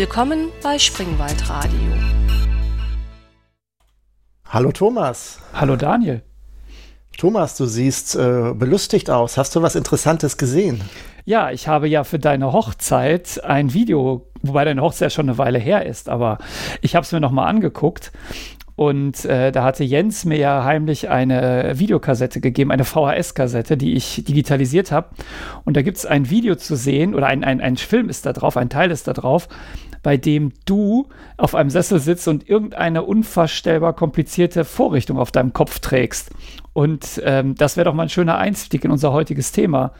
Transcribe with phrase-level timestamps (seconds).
[0.00, 1.80] Willkommen bei Springwald Radio.
[4.44, 5.40] Hallo Thomas.
[5.52, 6.22] Hallo Daniel.
[7.16, 9.36] Thomas, du siehst äh, belustigt aus.
[9.36, 10.82] Hast du was Interessantes gesehen?
[11.24, 15.58] Ja, ich habe ja für deine Hochzeit ein Video, wobei deine Hochzeit schon eine Weile
[15.58, 16.38] her ist, aber
[16.80, 18.12] ich habe es mir nochmal angeguckt
[18.78, 24.22] und äh, da hatte Jens mir ja heimlich eine Videokassette gegeben, eine VHS-Kassette, die ich
[24.22, 25.08] digitalisiert habe.
[25.64, 28.32] Und da gibt es ein Video zu sehen, oder ein, ein, ein Film ist da
[28.32, 29.48] drauf, ein Teil ist da drauf,
[30.02, 35.78] bei dem du auf einem Sessel sitzt und irgendeine unvorstellbar komplizierte Vorrichtung auf deinem Kopf
[35.78, 36.30] trägst.
[36.72, 39.92] Und ähm, das wäre doch mal ein schöner Einstieg in unser heutiges Thema.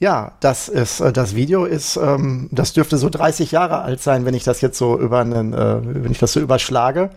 [0.00, 4.24] Ja, das ist äh, das Video ist, ähm, das dürfte so 30 Jahre alt sein,
[4.24, 7.10] wenn ich das jetzt so über einen, äh, wenn ich das so überschlage.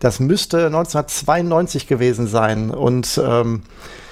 [0.00, 4.05] Das müsste 1992 gewesen sein und ähm, äh,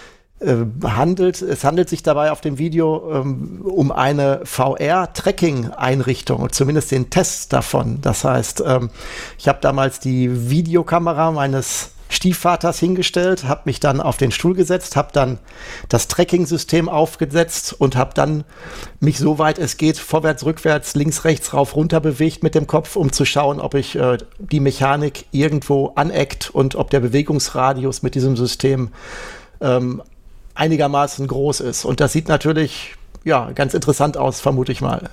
[0.85, 7.53] handelt, es handelt sich dabei auf dem Video ähm, um eine VR-Tracking-Einrichtung, zumindest den Test
[7.53, 8.01] davon.
[8.01, 8.91] Das heißt, ähm,
[9.39, 14.97] ich habe damals die Videokamera meines Stiefvaters hingestellt, habe mich dann auf den Stuhl gesetzt,
[14.97, 15.39] habe dann
[15.89, 18.45] das Tracking-System aufgesetzt und habe dann
[19.01, 22.97] mich so weit es geht vorwärts, rückwärts, links, rechts, rauf, runter bewegt mit dem Kopf,
[22.97, 28.15] um zu schauen, ob ich äh, die Mechanik irgendwo aneckt und ob der Bewegungsradius mit
[28.15, 28.91] diesem System
[29.61, 30.03] ähm,
[30.55, 31.85] einigermaßen groß ist.
[31.85, 35.11] Und das sieht natürlich ja ganz interessant aus, vermute ich mal.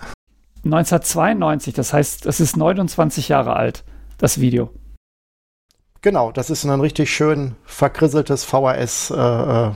[0.64, 3.84] 1992, das heißt, es ist 29 Jahre alt,
[4.18, 4.70] das Video.
[6.02, 9.12] Genau, das ist ein richtig schön verkrisseltes VHS.
[9.12, 9.72] Äh, äh,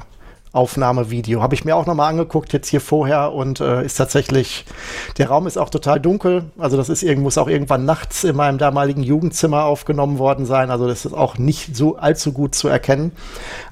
[0.56, 1.42] Aufnahmevideo.
[1.42, 4.66] Habe ich mir auch nochmal angeguckt, jetzt hier vorher und äh, ist tatsächlich,
[5.17, 6.45] der Raum ist auch total dunkel.
[6.58, 10.72] Also das ist irgendwo, auch irgendwann nachts in meinem damaligen Jugendzimmer aufgenommen worden sein.
[10.72, 13.11] Also das ist auch nicht so allzu gut zu erkennen.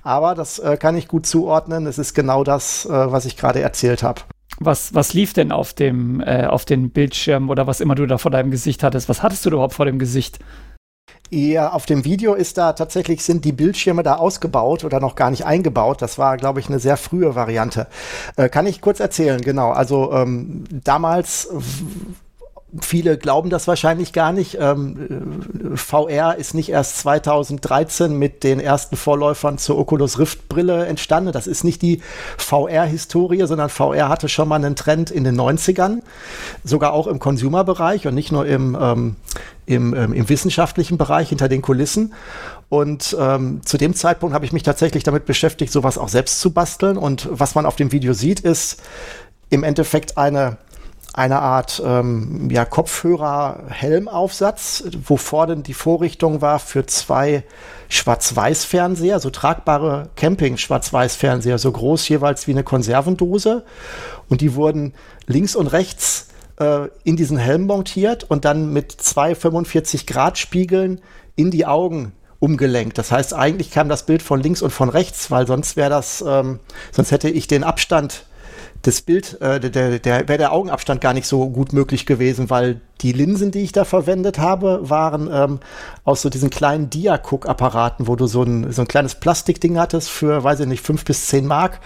[0.03, 1.87] Aber das äh, kann ich gut zuordnen.
[1.87, 4.21] Es ist genau das, äh, was ich gerade erzählt habe.
[4.59, 8.17] Was, was lief denn auf dem, äh, auf den Bildschirm oder was immer du da
[8.17, 9.09] vor deinem Gesicht hattest?
[9.09, 10.39] Was hattest du überhaupt vor dem Gesicht?
[11.33, 15.31] Ja, auf dem Video ist da tatsächlich, sind die Bildschirme da ausgebaut oder noch gar
[15.31, 15.99] nicht eingebaut.
[15.99, 17.87] Das war, glaube ich, eine sehr frühe Variante.
[18.35, 19.71] Äh, kann ich kurz erzählen, genau.
[19.71, 21.49] Also ähm, damals
[22.81, 24.57] viele glauben das wahrscheinlich gar nicht.
[24.59, 31.31] Ähm, VR ist nicht erst 2013 mit den ersten Vorläufern zur Oculus Rift Brille entstanden.
[31.31, 32.01] Das ist nicht die
[32.37, 36.01] VR-Historie, sondern VR hatte schon mal einen Trend in den 90ern,
[36.63, 39.15] sogar auch im Consumer-Bereich und nicht nur im, ähm,
[39.65, 42.13] im, ähm, im wissenschaftlichen Bereich hinter den Kulissen.
[42.69, 46.51] Und ähm, zu dem Zeitpunkt habe ich mich tatsächlich damit beschäftigt, sowas auch selbst zu
[46.51, 46.97] basteln.
[46.97, 48.81] Und was man auf dem Video sieht, ist
[49.51, 50.57] im Endeffekt eine
[51.13, 57.43] eine Art ähm, ja, Kopfhörer-Helmaufsatz, wo vorne die Vorrichtung war für zwei
[57.89, 63.63] Schwarz-Weiß-Fernseher, so tragbare Camping-Schwarz-Weiß-Fernseher, so groß jeweils wie eine Konservendose.
[64.27, 64.95] Und die wurden
[65.27, 66.29] links und rechts
[66.59, 70.99] äh, in diesen Helm montiert und dann mit zwei 45-Grad-Spiegeln
[71.35, 72.97] in die Augen umgelenkt.
[72.97, 76.23] Das heißt, eigentlich kam das Bild von links und von rechts, weil sonst wäre das,
[76.27, 76.59] ähm,
[76.91, 78.25] sonst hätte ich den Abstand
[78.83, 82.81] das Bild, äh, der, der, wäre der Augenabstand gar nicht so gut möglich gewesen, weil
[83.01, 85.59] die Linsen, die ich da verwendet habe, waren ähm,
[86.03, 90.43] aus so diesen kleinen Dia-Cook-Apparaten, wo du so ein, so ein kleines Plastikding hattest für,
[90.43, 91.79] weiß ich nicht, fünf bis zehn Mark,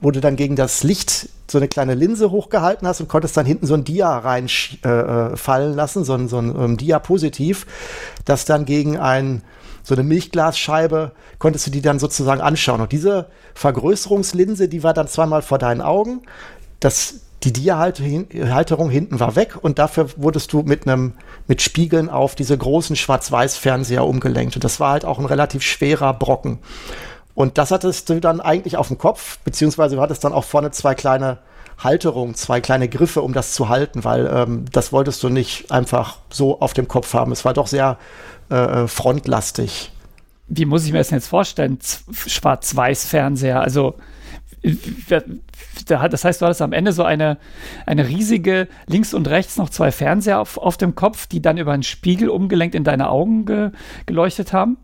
[0.00, 3.46] wo du dann gegen das Licht so eine kleine Linse hochgehalten hast und konntest dann
[3.46, 7.66] hinten so ein Dia reinfallen äh, äh lassen, so ein, so ein um, ähm, Dia-Positiv,
[8.24, 9.42] das dann gegen ein
[9.82, 12.80] so eine Milchglasscheibe, konntest du die dann sozusagen anschauen.
[12.80, 16.22] Und diese Vergrößerungslinse, die war dann zweimal vor deinen Augen.
[16.80, 21.14] Das, die Dia-Halterung hinten war weg und dafür wurdest du mit einem
[21.48, 24.54] mit Spiegeln auf diese großen Schwarz-Weiß-Fernseher umgelenkt.
[24.54, 26.58] Und das war halt auch ein relativ schwerer Brocken.
[27.34, 30.70] Und das hattest du dann eigentlich auf dem Kopf, beziehungsweise du hattest dann auch vorne
[30.70, 31.38] zwei kleine
[31.84, 36.18] Halterungen, zwei kleine Griffe, um das zu halten, weil ähm, das wolltest du nicht einfach
[36.30, 37.32] so auf dem Kopf haben.
[37.32, 37.98] Es war doch sehr
[38.50, 39.90] äh, äh, frontlastig.
[40.48, 41.78] Wie muss ich mir das jetzt vorstellen?
[42.26, 43.94] Schwarz-Weiß-Fernseher, also
[45.86, 47.38] das heißt, du hattest am Ende so eine,
[47.86, 51.72] eine riesige, links und rechts noch zwei Fernseher auf, auf dem Kopf, die dann über
[51.72, 53.70] einen Spiegel umgelenkt in deine Augen ge,
[54.06, 54.76] geleuchtet haben?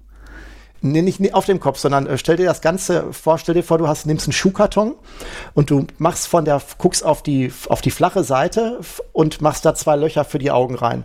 [0.81, 3.79] Nee, nicht, auf dem Kopf, sondern äh, stell dir das Ganze vor, stell dir vor,
[3.79, 4.95] du hast, nimmst einen Schuhkarton
[5.55, 8.79] und du machst von der, guckst auf die, auf die flache Seite
[9.19, 11.03] und machst da zwei Löcher für die Augen rein.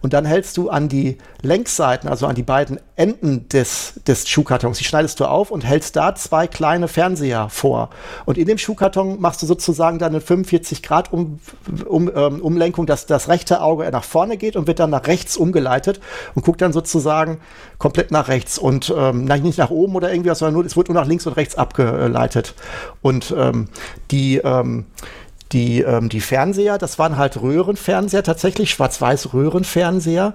[0.00, 4.78] Und dann hältst du an die Längsseiten, also an die beiden Enden des, des Schuhkartons,
[4.78, 7.90] die schneidest du auf und hältst da zwei kleine Fernseher vor.
[8.24, 11.38] Und in dem Schuhkarton machst du sozusagen dann eine 45 Grad um,
[11.86, 15.36] um, ähm, Umlenkung, dass das rechte Auge nach vorne geht und wird dann nach rechts
[15.36, 16.00] umgeleitet
[16.34, 17.38] und guckt dann sozusagen
[17.78, 20.96] komplett nach rechts und ähm, nicht nach oben oder irgendwie, sondern nur, es wird nur
[20.96, 22.54] nach links und rechts abgeleitet.
[23.02, 23.68] Und ähm,
[24.10, 24.86] die, ähm,
[25.52, 30.34] die, ähm, die Fernseher, das waren halt Röhrenfernseher, tatsächlich schwarz-weiß Röhrenfernseher,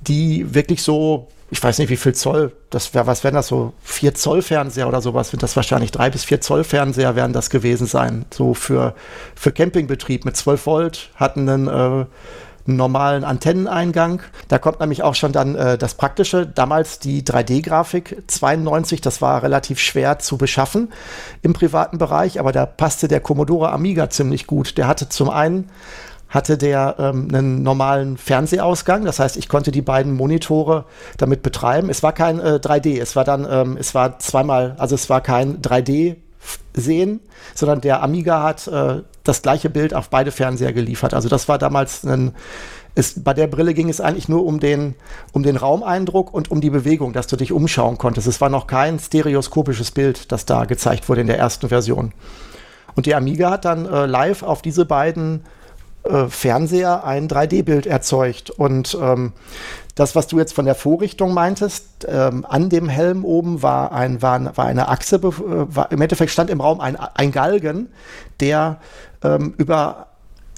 [0.00, 3.72] die wirklich so ich weiß nicht, wie viel Zoll, das wäre, was wären das so,
[3.84, 7.50] 4 Zoll Fernseher oder sowas, sind das wahrscheinlich 3 bis 4 Zoll Fernseher werden das
[7.50, 8.94] gewesen sein, so für,
[9.36, 12.06] für Campingbetrieb mit 12 Volt, hatten einen, äh,
[12.66, 14.20] normalen Antenneneingang.
[14.48, 16.46] Da kommt nämlich auch schon dann äh, das Praktische.
[16.46, 20.92] Damals die 3D-Grafik 92, das war relativ schwer zu beschaffen
[21.42, 24.78] im privaten Bereich, aber da passte der Commodore Amiga ziemlich gut.
[24.78, 25.70] Der hatte zum einen
[26.28, 29.04] hatte der ähm, einen normalen Fernsehausgang.
[29.04, 30.84] Das heißt, ich konnte die beiden Monitore
[31.18, 31.88] damit betreiben.
[31.88, 35.20] Es war kein äh, 3D, es war dann, ähm, es war zweimal, also es war
[35.20, 36.16] kein 3D
[36.74, 37.20] sehen,
[37.54, 41.14] sondern der Amiga hat äh, das gleiche Bild auf beide Fernseher geliefert.
[41.14, 42.32] Also das war damals ein
[42.96, 44.94] ist, bei der Brille ging es eigentlich nur um den,
[45.32, 48.26] um den Raumeindruck und um die Bewegung, dass du dich umschauen konntest.
[48.26, 52.12] Es war noch kein stereoskopisches Bild, das da gezeigt wurde in der ersten Version.
[52.94, 55.44] Und die Amiga hat dann äh, live auf diese beiden
[56.04, 58.48] äh, Fernseher ein 3D-Bild erzeugt.
[58.48, 59.34] Und ähm,
[59.94, 64.22] das, was du jetzt von der Vorrichtung meintest, ähm, an dem Helm oben war, ein,
[64.22, 67.88] war, war eine Achse, äh, war, im Endeffekt stand im Raum ein, ein Galgen,
[68.40, 68.78] der
[69.22, 70.08] ähm, über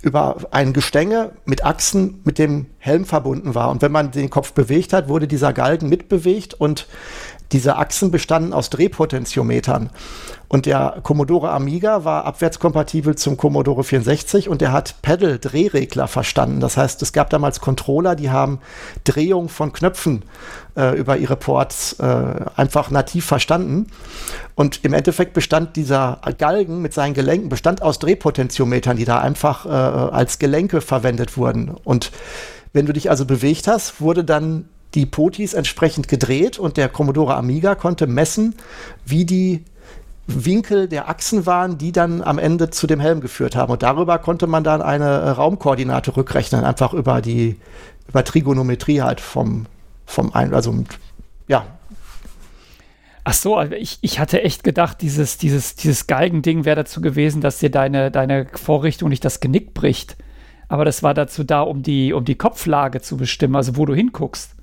[0.03, 3.69] über ein Gestänge mit Achsen mit dem Helm verbunden war.
[3.71, 6.87] Und wenn man den Kopf bewegt hat, wurde dieser Galgen mitbewegt und
[7.53, 9.91] diese Achsen bestanden aus Drehpotentiometern.
[10.49, 16.61] Und der Commodore Amiga war abwärtskompatibel zum Commodore 64 und der hat Pedal-Drehregler verstanden.
[16.61, 18.61] Das heißt, es gab damals Controller, die haben
[19.05, 20.25] Drehung von Knöpfen
[20.77, 23.89] äh, über ihre Ports äh, einfach nativ verstanden.
[24.55, 29.67] Und im Endeffekt bestand dieser Galgen mit seinen Gelenken, bestand aus Drehpotentiometern, die da einfach
[29.67, 31.71] äh, als Gelenke verwendet wurden.
[31.85, 32.11] Und
[32.73, 37.37] wenn du dich also bewegt hast, wurde dann die Potis entsprechend gedreht und der Commodore
[37.37, 38.55] Amiga konnte messen,
[39.05, 39.65] wie die
[40.27, 43.73] Winkel der Achsen waren, die dann am Ende zu dem Helm geführt haben.
[43.73, 47.57] Und darüber konnte man dann eine Raumkoordinate rückrechnen, einfach über die
[48.09, 49.67] über Trigonometrie halt vom,
[50.07, 50.75] vom ein, also
[51.47, 51.67] ja.
[53.25, 57.43] Ach so, also ich, ich hatte echt gedacht, dieses, dieses, dieses Galgending wäre dazu gewesen,
[57.43, 60.17] dass dir deine, deine Vorrichtung nicht das Genick bricht.
[60.69, 63.95] Aber das war dazu da, um die, um die Kopflage zu bestimmen, also wo du
[63.95, 64.55] hinguckst.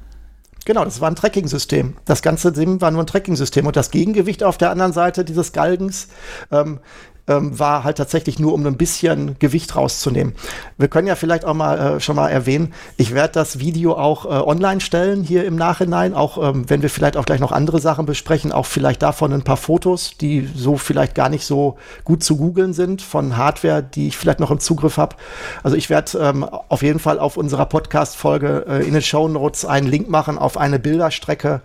[0.65, 1.95] Genau, das war ein Tracking-System.
[2.05, 3.67] Das ganze Sim war nur ein Tracking-System.
[3.67, 6.07] Und das Gegengewicht auf der anderen Seite dieses Galgens
[6.51, 6.79] ähm,
[7.27, 10.33] ähm, war halt tatsächlich nur, um ein bisschen Gewicht rauszunehmen.
[10.77, 14.25] Wir können ja vielleicht auch mal äh, schon mal erwähnen, ich werde das Video auch
[14.25, 17.79] äh, online stellen hier im Nachhinein, auch ähm, wenn wir vielleicht auch gleich noch andere
[17.79, 22.23] Sachen besprechen, auch vielleicht davon ein paar Fotos, die so vielleicht gar nicht so gut
[22.23, 25.15] zu googeln sind, von Hardware, die ich vielleicht noch im Zugriff habe.
[25.63, 29.65] Also ich werde ähm, auf jeden Fall auf unserer Podcast-Folge äh, in den Show Notes
[29.65, 31.61] einen Link machen auf eine Bilderstrecke,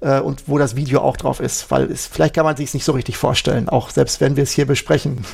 [0.00, 2.74] äh, und wo das Video auch drauf ist, weil es, vielleicht kann man sich es
[2.74, 5.24] nicht so richtig vorstellen, auch selbst wenn wir es hier besprechen.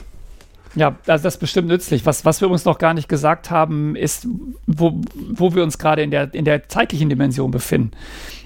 [0.77, 2.05] Ja, also das ist bestimmt nützlich.
[2.05, 4.29] Was, was wir uns noch gar nicht gesagt haben, ist,
[4.67, 7.93] wo, wo wir uns gerade in der, in der zeitlichen Dimension befinden.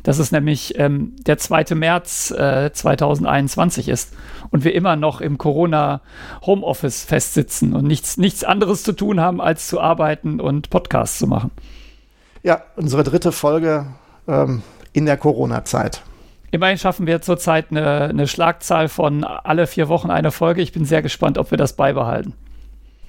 [0.05, 1.75] Dass es nämlich ähm, der 2.
[1.75, 4.15] März äh, 2021 ist
[4.51, 9.67] und wir immer noch im Corona-Homeoffice festsitzen und nichts, nichts anderes zu tun haben, als
[9.67, 11.51] zu arbeiten und Podcasts zu machen.
[12.45, 13.87] Ja, unsere dritte Folge
[14.29, 16.03] ähm, in der Corona-Zeit.
[16.51, 20.63] Immerhin schaffen wir zurzeit eine, eine Schlagzahl von alle vier Wochen eine Folge.
[20.63, 22.35] Ich bin sehr gespannt, ob wir das beibehalten.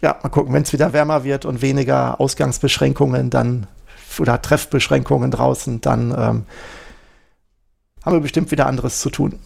[0.02, 3.68] Ja, mal gucken, wenn es wieder wärmer wird und weniger Ausgangsbeschränkungen dann
[4.20, 6.46] oder Treffbeschränkungen draußen, dann ähm,
[8.04, 9.40] haben wir bestimmt wieder anderes zu tun.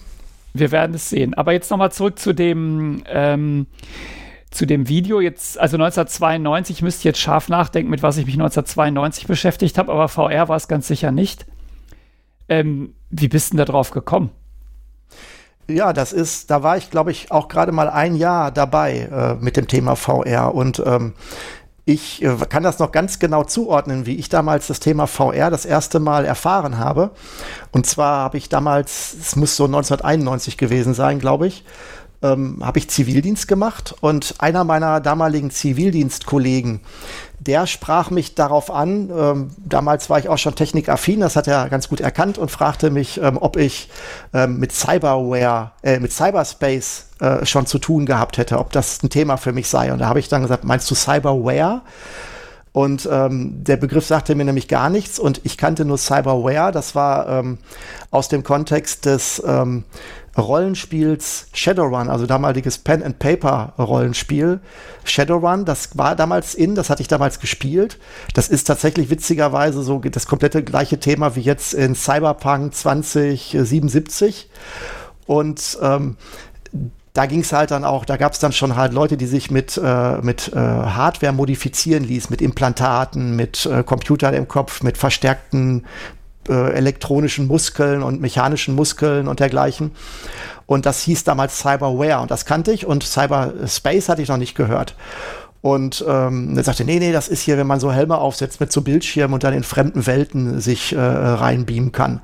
[0.53, 1.33] Wir werden es sehen.
[1.33, 3.67] Aber jetzt nochmal zurück zu dem, ähm,
[4.49, 5.19] zu dem Video.
[5.19, 9.91] Jetzt, also 1992, ich müsste jetzt scharf nachdenken, mit was ich mich 1992 beschäftigt habe,
[9.91, 11.45] aber VR war es ganz sicher nicht.
[12.49, 14.31] Ähm, wie bist du denn da drauf gekommen?
[15.67, 19.43] Ja, das ist, da war ich, glaube ich, auch gerade mal ein Jahr dabei äh,
[19.43, 21.13] mit dem Thema VR und ähm,
[21.85, 25.65] ich äh, kann das noch ganz genau zuordnen, wie ich damals das Thema VR das
[25.65, 27.11] erste Mal erfahren habe.
[27.71, 31.63] Und zwar habe ich damals, es muss so 1991 gewesen sein, glaube ich,
[32.21, 36.81] ähm, habe ich Zivildienst gemacht und einer meiner damaligen Zivildienstkollegen,
[37.39, 41.69] der sprach mich darauf an, ähm, damals war ich auch schon technikaffin, das hat er
[41.69, 43.89] ganz gut erkannt und fragte mich, ähm, ob ich
[44.33, 49.09] ähm, mit Cyberware, äh, mit Cyberspace äh, schon zu tun gehabt hätte, ob das ein
[49.09, 49.91] Thema für mich sei.
[49.93, 51.81] Und da habe ich dann gesagt, meinst du Cyberware?
[52.75, 56.73] Und ähm, der Begriff sagte mir nämlich gar nichts und ich kannte nur Cyberware.
[56.73, 57.57] Das war ähm,
[58.11, 59.85] aus dem Kontext des ähm,
[60.37, 64.59] Rollenspiels Shadowrun, also damaliges Pen and Paper Rollenspiel.
[65.03, 67.99] Shadowrun, das war damals in, das hatte ich damals gespielt.
[68.33, 74.49] Das ist tatsächlich witzigerweise so das komplette gleiche Thema wie jetzt in Cyberpunk 2077.
[75.25, 76.17] Und ähm,
[77.13, 79.49] da ging es halt dann auch, da gab es dann schon halt Leute, die sich
[79.49, 84.97] mit, äh, mit äh, Hardware modifizieren ließen, mit Implantaten, mit äh, Computern im Kopf, mit
[84.97, 85.85] verstärkten
[86.49, 89.91] äh, elektronischen Muskeln und mechanischen Muskeln und dergleichen.
[90.65, 94.55] Und das hieß damals Cyberware und das kannte ich und Cyberspace hatte ich noch nicht
[94.55, 94.95] gehört.
[95.61, 98.71] Und ähm, er sagte, nee, nee, das ist hier, wenn man so Helme aufsetzt mit
[98.71, 102.21] so Bildschirmen und dann in fremden Welten sich äh, reinbeamen kann.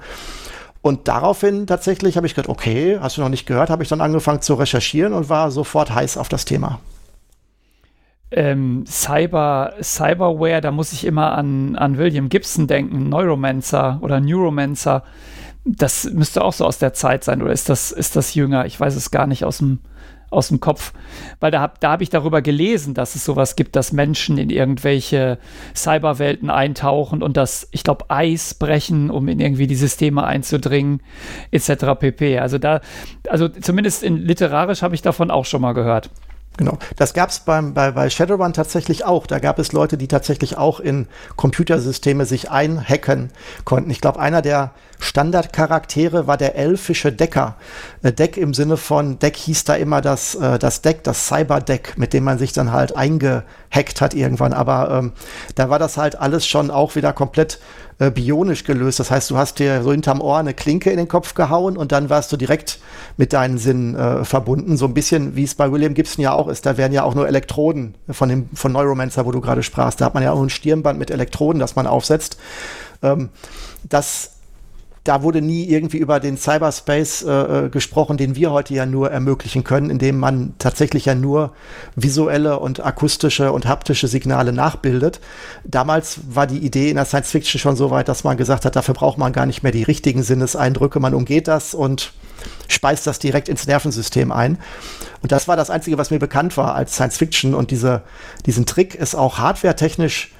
[0.83, 4.01] Und daraufhin tatsächlich habe ich gedacht, okay, hast du noch nicht gehört, habe ich dann
[4.01, 6.79] angefangen zu recherchieren und war sofort heiß auf das Thema.
[8.31, 15.03] Ähm, Cyber, Cyberware, da muss ich immer an, an William Gibson denken, Neuromancer oder Neuromancer.
[15.65, 18.65] Das müsste auch so aus der Zeit sein, oder ist das, ist das jünger?
[18.65, 19.79] Ich weiß es gar nicht aus dem,
[20.31, 20.93] aus dem Kopf.
[21.39, 24.49] Weil da habe da hab ich darüber gelesen, dass es sowas gibt, dass Menschen in
[24.49, 25.37] irgendwelche
[25.75, 31.01] Cyberwelten eintauchen und das, ich glaube, Eis brechen, um in irgendwie die Systeme einzudringen,
[31.51, 31.99] etc.
[31.99, 32.39] pp.
[32.39, 32.81] Also da,
[33.29, 36.09] also zumindest in literarisch habe ich davon auch schon mal gehört.
[36.57, 36.77] Genau.
[36.97, 39.25] Das gab es bei, bei Shadowrun tatsächlich auch.
[39.25, 43.31] Da gab es Leute, die tatsächlich auch in Computersysteme sich einhacken
[43.63, 43.89] konnten.
[43.89, 47.55] Ich glaube, einer der Standardcharaktere war der elfische Decker.
[48.03, 51.97] Äh, Deck im Sinne von, Deck hieß da immer das, äh, das Deck, das Cyberdeck,
[51.97, 54.53] mit dem man sich dann halt eingehackt hat irgendwann.
[54.53, 55.13] Aber ähm,
[55.55, 57.59] da war das halt alles schon auch wieder komplett
[58.01, 58.99] äh, bionisch gelöst.
[58.99, 61.91] Das heißt, du hast dir so hinterm Ohr eine Klinke in den Kopf gehauen und
[61.91, 62.79] dann warst du direkt
[63.15, 64.75] mit deinen Sinnen äh, verbunden.
[64.75, 66.65] So ein bisschen, wie es bei William Gibson ja auch ist.
[66.65, 70.01] Da werden ja auch nur Elektroden von dem, von Neuromancer, wo du gerade sprachst.
[70.01, 72.37] Da hat man ja auch ein Stirnband mit Elektroden, das man aufsetzt.
[73.03, 73.29] Ähm,
[73.83, 74.31] das
[75.03, 79.09] da wurde nie irgendwie über den Cyberspace äh, äh, gesprochen, den wir heute ja nur
[79.09, 81.53] ermöglichen können, indem man tatsächlich ja nur
[81.95, 85.19] visuelle und akustische und haptische Signale nachbildet.
[85.63, 88.75] Damals war die Idee in der Science Fiction schon so weit, dass man gesagt hat,
[88.75, 92.13] dafür braucht man gar nicht mehr die richtigen Sinneseindrücke, man umgeht das und
[92.67, 94.59] speist das direkt ins Nervensystem ein.
[95.23, 97.53] Und das war das Einzige, was mir bekannt war als Science Fiction.
[97.53, 98.01] Und diese,
[98.45, 100.31] diesen Trick ist auch hardwaretechnisch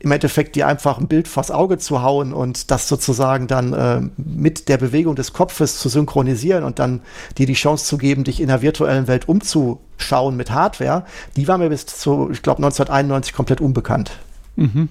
[0.00, 4.00] im Endeffekt dir einfach ein Bild vors Auge zu hauen und das sozusagen dann äh,
[4.16, 7.00] mit der Bewegung des Kopfes zu synchronisieren und dann
[7.36, 11.04] dir die Chance zu geben, dich in der virtuellen Welt umzuschauen mit Hardware,
[11.36, 14.12] die war mir bis zu, ich glaube, 1991 komplett unbekannt.
[14.56, 14.88] Mhm.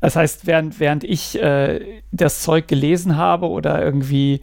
[0.00, 4.40] Das heißt, während, während ich äh, das Zeug gelesen habe oder irgendwie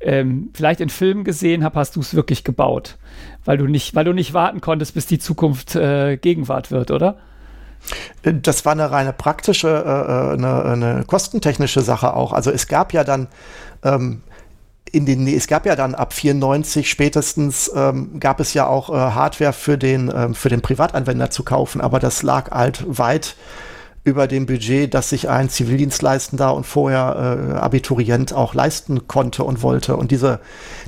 [0.00, 2.96] ähm, vielleicht in Filmen gesehen habe, hast du es wirklich gebaut.
[3.44, 7.18] Weil du nicht, weil du nicht warten konntest, bis die Zukunft äh, Gegenwart wird, oder?
[8.22, 12.32] Das war eine reine praktische, äh, äh, eine, eine, kostentechnische Sache auch.
[12.32, 13.28] Also es gab ja dann
[13.82, 14.22] ähm,
[14.90, 18.94] in den, es gab ja dann ab 94 spätestens ähm, gab es ja auch äh,
[18.94, 23.36] Hardware für den, ähm, für den Privatanwender zu kaufen, aber das lag halt weit
[24.04, 29.62] über dem Budget, das sich ein Zivildienstleistender und vorher äh, Abiturient auch leisten konnte und
[29.62, 29.96] wollte.
[29.96, 30.40] Und diese,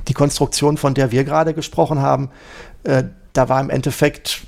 [0.07, 2.29] die Konstruktion, von der wir gerade gesprochen haben,
[2.83, 4.43] äh, da war im Endeffekt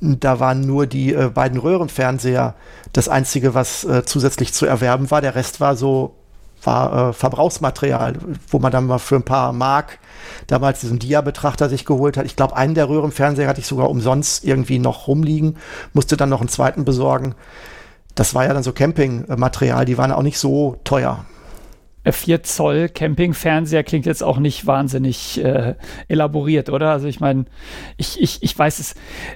[0.00, 2.54] da waren nur die äh, beiden Röhrenfernseher
[2.92, 5.20] das einzige, was äh, zusätzlich zu erwerben war.
[5.20, 6.14] Der Rest war so
[6.62, 8.16] war äh, Verbrauchsmaterial,
[8.48, 9.98] wo man dann mal für ein paar Mark
[10.46, 12.26] damals diesen Dia-Betrachter sich geholt hat.
[12.26, 15.56] Ich glaube, einen der Röhrenfernseher hatte ich sogar umsonst irgendwie noch rumliegen,
[15.92, 17.34] musste dann noch einen zweiten besorgen.
[18.14, 21.24] Das war ja dann so Campingmaterial, die waren auch nicht so teuer.
[22.04, 25.74] 4 Zoll Campingfernseher klingt jetzt auch nicht wahnsinnig äh,
[26.08, 26.90] elaboriert, oder?
[26.90, 27.44] Also ich meine,
[27.98, 28.94] ich, ich, ich weiß es,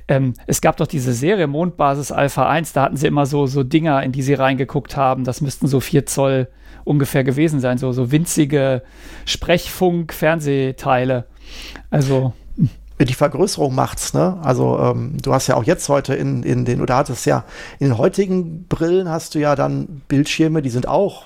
[0.09, 3.63] ähm, es gab doch diese Serie Mondbasis Alpha 1, da hatten sie immer so, so
[3.63, 5.25] Dinger, in die sie reingeguckt haben.
[5.25, 6.49] Das müssten so 4 Zoll
[6.85, 8.83] ungefähr gewesen sein, so, so winzige
[9.27, 11.25] Sprechfunk-Fernsehteile.
[11.91, 12.33] Also
[13.01, 14.39] die Vergrößerung macht's, ne?
[14.43, 17.45] Also ähm, du hast ja auch jetzt heute in, in den, oder hattest ja,
[17.79, 21.25] in den heutigen Brillen hast du ja dann Bildschirme, die sind auch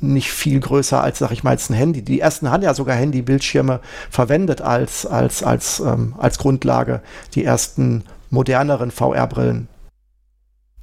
[0.00, 2.02] nicht viel größer als, sag ich mal, jetzt ein Handy.
[2.02, 7.02] Die ersten haben ja sogar Handybildschirme verwendet als, als, als, ähm, als Grundlage,
[7.34, 9.68] die ersten moderneren VR-Brillen.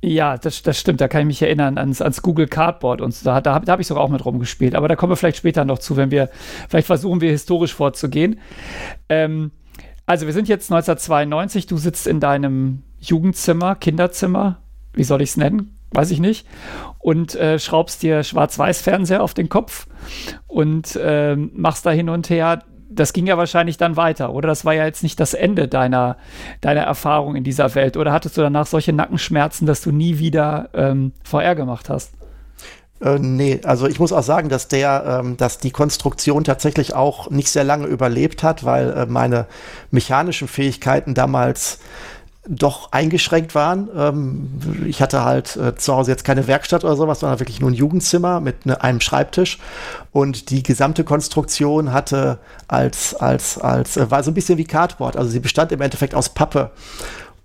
[0.01, 0.99] Ja, das, das stimmt.
[0.99, 3.23] Da kann ich mich erinnern ans, ans Google Cardboard und so.
[3.23, 4.75] Da, da, habe ich sogar auch mit rumgespielt.
[4.75, 6.29] Aber da kommen wir vielleicht später noch zu, wenn wir,
[6.67, 8.41] vielleicht versuchen wir historisch vorzugehen.
[9.07, 9.51] Ähm,
[10.05, 11.67] also wir sind jetzt 1992.
[11.67, 14.59] Du sitzt in deinem Jugendzimmer, Kinderzimmer.
[14.91, 15.77] Wie soll ich es nennen?
[15.93, 16.47] Weiß ich nicht,
[16.99, 19.87] und äh, schraubst dir Schwarz-Weiß-Fernseher auf den Kopf
[20.47, 22.63] und äh, machst da hin und her.
[22.89, 24.47] Das ging ja wahrscheinlich dann weiter, oder?
[24.47, 26.17] Das war ja jetzt nicht das Ende deiner,
[26.61, 27.97] deiner Erfahrung in dieser Welt.
[27.97, 32.13] Oder hattest du danach solche Nackenschmerzen, dass du nie wieder ähm, VR gemacht hast?
[33.03, 37.29] Äh, nee, also ich muss auch sagen, dass der, ähm, dass die Konstruktion tatsächlich auch
[37.29, 39.47] nicht sehr lange überlebt hat, weil äh, meine
[39.91, 41.79] mechanischen Fähigkeiten damals
[42.47, 43.89] doch eingeschränkt waren.
[43.95, 47.71] Ähm, ich hatte halt äh, zu Hause jetzt keine Werkstatt oder sowas, sondern wirklich nur
[47.71, 49.59] ein Jugendzimmer mit ne, einem Schreibtisch.
[50.11, 55.15] Und die gesamte Konstruktion hatte als, als, als, äh, war so ein bisschen wie Cardboard.
[55.15, 56.71] Also sie bestand im Endeffekt aus Pappe.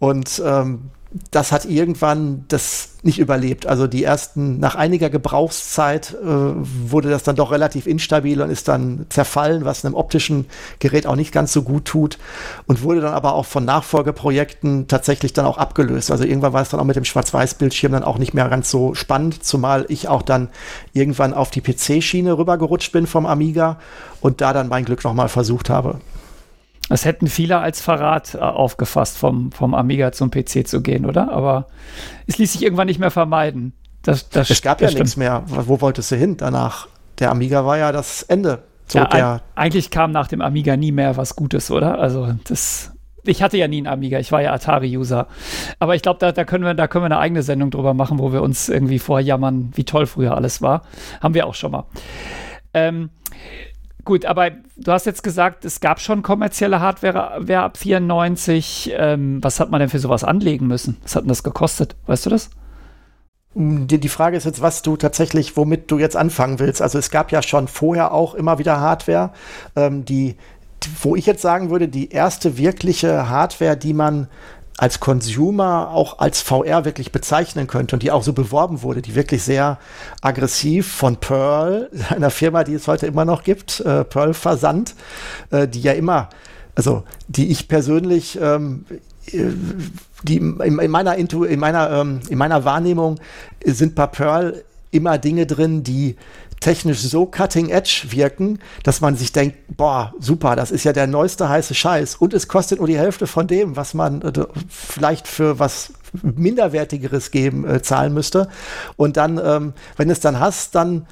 [0.00, 0.90] Und ähm,
[1.30, 3.66] das hat irgendwann das nicht überlebt.
[3.66, 8.68] Also die ersten, nach einiger Gebrauchszeit äh, wurde das dann doch relativ instabil und ist
[8.68, 10.46] dann zerfallen, was einem optischen
[10.80, 12.18] Gerät auch nicht ganz so gut tut
[12.66, 16.10] und wurde dann aber auch von Nachfolgeprojekten tatsächlich dann auch abgelöst.
[16.10, 18.94] Also irgendwann war es dann auch mit dem Schwarz-Weiß-Bildschirm dann auch nicht mehr ganz so
[18.94, 20.48] spannend, zumal ich auch dann
[20.92, 23.78] irgendwann auf die PC-Schiene rübergerutscht bin vom Amiga
[24.20, 26.00] und da dann mein Glück nochmal versucht habe.
[26.88, 31.30] Das hätten viele als Verrat äh, aufgefasst, vom, vom Amiga zum PC zu gehen, oder?
[31.30, 31.66] Aber
[32.26, 33.74] es ließ sich irgendwann nicht mehr vermeiden.
[34.02, 35.04] Das, das, es gab ja stimmt.
[35.04, 35.42] nichts mehr.
[35.46, 36.88] Wo wolltest du hin danach?
[37.18, 38.62] Der Amiga war ja das Ende.
[38.86, 41.98] So ja, eigentlich kam nach dem Amiga nie mehr was Gutes, oder?
[41.98, 42.92] Also das.
[43.24, 45.26] Ich hatte ja nie einen Amiga, ich war ja Atari-User.
[45.78, 48.18] Aber ich glaube, da, da, können wir, da können wir eine eigene Sendung drüber machen,
[48.18, 50.84] wo wir uns irgendwie vorjammern, wie toll früher alles war.
[51.20, 51.84] Haben wir auch schon mal.
[52.72, 53.10] Ähm,
[54.08, 58.94] Gut, aber du hast jetzt gesagt, es gab schon kommerzielle Hardware ab 94.
[58.96, 60.96] Ähm, was hat man denn für sowas anlegen müssen?
[61.02, 61.94] Was hat denn das gekostet?
[62.06, 62.48] Weißt du das?
[63.52, 66.80] Die, die Frage ist jetzt, was du tatsächlich, womit du jetzt anfangen willst.
[66.80, 69.30] Also es gab ja schon vorher auch immer wieder Hardware,
[69.76, 70.36] ähm, die,
[71.02, 74.28] wo ich jetzt sagen würde, die erste wirkliche Hardware, die man
[74.78, 79.16] als Consumer auch als VR wirklich bezeichnen könnte und die auch so beworben wurde, die
[79.16, 79.78] wirklich sehr
[80.22, 84.94] aggressiv von Pearl, einer Firma, die es heute immer noch gibt, äh, Pearl Versand,
[85.50, 86.30] äh, die ja immer,
[86.76, 88.86] also die ich persönlich ähm,
[89.32, 89.46] äh,
[90.22, 93.20] die in, in meiner Intu, in meiner ähm, in meiner Wahrnehmung
[93.64, 96.16] sind bei Pearl immer Dinge drin, die
[96.60, 101.06] technisch so cutting edge wirken, dass man sich denkt, boah, super, das ist ja der
[101.06, 104.32] neueste heiße Scheiß und es kostet nur die Hälfte von dem, was man äh,
[104.68, 108.48] vielleicht für was minderwertigeres geben äh, zahlen müsste.
[108.96, 111.06] Und dann, ähm, wenn es dann hast, dann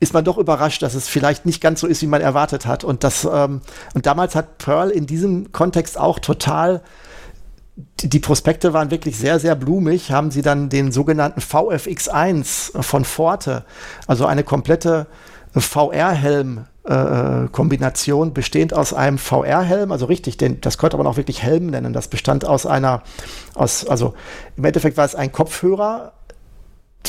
[0.00, 2.84] ist man doch überrascht, dass es vielleicht nicht ganz so ist, wie man erwartet hat.
[2.84, 3.60] Und das ähm,
[3.94, 6.80] und damals hat Pearl in diesem Kontext auch total
[7.76, 13.64] die Prospekte waren wirklich sehr, sehr blumig, haben sie dann den sogenannten VFX1 von Forte,
[14.06, 15.06] also eine komplette
[15.54, 21.42] VR-Helm äh, Kombination bestehend aus einem VR-Helm, also richtig, den, das konnte man auch wirklich
[21.42, 21.92] Helm nennen.
[21.92, 23.02] Das bestand aus einer,
[23.54, 24.14] aus, also
[24.56, 26.12] im Endeffekt war es ein Kopfhörer,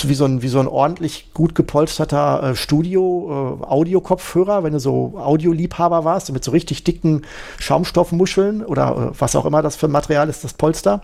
[0.03, 5.13] wie so ein, wie so ein ordentlich gut gepolsterter äh, Studio, äh, wenn du so
[5.17, 7.23] Audioliebhaber warst, mit so richtig dicken
[7.59, 11.01] Schaumstoffmuscheln oder äh, was auch immer das für ein Material ist, das Polster.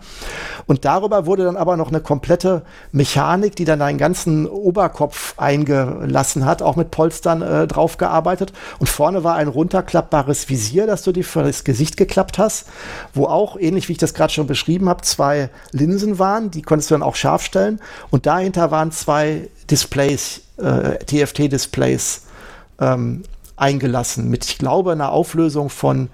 [0.66, 6.44] Und darüber wurde dann aber noch eine komplette Mechanik, die dann deinen ganzen Oberkopf eingelassen
[6.44, 8.52] hat, auch mit Polstern äh, draufgearbeitet.
[8.78, 12.66] Und vorne war ein runterklappbares Visier, das du dir für das Gesicht geklappt hast,
[13.14, 16.90] wo auch, ähnlich wie ich das gerade schon beschrieben habe, zwei Linsen waren, die konntest
[16.90, 17.80] du dann auch scharf stellen.
[18.10, 22.22] Und dahinter war waren zwei Displays, äh, TFT-Displays
[22.80, 23.24] ähm,
[23.56, 26.10] eingelassen mit, ich glaube, einer Auflösung von,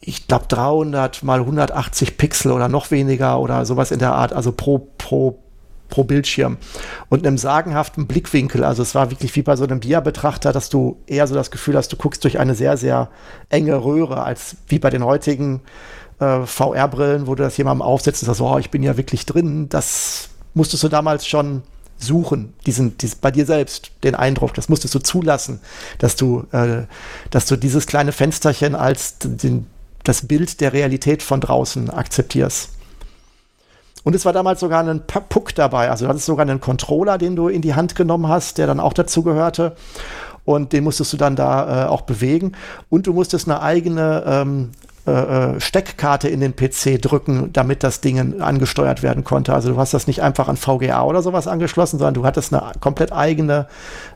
[0.00, 4.50] ich glaube, 300 mal 180 Pixel oder noch weniger oder sowas in der Art, also
[4.50, 5.38] pro, pro,
[5.88, 6.56] pro Bildschirm
[7.10, 8.64] und einem sagenhaften Blickwinkel.
[8.64, 11.76] Also es war wirklich wie bei so einem Dia-Betrachter, dass du eher so das Gefühl
[11.76, 13.08] hast, du guckst durch eine sehr, sehr
[13.50, 15.60] enge Röhre, als wie bei den heutigen
[16.18, 19.68] äh, VR-Brillen, wo du das jemandem aufsetzt und sagst, oh, ich bin ja wirklich drin.
[19.68, 21.62] Das musstest du damals schon
[21.98, 24.54] suchen, diesen, diesen, bei dir selbst, den Eindruck.
[24.54, 25.60] Das musstest du zulassen,
[25.98, 26.82] dass du, äh,
[27.30, 29.66] dass du dieses kleine Fensterchen als den,
[30.02, 32.70] das Bild der Realität von draußen akzeptierst.
[34.04, 35.90] Und es war damals sogar ein Puck dabei.
[35.90, 38.78] Also du hattest sogar einen Controller, den du in die Hand genommen hast, der dann
[38.78, 39.76] auch dazu gehörte.
[40.44, 42.52] Und den musstest du dann da äh, auch bewegen.
[42.90, 44.70] Und du musstest eine eigene ähm,
[45.06, 49.52] äh, äh, Steckkarte in den PC drücken, damit das Ding angesteuert werden konnte.
[49.52, 52.72] Also du hast das nicht einfach an VGA oder sowas angeschlossen, sondern du hattest eine
[52.80, 53.66] komplett eigene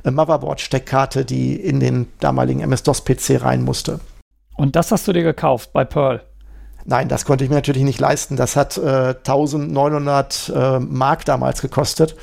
[0.04, 4.00] äh, Motherboard-Steckkarte, die in den damaligen MS-DOS-PC rein musste.
[4.56, 6.22] Und das hast du dir gekauft bei Pearl?
[6.86, 8.36] Nein, das konnte ich mir natürlich nicht leisten.
[8.36, 12.16] Das hat äh, 1900 äh, Mark damals gekostet.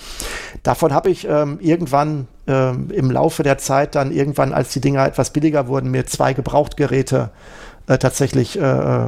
[0.64, 5.06] Davon habe ich ähm, irgendwann ähm, im Laufe der Zeit dann irgendwann, als die Dinger
[5.06, 7.30] etwas billiger wurden, mir zwei Gebrauchtgeräte
[7.88, 9.06] äh, tatsächlich äh,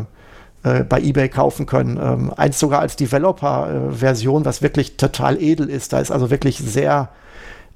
[0.64, 2.00] äh, bei eBay kaufen können.
[2.02, 5.94] Ähm, eins sogar als Developer-Version, was wirklich total edel ist.
[5.94, 7.10] Da ist also wirklich sehr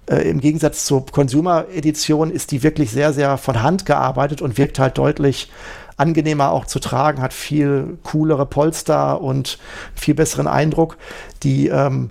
[0.07, 4.79] äh, im Gegensatz zur Consumer-Edition ist die wirklich sehr, sehr von Hand gearbeitet und wirkt
[4.79, 5.51] halt deutlich
[5.97, 9.59] angenehmer auch zu tragen, hat viel coolere Polster und
[9.93, 10.97] viel besseren Eindruck.
[11.43, 12.09] Die, ähm,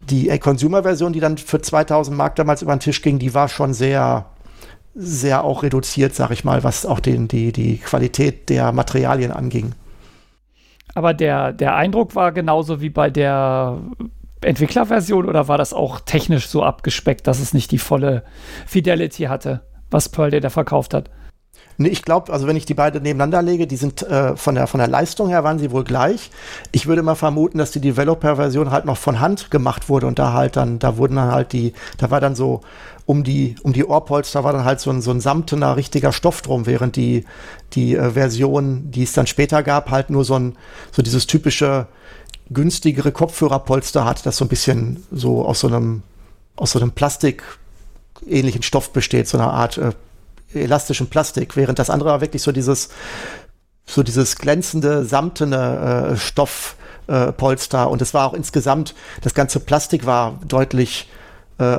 [0.00, 3.74] die Consumer-Version, die dann für 2000 Mark damals über den Tisch ging, die war schon
[3.74, 4.26] sehr,
[4.94, 9.72] sehr auch reduziert, sag ich mal, was auch den, die, die Qualität der Materialien anging.
[10.94, 13.78] Aber der, der Eindruck war genauso wie bei der
[14.40, 18.24] Entwicklerversion oder war das auch technisch so abgespeckt, dass es nicht die volle
[18.66, 21.10] Fidelity hatte, was Pearl dir da verkauft hat?
[21.76, 24.66] Nee, ich glaube, also wenn ich die beiden nebeneinander lege, die sind äh, von, der,
[24.66, 26.30] von der Leistung her waren sie wohl gleich.
[26.70, 30.32] Ich würde mal vermuten, dass die Developer-Version halt noch von Hand gemacht wurde und da
[30.32, 32.60] halt dann, da wurden dann halt die, da war dann so
[33.06, 36.42] um die, um die Ohrpolster war dann halt so ein, so ein samtener, richtiger Stoff
[36.42, 37.24] drum, während die,
[37.72, 40.56] die äh, Version, die es dann später gab, halt nur so ein,
[40.92, 41.86] so dieses typische
[42.50, 46.02] günstigere Kopfhörerpolster hat, das so ein bisschen so aus so einem,
[46.56, 47.42] aus so einem Plastik
[48.26, 49.92] ähnlichen Stoff besteht, so einer Art äh,
[50.54, 52.88] elastischen Plastik, während das andere war wirklich so dieses,
[53.86, 60.06] so dieses glänzende, samtene äh, Stoffpolster äh, und es war auch insgesamt, das ganze Plastik
[60.06, 61.08] war deutlich
[61.58, 61.76] äh,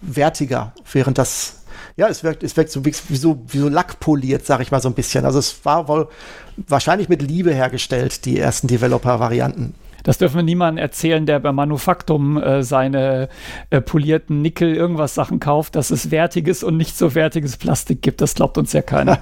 [0.00, 1.54] wertiger, während das
[1.96, 4.82] ja, es wirkt, es wirkt so wie, wie so, wie so lackpoliert, sag ich mal
[4.82, 5.24] so ein bisschen.
[5.24, 6.08] Also es war wohl
[6.56, 9.74] wahrscheinlich mit Liebe hergestellt, die ersten Developer-Varianten.
[10.06, 13.28] Das dürfen wir niemandem erzählen, der bei Manufaktum äh, seine
[13.70, 18.20] äh, polierten Nickel irgendwas Sachen kauft, dass es wertiges und nicht so wertiges Plastik gibt.
[18.20, 19.18] Das glaubt uns ja keiner.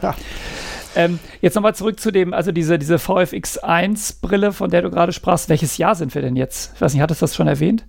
[0.94, 5.48] ähm, jetzt nochmal zurück zu dem, also diese, diese VFX1-Brille, von der du gerade sprachst.
[5.48, 6.72] Welches Jahr sind wir denn jetzt?
[6.74, 7.86] Ich weiß nicht, hattest du das schon erwähnt?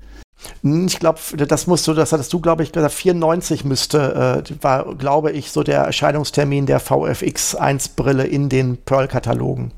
[0.62, 4.64] Hm, ich glaube, das musst du, das hattest du, glaube ich, gesagt, 94 müsste, äh,
[4.64, 9.74] war, glaube ich, so der Erscheinungstermin der VFX1-Brille in den Pearl-Katalogen.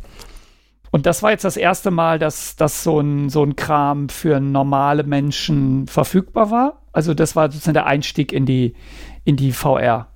[0.92, 4.40] Und das war jetzt das erste Mal, dass, dass so, ein, so ein Kram für
[4.40, 6.82] normale Menschen verfügbar war.
[6.92, 8.74] Also das war sozusagen der Einstieg in die,
[9.24, 10.08] in die VR.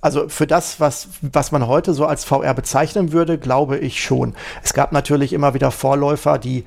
[0.00, 4.34] also für das, was, was man heute so als VR bezeichnen würde, glaube ich schon.
[4.62, 6.64] Es gab natürlich immer wieder Vorläufer, die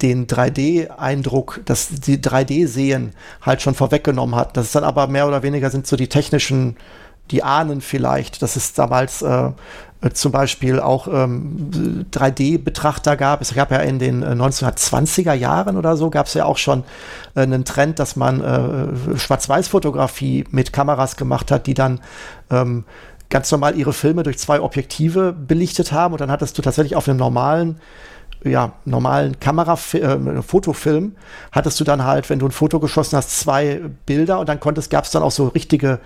[0.00, 4.56] den 3D-Eindruck, dass die 3D-Sehen halt schon vorweggenommen hat.
[4.56, 6.76] Das ist dann aber mehr oder weniger sind so die technischen,
[7.30, 9.52] die ahnen vielleicht, dass es damals äh,
[10.14, 13.42] zum Beispiel auch ähm, 3D-Betrachter gab.
[13.42, 16.84] Es gab ja in den 1920er äh, Jahren oder so, gab es ja auch schon
[17.34, 22.00] äh, einen Trend, dass man äh, Schwarz-Weiß-Fotografie mit Kameras gemacht hat, die dann
[22.50, 22.84] ähm,
[23.28, 26.12] ganz normal ihre Filme durch zwei Objektive belichtet haben.
[26.12, 27.78] Und dann hattest du tatsächlich auf einem normalen
[28.44, 31.16] ja, normalen Kamera, äh, Fotofilm
[31.52, 34.90] hattest du dann halt, wenn du ein Foto geschossen hast, zwei Bilder und dann konntest,
[34.90, 36.00] gab es dann auch so richtige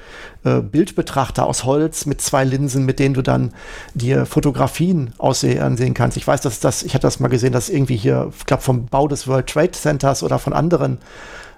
[0.45, 3.53] äh, Bildbetrachter aus Holz mit zwei Linsen, mit denen du dann
[3.95, 6.17] dir Fotografien ansehen kannst.
[6.17, 8.87] Ich weiß, dass das, ich hatte das mal gesehen, dass irgendwie hier, ich glaube, vom
[8.87, 10.99] Bau des World Trade Centers oder von anderen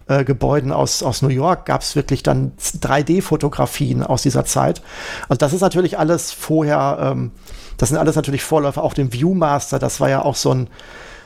[0.08, 4.82] äh, Gebäuden aus, aus New York gab es wirklich dann 3D-Fotografien aus dieser Zeit.
[5.28, 7.32] Also das ist natürlich alles vorher ähm,
[7.76, 10.68] das sind alles natürlich Vorläufer, auch dem Viewmaster, das war ja auch so ein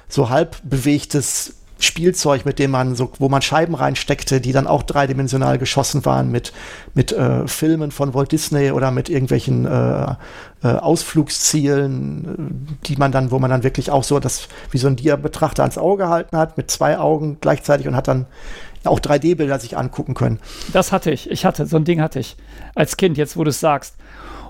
[0.09, 4.83] so halb bewegtes Spielzeug, mit dem man so, wo man Scheiben reinsteckte, die dann auch
[4.83, 6.53] dreidimensional geschossen waren mit,
[6.95, 10.15] mit äh, Filmen von Walt Disney oder mit irgendwelchen äh,
[10.63, 14.97] äh, Ausflugszielen, die man dann, wo man dann wirklich auch so das, wie so ein
[14.97, 18.27] Dia-Betrachter ans Auge gehalten hat, mit zwei Augen gleichzeitig und hat dann
[18.85, 20.39] auch 3D-Bilder sich angucken können.
[20.73, 21.31] Das hatte ich.
[21.31, 22.37] Ich hatte, so ein Ding hatte ich
[22.75, 23.97] als Kind, jetzt wo du es sagst.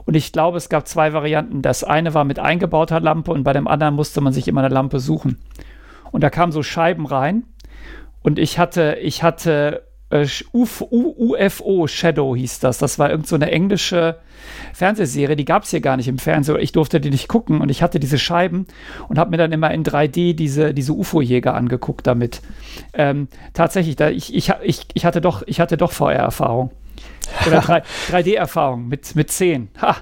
[0.05, 1.63] Und ich glaube, es gab zwei Varianten.
[1.63, 4.75] Das eine war mit eingebauter Lampe und bei dem anderen musste man sich immer eine
[4.75, 5.39] Lampe suchen.
[6.11, 7.45] Und da kamen so Scheiben rein.
[8.23, 12.79] Und ich hatte, ich hatte äh, Uf, UFO Shadow hieß das.
[12.79, 14.19] Das war irgend so eine englische
[14.75, 16.59] Fernsehserie, die gab es hier gar nicht im Fernsehen.
[16.61, 18.67] Ich durfte die nicht gucken und ich hatte diese Scheiben
[19.09, 22.43] und habe mir dann immer in 3D diese, diese UFO-Jäger angeguckt damit.
[22.93, 26.71] Ähm, tatsächlich, da, ich, ich, ich, ich, hatte doch, ich doch VR-Erfahrung.
[27.47, 29.69] Oder 3D-Erfahrung mit, mit 10.
[29.81, 29.97] Ha.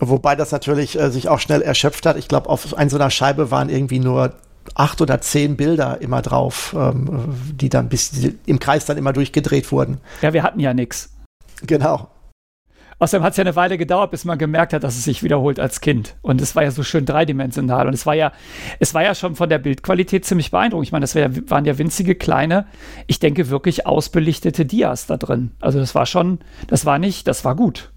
[0.00, 2.16] Wobei das natürlich äh, sich auch schnell erschöpft hat.
[2.16, 4.34] Ich glaube, auf einer so einer Scheibe waren irgendwie nur
[4.74, 9.12] acht oder zehn Bilder immer drauf, ähm, die dann bis die im Kreis dann immer
[9.12, 10.00] durchgedreht wurden.
[10.22, 11.10] Ja, wir hatten ja nichts.
[11.66, 12.08] Genau.
[13.00, 15.60] Außerdem hat es ja eine Weile gedauert, bis man gemerkt hat, dass es sich wiederholt
[15.60, 16.16] als Kind.
[16.20, 17.86] Und es war ja so schön dreidimensional.
[17.86, 18.32] Und es war ja,
[18.80, 20.88] es war ja schon von der Bildqualität ziemlich beeindruckend.
[20.88, 22.66] Ich meine, das wär, waren ja winzige, kleine,
[23.06, 25.52] ich denke wirklich ausbelichtete Dias da drin.
[25.60, 27.92] Also das war schon, das war nicht, das war gut.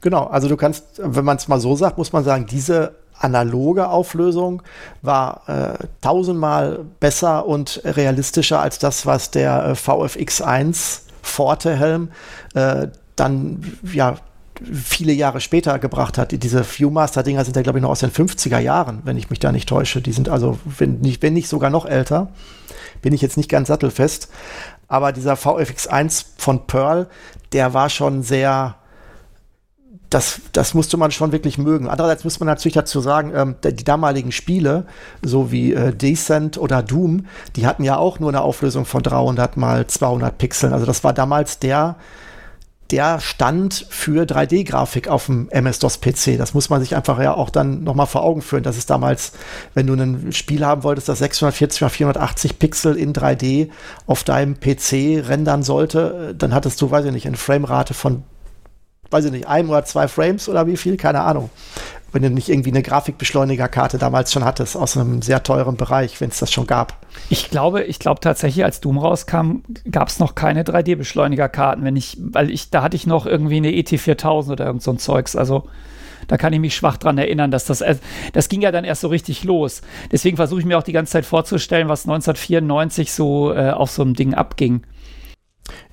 [0.00, 3.88] Genau, also du kannst, wenn man es mal so sagt, muss man sagen, diese analoge
[3.88, 4.62] Auflösung
[5.02, 12.10] war äh, tausendmal besser und realistischer als das, was der äh, VFX1 Forte-Helm
[12.54, 14.16] äh, dann ja
[14.62, 16.32] viele Jahre später gebracht hat.
[16.32, 19.52] Diese Viewmaster-Dinger sind ja, glaube ich, noch aus den 50er Jahren, wenn ich mich da
[19.52, 20.00] nicht täusche.
[20.00, 22.28] Die sind also, wenn nicht, wenn nicht sogar noch älter.
[23.02, 24.28] Bin ich jetzt nicht ganz sattelfest.
[24.88, 27.08] Aber dieser VFX1 von Pearl,
[27.52, 28.76] der war schon sehr,
[30.10, 31.88] das, das musste man schon wirklich mögen.
[31.88, 34.86] Andererseits muss man natürlich dazu sagen, ähm, die damaligen Spiele,
[35.22, 37.26] so wie äh, Descent oder Doom,
[37.56, 40.72] die hatten ja auch nur eine Auflösung von 300 mal 200 Pixeln.
[40.72, 41.96] Also das war damals der
[42.90, 46.38] der stand für 3D-Grafik auf dem MS-DOS-PC.
[46.38, 48.62] Das muss man sich einfach ja auch dann nochmal vor Augen führen.
[48.62, 49.32] Das ist damals,
[49.74, 53.70] wenn du ein Spiel haben wolltest, das 640 x 480 Pixel in 3D
[54.06, 58.22] auf deinem PC rendern sollte, dann hattest du, weiß ich nicht, eine Framerate von,
[59.10, 61.50] weiß ich nicht, einem oder zwei Frames oder wie viel, keine Ahnung
[62.16, 66.30] wenn du nicht irgendwie eine Grafikbeschleunigerkarte damals schon hattest, aus einem sehr teuren Bereich, wenn
[66.30, 66.96] es das schon gab.
[67.28, 69.56] Ich glaube, ich glaube tatsächlich, als Doom rauskam,
[69.90, 73.68] gab es noch keine 3D-Beschleunigerkarten, wenn ich, weil ich, da hatte ich noch irgendwie eine
[73.68, 75.68] ET4000 oder irgend so ein Zeugs, also
[76.26, 77.84] da kann ich mich schwach dran erinnern, dass das,
[78.32, 79.82] das ging ja dann erst so richtig los.
[80.10, 84.00] Deswegen versuche ich mir auch die ganze Zeit vorzustellen, was 1994 so äh, auf so
[84.00, 84.82] einem Ding abging.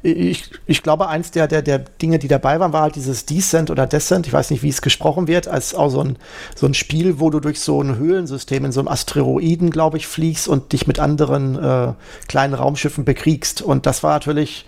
[0.02, 3.72] Ich, ich glaube, eins der, der, der Dinge, die dabei waren, war halt dieses Descent
[3.72, 6.18] oder Descent, ich weiß nicht, wie es gesprochen wird, als auch so ein,
[6.56, 10.08] so ein Spiel, wo du durch so ein Höhlensystem in so einem Asteroiden, glaube ich,
[10.08, 11.94] fliegst und dich mit anderen äh,
[12.28, 13.62] kleinen Raumschiffen bekriegst.
[13.62, 14.66] Und das war natürlich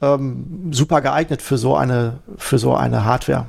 [0.00, 3.46] ähm, super geeignet für so eine, für so eine Hardware.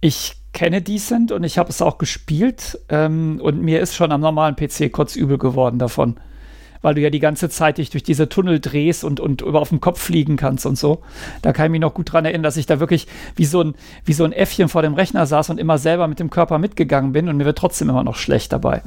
[0.00, 4.20] Ich kenne Decent und ich habe es auch gespielt ähm, und mir ist schon am
[4.20, 6.16] normalen PC kurz übel geworden davon
[6.84, 9.70] weil du ja die ganze Zeit dich durch diese Tunnel drehst und, und über auf
[9.70, 11.02] dem Kopf fliegen kannst und so.
[11.42, 13.74] Da kann ich mich noch gut dran erinnern, dass ich da wirklich wie so ein,
[14.04, 17.12] wie so ein Äffchen vor dem Rechner saß und immer selber mit dem Körper mitgegangen
[17.12, 18.82] bin und mir wird trotzdem immer noch schlecht dabei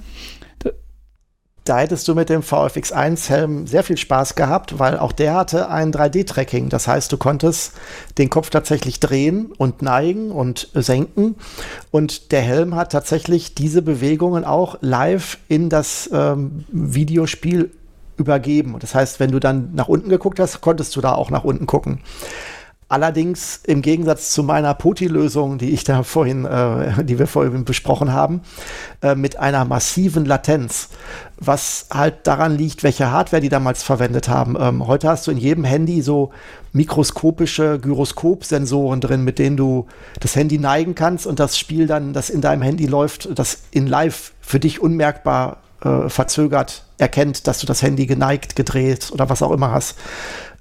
[1.67, 5.91] da hättest du mit dem VFX1-Helm sehr viel Spaß gehabt, weil auch der hatte ein
[5.91, 6.69] 3D-Tracking.
[6.69, 7.73] Das heißt, du konntest
[8.17, 11.35] den Kopf tatsächlich drehen und neigen und senken.
[11.91, 17.71] Und der Helm hat tatsächlich diese Bewegungen auch live in das ähm, Videospiel
[18.17, 18.73] übergeben.
[18.73, 21.43] Und das heißt, wenn du dann nach unten geguckt hast, konntest du da auch nach
[21.43, 22.01] unten gucken.
[22.89, 28.13] Allerdings im Gegensatz zu meiner Poti-Lösung, die ich da vorhin, äh, die wir vorhin besprochen
[28.13, 28.41] haben,
[29.01, 30.89] äh, mit einer massiven Latenz,
[31.37, 34.55] was halt daran liegt, welche Hardware die damals verwendet haben.
[34.57, 36.31] Ähm, heute hast du in jedem Handy so
[36.71, 39.87] mikroskopische Gyroskop-Sensoren drin, mit denen du
[40.21, 43.87] das Handy neigen kannst und das Spiel dann, das in deinem Handy läuft, das in
[43.87, 49.41] Live für dich unmerkbar äh, verzögert erkennt, dass du das Handy geneigt, gedreht oder was
[49.41, 49.97] auch immer hast.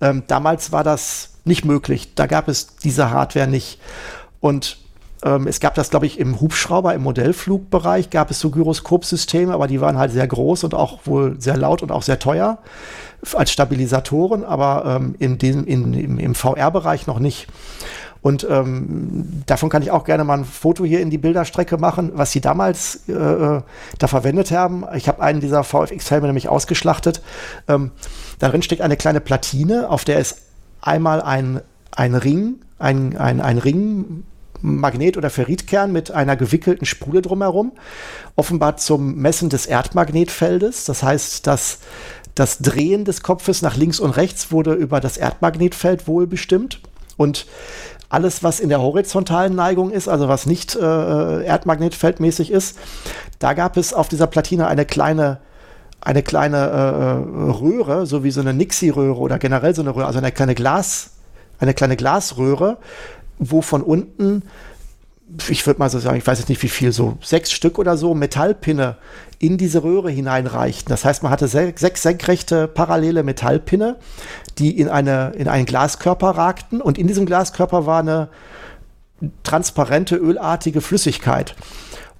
[0.01, 2.15] Ähm, damals war das nicht möglich.
[2.15, 3.81] Da gab es diese Hardware nicht.
[4.41, 4.79] Und
[5.23, 9.67] ähm, es gab das, glaube ich, im Hubschrauber, im Modellflugbereich gab es so Gyroskopsysteme, aber
[9.67, 12.59] die waren halt sehr groß und auch wohl sehr laut und auch sehr teuer
[13.35, 17.47] als Stabilisatoren, aber ähm, in dem, in, im, im VR-Bereich noch nicht.
[18.27, 22.11] Und ähm, davon kann ich auch gerne mal ein Foto hier in die Bilderstrecke machen,
[22.15, 23.63] was sie damals äh, äh
[24.01, 24.85] da verwendet haben.
[24.97, 27.23] Ich habe einen dieser VFX-Helme nämlich ausgeschlachtet.
[27.69, 27.93] Ähm,
[28.41, 30.39] darin steckt eine kleine Platine, auf der ist
[30.81, 31.61] einmal ein,
[31.93, 34.25] ein Ring, ein, ein, ein Ring,
[34.61, 37.75] Magnet- oder Ferritkern mit einer gewickelten Spule drumherum,
[38.35, 40.85] offenbar zum Messen des Erdmagnetfeldes.
[40.85, 41.79] Das heißt, dass
[42.35, 46.81] das Drehen des Kopfes nach links und rechts wurde über das Erdmagnetfeld wohl bestimmt.
[47.17, 47.47] Und
[48.09, 52.79] alles, was in der horizontalen Neigung ist, also was nicht äh, Erdmagnetfeldmäßig ist,
[53.39, 55.39] da gab es auf dieser Platine eine kleine
[56.01, 60.19] eine kleine äh, Röhre, so wie so eine Nixie-Röhre oder generell so eine Röhre, also
[60.19, 61.11] eine kleine Glas,
[61.59, 62.79] eine kleine Glasröhre,
[63.39, 64.43] wo von unten,
[65.49, 67.97] ich würde mal so sagen, ich weiß jetzt nicht wie viel, so sechs Stück oder
[67.97, 68.97] so Metallpinne
[69.41, 70.89] in diese Röhre hineinreichten.
[70.91, 73.97] Das heißt, man hatte sechs senkrechte parallele Metallpinne,
[74.59, 78.29] die in, eine, in einen Glaskörper ragten und in diesem Glaskörper war eine
[79.43, 81.55] transparente, ölartige Flüssigkeit.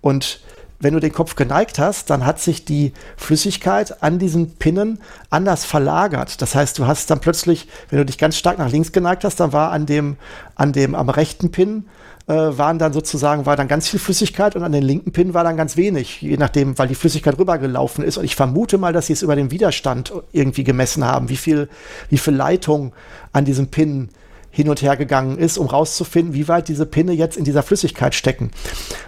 [0.01, 0.41] Und
[0.79, 5.65] wenn du den Kopf geneigt hast, dann hat sich die Flüssigkeit an diesen Pinnen anders
[5.65, 6.43] verlagert.
[6.43, 9.41] Das heißt, du hast dann plötzlich, wenn du dich ganz stark nach links geneigt hast,
[9.41, 10.17] dann war an dem,
[10.55, 11.87] an dem am rechten Pin
[12.29, 15.45] äh, waren dann sozusagen, war dann ganz viel Flüssigkeit und an den linken Pin war
[15.45, 18.17] dann ganz wenig, je nachdem, weil die Flüssigkeit rübergelaufen ist.
[18.17, 21.69] Und ich vermute mal, dass sie es über den Widerstand irgendwie gemessen haben, wie viel,
[22.11, 22.93] wie viel Leitung
[23.33, 24.09] an diesem Pin
[24.51, 28.15] hin und her gegangen ist, um rauszufinden, wie weit diese Pinne jetzt in dieser Flüssigkeit
[28.15, 28.51] stecken.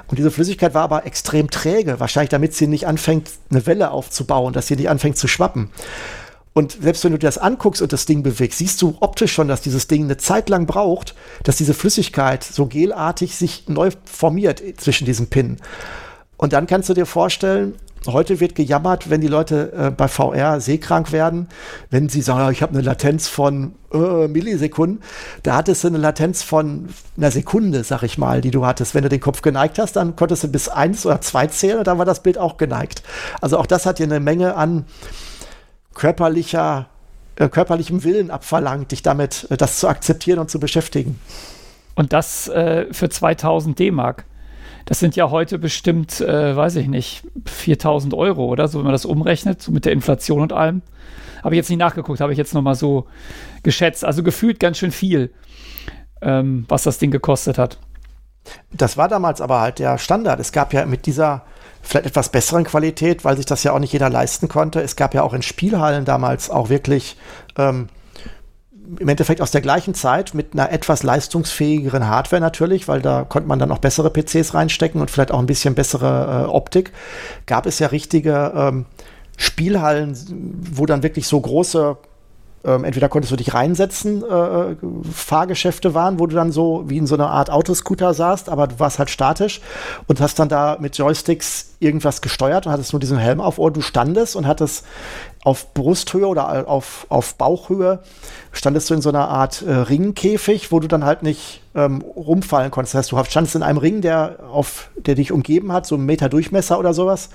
[0.06, 4.52] Und diese Flüssigkeit war aber extrem träge, wahrscheinlich damit sie nicht anfängt, eine Welle aufzubauen,
[4.52, 5.70] dass sie nicht anfängt zu schwappen.
[6.58, 9.46] Und selbst wenn du dir das anguckst und das Ding bewegst, siehst du optisch schon,
[9.46, 14.60] dass dieses Ding eine Zeit lang braucht, dass diese Flüssigkeit so gelartig sich neu formiert
[14.76, 15.58] zwischen diesen Pinnen.
[16.36, 17.74] Und dann kannst du dir vorstellen,
[18.06, 21.48] Heute wird gejammert, wenn die Leute äh, bei VR seekrank werden,
[21.90, 25.02] wenn sie sagen, ich habe eine Latenz von äh, Millisekunden.
[25.42, 28.94] Da hattest du eine Latenz von einer Sekunde, sag ich mal, die du hattest.
[28.94, 31.88] Wenn du den Kopf geneigt hast, dann konntest du bis eins oder zwei zählen und
[31.88, 33.02] dann war das Bild auch geneigt.
[33.40, 34.84] Also auch das hat dir eine Menge an
[35.98, 36.86] körperlicher,
[37.36, 41.20] äh, körperlichem Willen abverlangt, dich damit äh, das zu akzeptieren und zu beschäftigen.
[41.94, 44.24] Und das äh, für 2000 D-Mark.
[44.86, 48.92] Das sind ja heute bestimmt, äh, weiß ich nicht, 4000 Euro oder so, wenn man
[48.92, 50.80] das umrechnet, so mit der Inflation und allem.
[51.42, 53.06] Habe ich jetzt nicht nachgeguckt, habe ich jetzt nochmal so
[53.62, 54.04] geschätzt.
[54.04, 55.30] Also gefühlt ganz schön viel.
[56.22, 57.78] ähm, was das Ding gekostet hat.
[58.72, 60.40] Das war damals aber halt der Standard.
[60.40, 61.44] Es gab ja mit dieser
[61.88, 64.82] vielleicht etwas besseren Qualität, weil sich das ja auch nicht jeder leisten konnte.
[64.82, 67.16] Es gab ja auch in Spielhallen damals auch wirklich
[67.56, 67.88] ähm,
[68.98, 73.48] im Endeffekt aus der gleichen Zeit mit einer etwas leistungsfähigeren Hardware natürlich, weil da konnte
[73.48, 76.92] man dann auch bessere PCs reinstecken und vielleicht auch ein bisschen bessere äh, Optik.
[77.46, 78.84] Gab es ja richtige ähm,
[79.38, 80.14] Spielhallen,
[80.72, 81.96] wo dann wirklich so große
[82.64, 84.76] ähm, entweder konntest du dich reinsetzen, äh,
[85.12, 88.78] Fahrgeschäfte waren, wo du dann so wie in so einer Art Autoscooter saßt, aber du
[88.78, 89.60] warst halt statisch
[90.06, 93.70] und hast dann da mit Joysticks irgendwas gesteuert und hattest nur diesen Helm auf Ohr.
[93.70, 94.84] Du standest und hattest
[95.44, 98.00] auf Brusthöhe oder auf, auf Bauchhöhe
[98.52, 102.70] standest du in so einer Art äh, Ringkäfig, wo du dann halt nicht ähm, rumfallen
[102.70, 102.94] konntest.
[102.94, 106.06] Das heißt, du standest in einem Ring, der, auf, der dich umgeben hat, so einen
[106.06, 107.28] Meter Durchmesser oder sowas,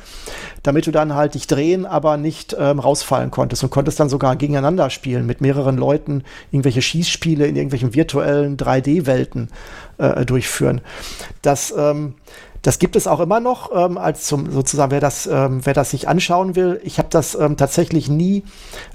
[0.63, 4.35] damit du dann halt dich drehen, aber nicht ähm, rausfallen konntest und konntest dann sogar
[4.35, 9.49] gegeneinander spielen mit mehreren Leuten, irgendwelche Schießspiele in irgendwelchen virtuellen 3D-Welten
[9.97, 10.81] äh, durchführen.
[11.41, 12.15] Das ähm,
[12.63, 15.91] das gibt es auch immer noch, ähm, als zum sozusagen, wer das, ähm, wer das
[15.91, 16.79] sich anschauen will.
[16.83, 18.43] Ich habe das ähm, tatsächlich nie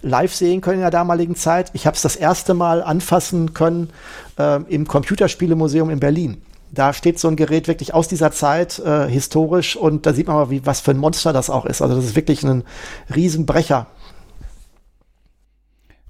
[0.03, 1.71] live sehen können in der damaligen Zeit.
[1.75, 3.91] Ich habe es das erste Mal anfassen können
[4.39, 6.41] ähm, im Computerspielemuseum in Berlin.
[6.71, 10.37] Da steht so ein Gerät wirklich aus dieser Zeit äh, historisch und da sieht man
[10.37, 11.83] mal, wie, was für ein Monster das auch ist.
[11.83, 12.65] Also das ist wirklich ein
[13.15, 13.87] Riesenbrecher.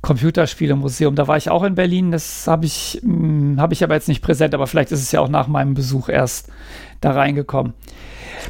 [0.02, 1.14] Computerspielemuseum.
[1.14, 2.12] Da war ich auch in Berlin.
[2.12, 5.20] Das habe ich, hm, hab ich aber jetzt nicht präsent, aber vielleicht ist es ja
[5.20, 6.48] auch nach meinem Besuch erst
[7.00, 7.74] da reingekommen.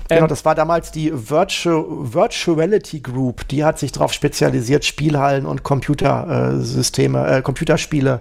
[0.08, 3.48] Genau, ähm, das war damals die Virtual, Virtuality Group.
[3.48, 8.20] Die hat sich darauf spezialisiert, Spielhallen und Computersysteme, äh, Computerspiele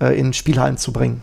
[0.00, 1.22] äh, in Spielhallen zu bringen.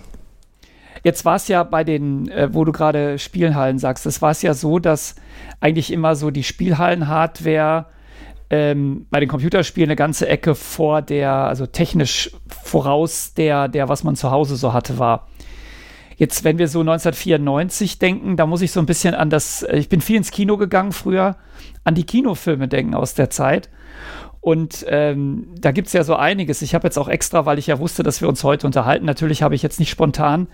[1.04, 4.42] Jetzt war es ja bei den, äh, wo du gerade Spielhallen sagst, es war es
[4.42, 5.16] ja so, dass
[5.60, 7.88] eigentlich immer so die Spielhallen-Hardware
[8.54, 14.04] ähm, bei den Computerspielen eine ganze Ecke vor der, also technisch voraus der, der, was
[14.04, 15.28] man zu Hause so hatte, war.
[16.18, 19.78] Jetzt, wenn wir so 1994 denken, da muss ich so ein bisschen an das, äh,
[19.78, 21.36] ich bin viel ins Kino gegangen früher,
[21.84, 23.70] an die Kinofilme denken aus der Zeit.
[24.40, 26.62] Und ähm, da gibt es ja so einiges.
[26.62, 29.06] Ich habe jetzt auch extra, weil ich ja wusste, dass wir uns heute unterhalten.
[29.06, 30.48] Natürlich habe ich jetzt nicht spontan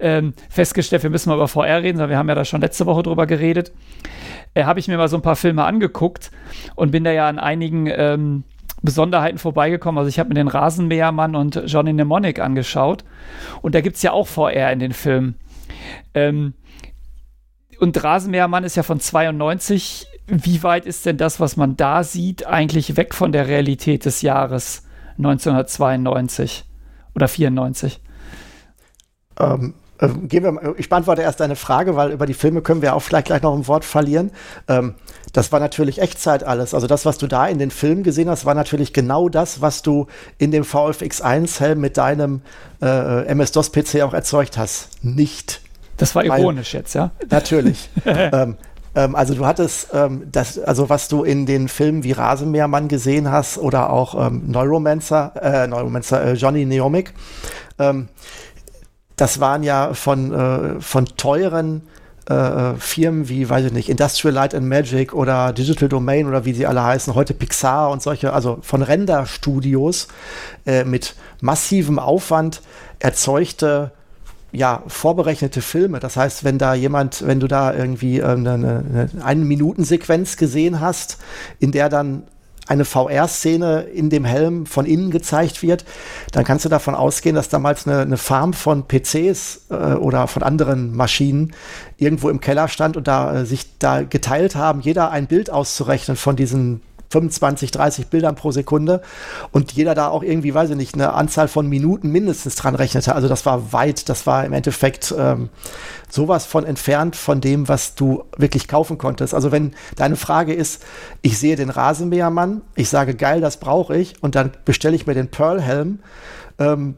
[0.00, 2.84] ähm, festgestellt, wir müssen mal über VR reden, sondern wir haben ja da schon letzte
[2.84, 3.72] Woche drüber geredet.
[4.58, 6.32] Äh, habe ich mir mal so ein paar Filme angeguckt
[6.74, 8.42] und bin da ja an einigen ähm,
[8.82, 9.98] Besonderheiten vorbeigekommen.
[9.98, 13.04] Also ich habe mir den Rasenmähermann und Johnny Mnemonic angeschaut.
[13.62, 15.36] Und da gibt es ja auch VR in den Filmen.
[16.12, 16.54] Ähm,
[17.78, 20.08] und Rasenmähermann ist ja von 92.
[20.26, 24.22] Wie weit ist denn das, was man da sieht, eigentlich weg von der Realität des
[24.22, 26.64] Jahres 1992
[27.14, 28.00] oder 94?
[29.38, 32.82] Ähm, äh, gehen wir mal, ich beantworte erst eine Frage, weil über die Filme können
[32.82, 34.30] wir auch vielleicht gleich noch ein Wort verlieren.
[34.68, 34.94] Ähm,
[35.32, 36.74] das war natürlich Echtzeit alles.
[36.74, 39.82] Also das, was du da in den Filmen gesehen hast, war natürlich genau das, was
[39.82, 40.06] du
[40.38, 42.42] in dem VFX1-Helm mit deinem
[42.80, 45.04] äh, MS-DOS-PC auch erzeugt hast.
[45.04, 45.60] Nicht.
[45.96, 47.10] Das war ironisch Weil, jetzt, ja?
[47.28, 47.90] Natürlich.
[48.06, 48.56] ähm,
[48.94, 53.30] ähm, also du hattest ähm, das, also was du in den Filmen wie Rasenmähermann gesehen
[53.30, 57.12] hast oder auch ähm, Neuromancer, äh, Neuromancer äh, Johnny Neomic,
[57.78, 58.08] ähm,
[59.20, 61.82] das waren ja von, äh, von teuren
[62.28, 66.52] äh, Firmen wie, weiß ich nicht, Industrial Light and Magic oder Digital Domain oder wie
[66.52, 70.08] sie alle heißen, heute Pixar und solche, also von Render-Studios
[70.66, 72.60] äh, mit massivem Aufwand
[72.98, 73.92] erzeugte
[74.52, 76.00] ja, vorberechnete Filme.
[76.00, 80.80] Das heißt, wenn da jemand, wenn du da irgendwie äh, eine, eine, eine Minuten-Sequenz gesehen
[80.80, 81.18] hast,
[81.58, 82.22] in der dann
[82.68, 85.84] eine VR-Szene in dem Helm von innen gezeigt wird,
[86.32, 90.42] dann kannst du davon ausgehen, dass damals eine, eine Farm von PCs äh, oder von
[90.42, 91.54] anderen Maschinen
[91.96, 96.16] irgendwo im Keller stand und da äh, sich da geteilt haben, jeder ein Bild auszurechnen
[96.16, 99.02] von diesen 25, 30 Bildern pro Sekunde
[99.50, 103.14] und jeder da auch irgendwie, weiß ich nicht, eine Anzahl von Minuten mindestens dran rechnete.
[103.14, 105.48] Also das war weit, das war im Endeffekt ähm,
[106.10, 109.34] sowas von entfernt von dem, was du wirklich kaufen konntest.
[109.34, 110.84] Also wenn deine Frage ist,
[111.22, 115.14] ich sehe den Rasenmähermann, ich sage geil, das brauche ich und dann bestelle ich mir
[115.14, 116.00] den Pearl-Helm,
[116.58, 116.96] ähm,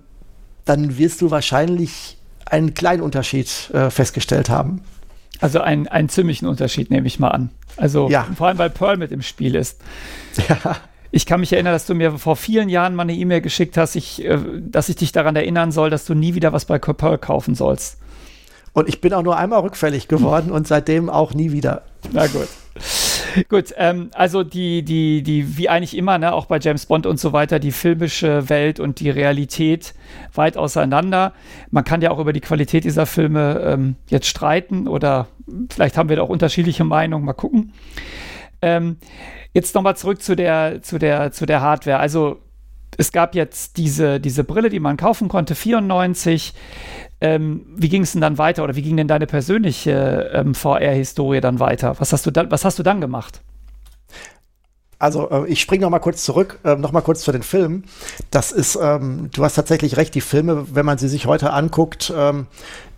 [0.64, 4.82] dann wirst du wahrscheinlich einen kleinen Unterschied äh, festgestellt haben.
[5.40, 7.50] Also einen, einen ziemlichen Unterschied nehme ich mal an.
[7.76, 8.26] Also ja.
[8.36, 9.80] vor allem, weil Pearl mit im Spiel ist.
[10.48, 10.76] Ja.
[11.12, 13.96] Ich kann mich erinnern, dass du mir vor vielen Jahren mal eine E-Mail geschickt hast,
[13.96, 17.18] ich, äh, dass ich dich daran erinnern soll, dass du nie wieder was bei Pearl
[17.18, 17.98] kaufen sollst.
[18.72, 21.82] Und ich bin auch nur einmal rückfällig geworden und seitdem auch nie wieder.
[22.12, 22.48] Na gut.
[23.48, 27.18] Gut, ähm, also die, die, die, wie eigentlich immer, ne, auch bei James Bond und
[27.18, 29.94] so weiter, die filmische Welt und die Realität
[30.34, 31.32] weit auseinander.
[31.70, 35.28] Man kann ja auch über die Qualität dieser Filme ähm, jetzt streiten oder
[35.70, 37.72] vielleicht haben wir da auch unterschiedliche Meinungen, mal gucken.
[38.62, 38.98] Ähm,
[39.52, 41.98] jetzt nochmal zurück zu der, zu, der, zu der Hardware.
[41.98, 42.40] Also
[42.96, 46.52] es gab jetzt diese, diese Brille, die man kaufen konnte, 94.
[47.20, 51.40] Ähm, wie ging es denn dann weiter oder wie ging denn deine persönliche ähm, VR-Historie
[51.40, 51.94] dann weiter?
[51.98, 53.42] Was hast, du dann, was hast du dann gemacht?
[54.98, 57.84] Also äh, ich springe noch mal kurz zurück, äh, noch mal kurz zu den Filmen.
[58.30, 62.12] Das ist, ähm, du hast tatsächlich recht, die Filme, wenn man sie sich heute anguckt,
[62.16, 62.46] ähm,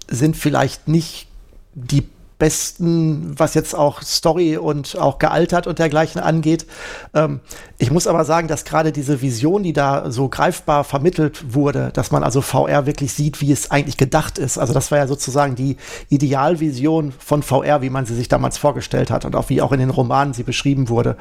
[0.09, 1.29] sind vielleicht nicht
[1.75, 2.09] die
[2.39, 6.67] besten, was jetzt auch Story und auch gealtert und dergleichen angeht.
[7.15, 7.41] Ähm,
[7.79, 12.11] ich muss aber sagen, dass gerade diese Vision, die da so greifbar vermittelt wurde, dass
[12.11, 14.59] man also VR wirklich sieht, wie es eigentlich gedacht ist.
[14.59, 15.77] Also das war ja sozusagen die
[16.09, 19.81] Idealvision von VR, wie man sie sich damals vorgestellt hat und auch wie auch in
[19.81, 21.17] den Romanen sie beschrieben wurde.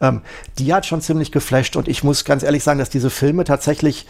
[0.00, 0.22] Ähm,
[0.58, 4.06] die hat schon ziemlich geflasht und ich muss ganz ehrlich sagen, dass diese Filme tatsächlich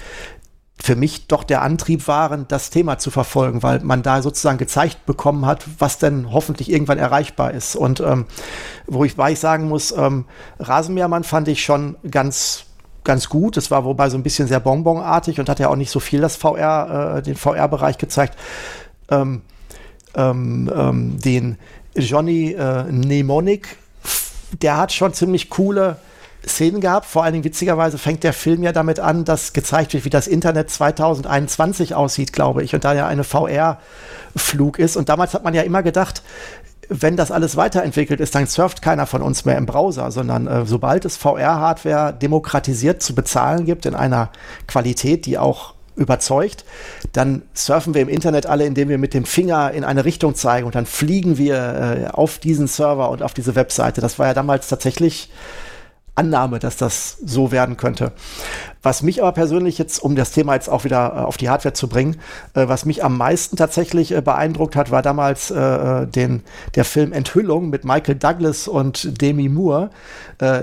[0.78, 5.06] für mich doch der Antrieb waren, das Thema zu verfolgen, weil man da sozusagen gezeigt
[5.06, 7.76] bekommen hat, was denn hoffentlich irgendwann erreichbar ist.
[7.76, 8.26] Und ähm,
[8.86, 10.26] wo ich, weil ich sagen muss, ähm,
[10.58, 12.64] Rasenmähermann fand ich schon ganz
[13.04, 13.56] ganz gut.
[13.56, 16.20] Es war wobei so ein bisschen sehr bonbonartig und hat ja auch nicht so viel
[16.20, 18.36] das VR, äh, den VR-Bereich gezeigt.
[19.10, 19.42] Ähm,
[20.14, 21.56] ähm, ähm, den
[21.94, 23.76] Johnny äh, Mnemonic,
[24.60, 25.98] der hat schon ziemlich coole
[26.46, 27.06] Szenen gehabt.
[27.06, 30.26] Vor allen Dingen witzigerweise fängt der Film ja damit an, dass gezeigt wird, wie das
[30.26, 34.96] Internet 2021 aussieht, glaube ich, und da ja eine VR-Flug ist.
[34.96, 36.22] Und damals hat man ja immer gedacht,
[36.88, 40.64] wenn das alles weiterentwickelt ist, dann surft keiner von uns mehr im Browser, sondern äh,
[40.66, 44.30] sobald es VR-Hardware demokratisiert zu bezahlen gibt in einer
[44.68, 46.64] Qualität, die auch überzeugt,
[47.12, 50.66] dann surfen wir im Internet alle, indem wir mit dem Finger in eine Richtung zeigen
[50.66, 54.00] und dann fliegen wir äh, auf diesen Server und auf diese Webseite.
[54.00, 55.30] Das war ja damals tatsächlich
[56.16, 58.12] Annahme, dass das so werden könnte.
[58.82, 61.74] Was mich aber persönlich jetzt, um das Thema jetzt auch wieder äh, auf die Hardware
[61.74, 62.16] zu bringen,
[62.54, 66.42] äh, was mich am meisten tatsächlich äh, beeindruckt hat, war damals äh, äh, den,
[66.74, 69.90] der Film Enthüllung mit Michael Douglas und Demi Moore,
[70.38, 70.62] äh,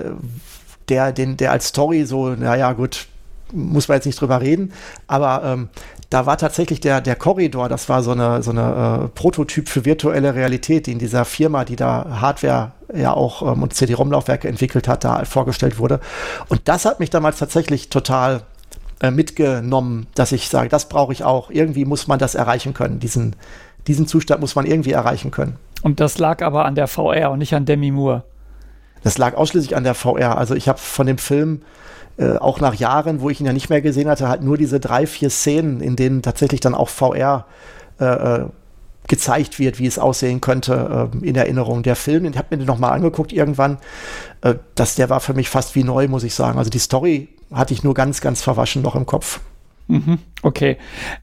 [0.89, 3.08] der, den, der als Story so, naja, gut,
[3.54, 4.74] muss man jetzt nicht drüber reden,
[5.08, 5.70] aber ähm,
[6.14, 9.84] da war tatsächlich der, der Korridor, das war so eine, so eine äh, Prototyp für
[9.84, 14.88] virtuelle Realität, die in dieser Firma, die da Hardware ja auch ähm, und CD-ROM-Laufwerke entwickelt
[14.88, 15.99] hat, da vorgestellt wurde.
[16.49, 18.43] Und das hat mich damals tatsächlich total
[19.01, 21.49] äh, mitgenommen, dass ich sage, das brauche ich auch.
[21.49, 22.99] Irgendwie muss man das erreichen können.
[22.99, 23.36] Diesen,
[23.88, 25.57] diesen Zustand muss man irgendwie erreichen können.
[25.82, 28.24] Und das lag aber an der VR und nicht an Demi Moore.
[29.04, 30.38] Das lag ausschließlich an der VR.
[30.38, 31.62] Also ich habe von dem Film
[32.18, 34.80] äh, auch nach Jahren, wo ich ihn ja nicht mehr gesehen hatte, halt nur diese
[34.80, 37.45] drei, vier Szenen, in denen tatsächlich dann auch VR
[37.99, 38.45] äh, äh,
[39.08, 41.84] gezeigt wird, wie es aussehen könnte äh, in Erinnerung.
[41.84, 43.78] Der Film, den habe mir den nochmal angeguckt irgendwann,
[44.41, 46.58] äh, das, der war für mich fast wie neu, muss ich sagen.
[46.58, 49.41] Also die Story hatte ich nur ganz, ganz verwaschen noch im Kopf.
[49.88, 50.78] Mhm, okay.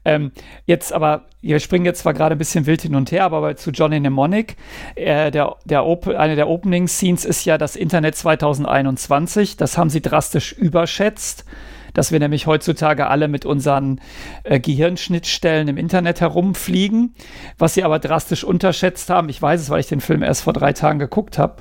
[0.05, 0.31] Ähm,
[0.65, 3.71] jetzt aber, wir springen jetzt zwar gerade ein bisschen wild hin und her, aber zu
[3.71, 4.55] Johnny Mnemonic,
[4.95, 5.83] äh, der, der
[6.17, 9.57] eine der Opening-Scenes ist ja das Internet 2021.
[9.57, 11.45] Das haben sie drastisch überschätzt
[11.93, 13.99] dass wir nämlich heutzutage alle mit unseren
[14.43, 17.15] äh, Gehirnschnittstellen im Internet herumfliegen.
[17.57, 20.53] Was sie aber drastisch unterschätzt haben, ich weiß es, weil ich den Film erst vor
[20.53, 21.57] drei Tagen geguckt habe,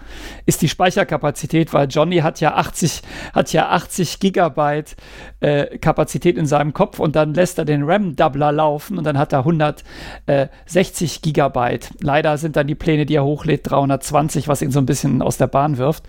[0.46, 3.02] ist die Speicherkapazität, weil Johnny hat ja 80,
[3.34, 4.96] hat ja 80 Gigabyte
[5.40, 9.32] äh, Kapazität in seinem Kopf und dann lässt er den RAM-Doubler laufen und dann hat
[9.32, 11.90] er 160 Gigabyte.
[12.00, 15.38] Leider sind dann die Pläne, die er hochlädt, 320, was ihn so ein bisschen aus
[15.38, 16.04] der Bahn wirft.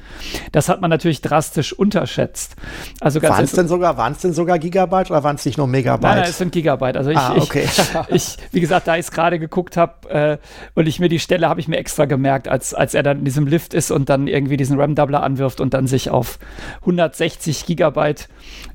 [0.52, 2.56] Das hat man natürlich drastisch unterschätzt.
[3.00, 5.68] Also waren es denn sogar, waren es denn sogar Gigabyte oder waren es nicht nur
[5.68, 6.04] Megabyte?
[6.04, 6.98] Nein, nein, es sind Gigabyte.
[6.98, 7.64] Also ich, ah, okay.
[7.66, 7.80] ich,
[8.10, 10.38] ich, wie gesagt, da ich es gerade geguckt habe äh,
[10.76, 13.26] und ich mir die Stelle habe ich mir extra gemerkt, als, als er dann in
[13.26, 16.40] diesem Lift ist und dann irgendwie diesen RAM-Doubler anwirft und dann sich auf
[16.82, 18.28] 160 Gigabyte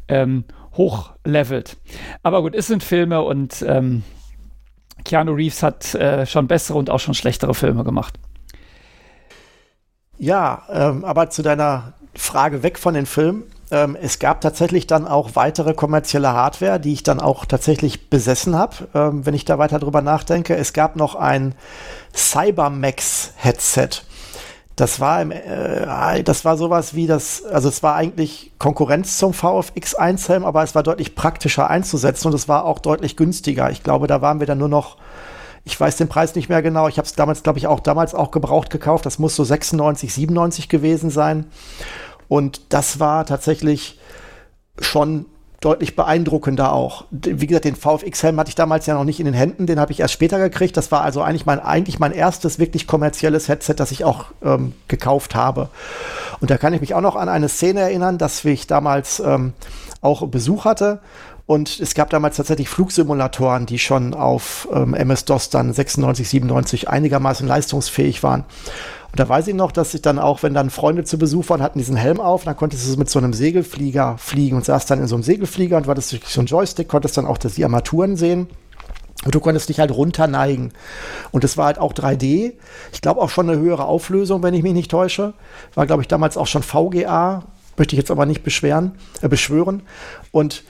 [0.09, 0.45] ähm,
[0.75, 1.77] hochlevelt.
[2.23, 4.03] Aber gut, es sind Filme und ähm,
[5.05, 8.19] Keanu Reeves hat äh, schon bessere und auch schon schlechtere Filme gemacht.
[10.19, 13.45] Ja, ähm, aber zu deiner Frage weg von den Filmen.
[13.71, 18.57] Ähm, es gab tatsächlich dann auch weitere kommerzielle Hardware, die ich dann auch tatsächlich besessen
[18.57, 20.57] habe, ähm, wenn ich da weiter drüber nachdenke.
[20.57, 21.55] Es gab noch ein
[22.15, 24.03] Cybermax-Headset.
[24.77, 29.33] Das war, im, äh, das war sowas wie das, also es war eigentlich Konkurrenz zum
[29.33, 33.71] VFX 1-Helm, aber es war deutlich praktischer einzusetzen und es war auch deutlich günstiger.
[33.71, 34.99] Ich glaube, da waren wir dann nur noch,
[35.65, 38.15] ich weiß den Preis nicht mehr genau, ich habe es damals, glaube ich, auch damals
[38.15, 39.07] auch gebraucht gekauft.
[39.07, 41.47] Das muss so 96, 97 gewesen sein.
[42.29, 43.99] Und das war tatsächlich
[44.79, 45.25] schon
[45.61, 47.05] deutlich beeindruckender auch.
[47.11, 49.93] Wie gesagt, den VFX-Helm hatte ich damals ja noch nicht in den Händen, den habe
[49.93, 50.77] ich erst später gekriegt.
[50.77, 54.75] Das war also eigentlich mein, eigentlich mein erstes wirklich kommerzielles Headset, das ich auch ähm,
[54.89, 55.69] gekauft habe.
[56.41, 59.55] Und da kann ich mich auch noch an eine Szene erinnern, dass ich damals ähm,
[60.03, 61.01] auch Besuch hatte.
[61.47, 67.47] Und es gab damals tatsächlich Flugsimulatoren, die schon auf ähm, MS-DOS dann 96, 97 einigermaßen
[67.47, 68.45] leistungsfähig waren.
[69.17, 71.63] Und da weiß ich noch, dass ich dann auch, wenn dann Freunde zu Besuch waren,
[71.63, 75.01] hatten diesen Helm auf, dann konntest du mit so einem Segelflieger fliegen und saß dann
[75.01, 77.55] in so einem Segelflieger und war das durch so ein Joystick, konntest dann auch das,
[77.55, 78.47] die Armaturen sehen.
[79.25, 80.75] Und du konntest dich halt runterneigen.
[81.33, 82.53] Und es war halt auch 3D.
[82.93, 85.33] Ich glaube auch schon eine höhere Auflösung, wenn ich mich nicht täusche.
[85.75, 87.45] War, glaube ich, damals auch schon VGA.
[87.79, 88.93] Möchte ich jetzt aber nicht beschweren,
[89.23, 89.83] äh, beschwören.
[90.31, 90.63] Und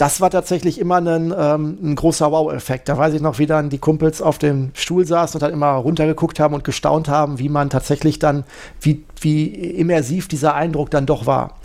[0.00, 2.88] das war tatsächlich immer ein, ähm, ein großer Wow-Effekt.
[2.88, 5.72] Da weiß ich noch, wie dann die Kumpels auf dem Stuhl saßen und dann immer
[5.72, 8.44] runtergeguckt haben und gestaunt haben, wie man tatsächlich dann,
[8.80, 11.58] wie, wie immersiv dieser Eindruck dann doch war.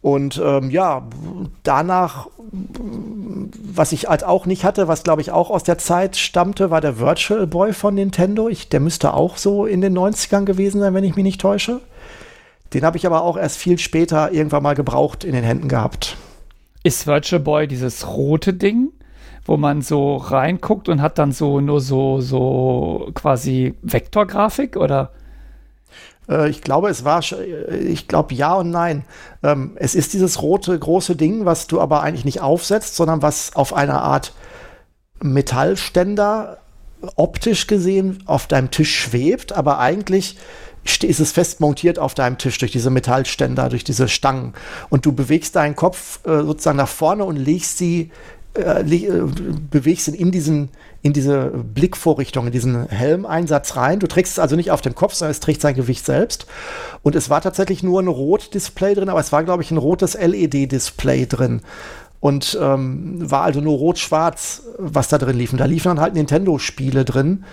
[0.00, 1.06] Und ähm, ja,
[1.64, 6.70] danach, was ich halt auch nicht hatte, was glaube ich auch aus der Zeit stammte,
[6.70, 8.48] war der Virtual Boy von Nintendo.
[8.48, 11.80] Ich, der müsste auch so in den 90ern gewesen sein, wenn ich mich nicht täusche.
[12.72, 16.16] Den habe ich aber auch erst viel später irgendwann mal gebraucht in den Händen gehabt.
[16.82, 18.92] Ist Virtual Boy dieses rote Ding,
[19.44, 25.10] wo man so reinguckt und hat dann so nur so, so quasi Vektorgrafik oder?
[26.28, 29.04] Äh, ich glaube, es war, äh, ich glaube ja und nein.
[29.42, 33.54] Ähm, es ist dieses rote große Ding, was du aber eigentlich nicht aufsetzt, sondern was
[33.54, 34.32] auf einer Art
[35.20, 36.58] Metallständer
[37.16, 40.38] optisch gesehen auf deinem Tisch schwebt, aber eigentlich
[40.84, 44.54] ist es fest montiert auf deinem Tisch durch diese Metallständer, durch diese Stangen.
[44.90, 48.10] Und du bewegst deinen Kopf äh, sozusagen nach vorne und legst sie,
[48.54, 49.22] äh, äh,
[49.70, 50.68] bewegst ihn in diesen,
[51.00, 54.00] in diese Blickvorrichtung, in diesen Helmeinsatz rein.
[54.00, 56.46] Du trägst es also nicht auf dem Kopf, sondern es trägt sein Gewicht selbst.
[57.02, 60.14] Und es war tatsächlich nur ein Rot-Display drin, aber es war, glaube ich, ein rotes
[60.14, 61.62] LED-Display drin.
[62.20, 65.52] Und ähm, war also nur rot-schwarz, was da drin lief.
[65.52, 67.44] Und da liefen dann halt Nintendo-Spiele drin.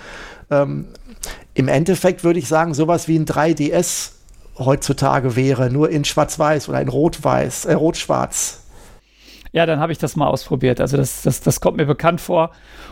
[0.52, 0.86] Ähm,
[1.54, 4.12] Im Endeffekt würde ich sagen, sowas wie ein 3DS
[4.58, 8.64] heutzutage wäre, nur in Schwarz-Weiß oder in Rot-Weiß, äh, Rot-Schwarz.
[9.52, 10.80] Ja, dann habe ich das mal ausprobiert.
[10.80, 12.52] Also das, das, das kommt mir bekannt vor.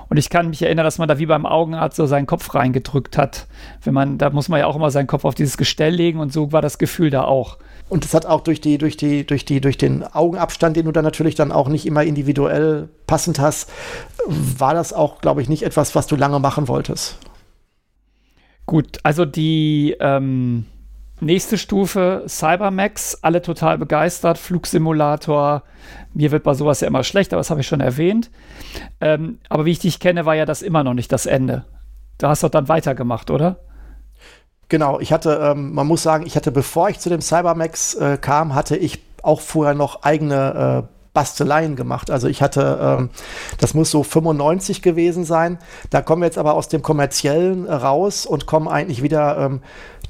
[0.10, 3.18] Und ich kann mich erinnern, dass man da wie beim Augenarzt so seinen Kopf reingedrückt
[3.18, 3.46] hat.
[3.84, 6.34] Wenn man, da muss man ja auch immer seinen Kopf auf dieses Gestell legen und
[6.34, 7.58] so war das Gefühl da auch.
[7.90, 10.92] Und das hat auch durch die, durch die, durch die, durch den Augenabstand, den du
[10.92, 13.70] dann natürlich dann auch nicht immer individuell passend hast,
[14.26, 17.18] war das auch, glaube ich, nicht etwas, was du lange machen wolltest.
[18.68, 20.66] Gut, also die ähm,
[21.22, 25.64] nächste Stufe, Cybermax, alle total begeistert, Flugsimulator.
[26.14, 28.30] Mir wird bei sowas ja immer schlecht, aber das habe ich schon erwähnt.
[29.00, 31.64] Ähm, aber wie ich dich kenne, war ja das immer noch nicht das Ende.
[32.18, 33.58] Da hast du dann weitergemacht, oder?
[34.68, 38.18] Genau, ich hatte, ähm, man muss sagen, ich hatte, bevor ich zu dem Cybermax äh,
[38.20, 42.12] kam, hatte ich auch vorher noch eigene äh, Basteleien gemacht.
[42.12, 43.10] Also ich hatte, ähm,
[43.60, 45.58] das muss so 95 gewesen sein.
[45.90, 49.62] Da kommen wir jetzt aber aus dem kommerziellen raus und kommen eigentlich wieder ähm,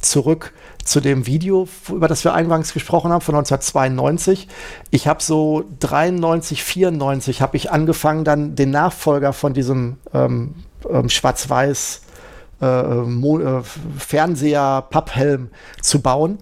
[0.02, 0.52] zurück
[0.84, 4.50] zu dem Video, über das wir eingangs gesprochen haben, von 1992.
[4.92, 10.56] Ich habe so 93, 94 habe ich angefangen, dann den Nachfolger von diesem ähm,
[10.90, 12.02] ähm, Schwarz-Weiß
[12.62, 13.62] äh, äh,
[13.98, 15.50] Fernseher, Papphelm
[15.82, 16.40] zu bauen.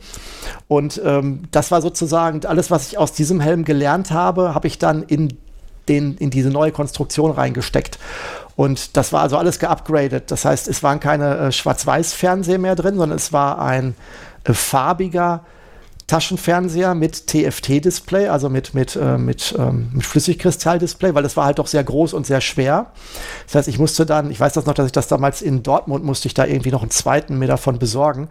[0.68, 4.80] Und ähm, das war sozusagen alles, was ich aus diesem Helm gelernt habe, habe ich
[4.80, 5.38] dann in,
[5.90, 8.00] den, in diese neue Konstruktion reingesteckt.
[8.56, 10.32] Und das war also alles geupgradet.
[10.32, 13.96] Das heißt, es waren keine äh, Schwarz-Weiß-Fernseher mehr drin, sondern es war ein
[14.46, 15.44] äh, farbiger
[16.08, 21.58] Taschenfernseher mit TFT-Display, also mit, mit, äh, mit, ähm, mit Flüssigkristall-Display, weil das war halt
[21.58, 22.92] doch sehr groß und sehr schwer.
[23.48, 26.06] Das heißt, ich musste dann, ich weiß das noch, dass ich das damals in Dortmund
[26.06, 28.30] musste ich da irgendwie noch einen zweiten mir davon besorgen.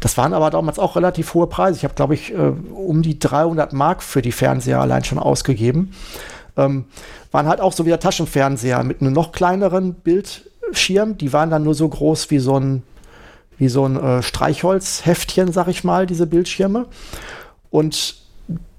[0.00, 1.78] Das waren aber damals auch relativ hohe Preise.
[1.78, 5.94] Ich habe, glaube ich, äh, um die 300 Mark für die Fernseher allein schon ausgegeben.
[6.56, 6.86] Ähm,
[7.30, 11.18] waren halt auch so wieder Taschenfernseher mit einem noch kleineren Bildschirm.
[11.18, 12.82] Die waren dann nur so groß wie so ein
[13.58, 16.86] wie so ein äh, Streichholzheftchen, sag ich mal, diese Bildschirme.
[17.70, 18.16] Und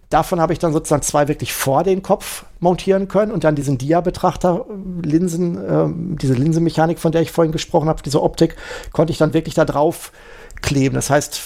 [0.10, 3.78] davon habe ich dann sozusagen zwei wirklich vor den Kopf montieren können und dann diesen
[3.78, 4.66] Dia-Betrachter,
[5.02, 8.56] Linsen, äh, diese Linsenmechanik, von der ich vorhin gesprochen habe, diese Optik,
[8.92, 10.12] konnte ich dann wirklich da drauf
[10.62, 10.96] kleben.
[10.96, 11.42] Das heißt,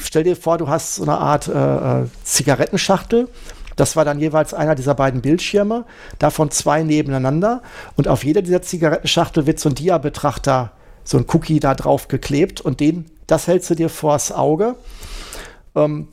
[0.00, 3.28] stell dir vor, du hast so eine Art äh, äh, Zigarettenschachtel.
[3.76, 5.86] Das war dann jeweils einer dieser beiden Bildschirme,
[6.18, 7.62] davon zwei nebeneinander.
[7.96, 10.72] Und auf jeder dieser Zigarettenschachtel wird so ein Dia-Betrachter
[11.04, 14.76] so ein Cookie da drauf geklebt und den, das hältst du dir vors Auge.
[15.74, 16.08] Ähm,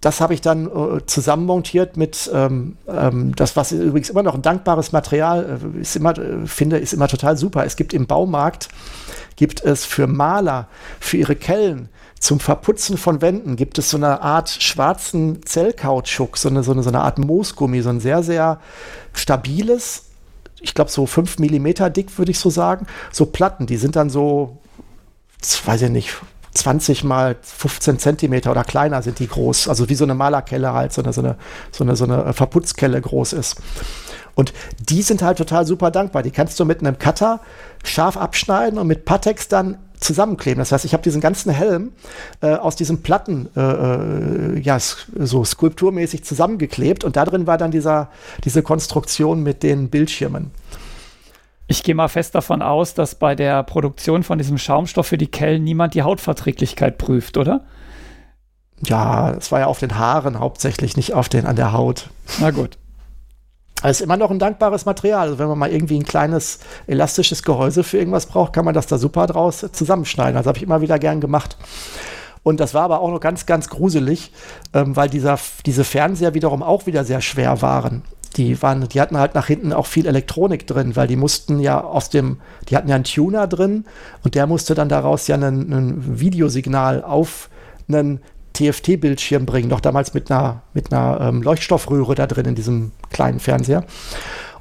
[0.00, 4.40] das habe ich dann äh, zusammenmontiert mit ähm, ähm, das, was übrigens immer noch ein
[4.40, 7.66] dankbares Material äh, ist, immer äh, finde, ist immer total super.
[7.66, 8.68] Es gibt im Baumarkt
[9.36, 10.68] gibt es für Maler
[11.00, 11.90] für ihre Kellen
[12.20, 16.82] zum Verputzen von Wänden gibt es so eine Art schwarzen Zellkautschuk, so eine, so eine,
[16.82, 18.60] so eine Art Moosgummi, so ein sehr, sehr
[19.14, 20.09] stabiles,
[20.60, 22.86] ich glaube, so 5 mm dick, würde ich so sagen.
[23.12, 24.58] So Platten, die sind dann so,
[25.64, 26.16] weiß ich nicht,
[26.54, 29.68] 20 mal 15 Zentimeter oder kleiner sind die groß.
[29.68, 31.36] Also wie so eine Malerkelle halt, so eine, so eine,
[31.70, 33.56] so eine, so eine Verputzkelle groß ist.
[34.34, 36.22] Und die sind halt total super dankbar.
[36.22, 37.40] Die kannst du mit einem Cutter
[37.84, 40.58] scharf abschneiden und mit Patex dann zusammenkleben.
[40.58, 41.92] Das heißt, ich habe diesen ganzen Helm
[42.40, 47.70] äh, aus diesen Platten äh, äh, ja, so skulpturmäßig zusammengeklebt und da drin war dann
[47.70, 48.08] dieser,
[48.44, 50.50] diese Konstruktion mit den Bildschirmen.
[51.66, 55.28] Ich gehe mal fest davon aus, dass bei der Produktion von diesem Schaumstoff für die
[55.28, 57.64] Kellen niemand die Hautverträglichkeit prüft, oder?
[58.84, 62.10] Ja, es war ja auf den Haaren hauptsächlich, nicht auf den, an der Haut.
[62.40, 62.79] Na gut.
[63.82, 65.28] Es ist immer noch ein dankbares Material.
[65.28, 68.86] Also wenn man mal irgendwie ein kleines elastisches Gehäuse für irgendwas braucht, kann man das
[68.86, 70.34] da super draus zusammenschneiden.
[70.34, 71.56] Das habe ich immer wieder gern gemacht.
[72.42, 74.32] Und das war aber auch noch ganz, ganz gruselig,
[74.72, 78.02] ähm, weil dieser, diese Fernseher wiederum auch wieder sehr schwer waren.
[78.36, 81.80] Die, waren, die hatten halt nach hinten auch viel Elektronik drin, weil die mussten ja
[81.82, 83.84] aus dem, die hatten ja einen Tuner drin
[84.22, 87.50] und der musste dann daraus ja ein Videosignal auf
[87.88, 88.20] einen
[88.60, 93.40] TFT-Bildschirm bringen, noch damals mit einer, mit einer ähm, Leuchtstoffröhre da drin in diesem kleinen
[93.40, 93.84] Fernseher.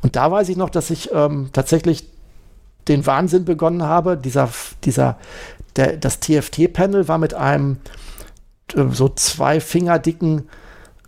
[0.01, 2.05] Und da weiß ich noch, dass ich ähm, tatsächlich
[2.87, 4.17] den Wahnsinn begonnen habe.
[4.17, 4.49] Dieser,
[4.83, 5.17] dieser,
[5.75, 7.77] der, das TFT-Panel war mit einem
[8.73, 10.47] äh, so zwei Finger dicken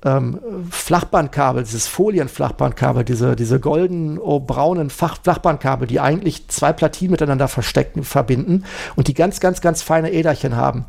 [0.03, 0.39] ähm,
[0.69, 7.47] Flachbandkabel, dieses Folienflachbandkabel, diese, diese golden, oh, braunen Fach Flachbandkabel, die eigentlich zwei Platinen miteinander
[7.47, 10.85] verstecken, verbinden und die ganz, ganz, ganz feine Äderchen haben.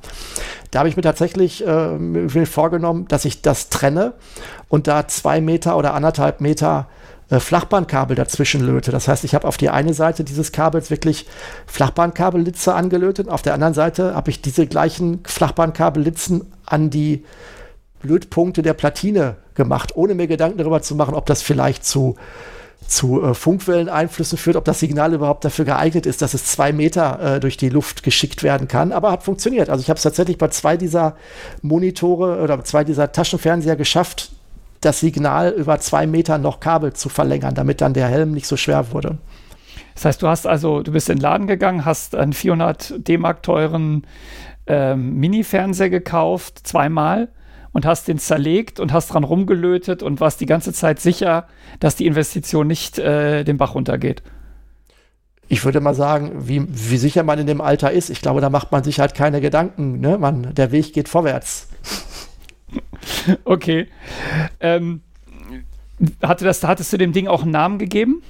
[0.70, 4.14] Da habe ich mir tatsächlich äh, vorgenommen, dass ich das trenne
[4.68, 6.88] und da zwei Meter oder anderthalb Meter
[7.28, 8.90] äh, Flachbandkabel dazwischen löte.
[8.90, 11.26] Das heißt, ich habe auf die eine Seite dieses Kabels wirklich
[11.66, 17.24] Flachbandkabellitze angelötet, auf der anderen Seite habe ich diese gleichen Flachbandkabellitzen an die
[18.02, 22.16] Lötpunkte der Platine gemacht, ohne mir Gedanken darüber zu machen, ob das vielleicht zu,
[22.86, 27.36] zu äh, Funkwelleneinflüssen führt, ob das Signal überhaupt dafür geeignet ist, dass es zwei Meter
[27.36, 28.92] äh, durch die Luft geschickt werden kann.
[28.92, 29.70] Aber hat funktioniert.
[29.70, 31.16] Also ich habe es tatsächlich bei zwei dieser
[31.62, 34.32] Monitore oder zwei dieser Taschenfernseher geschafft,
[34.80, 38.56] das Signal über zwei Meter noch Kabel zu verlängern, damit dann der Helm nicht so
[38.56, 39.18] schwer wurde.
[39.94, 43.42] Das heißt, du hast also, du bist in den Laden gegangen, hast einen 400 D-Mark
[43.42, 44.06] teuren
[44.66, 47.28] ähm, Mini-Fernseher gekauft, zweimal
[47.72, 51.46] und hast den zerlegt und hast dran rumgelötet und warst die ganze Zeit sicher,
[51.80, 54.22] dass die Investition nicht äh, den Bach runtergeht.
[55.48, 58.48] Ich würde mal sagen, wie, wie sicher man in dem Alter ist, ich glaube, da
[58.48, 60.00] macht man sich halt keine Gedanken.
[60.00, 60.16] Ne?
[60.18, 61.68] Man, der Weg geht vorwärts.
[63.44, 63.88] okay.
[64.60, 65.02] Ähm,
[66.22, 68.22] hatte das, hattest du dem Ding auch einen Namen gegeben?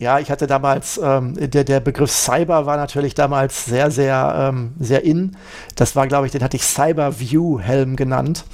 [0.00, 4.72] Ja, ich hatte damals, ähm, der, der Begriff Cyber war natürlich damals sehr, sehr, ähm,
[4.80, 5.36] sehr in.
[5.76, 8.44] Das war, glaube ich, den hatte ich Cyber View Helm genannt.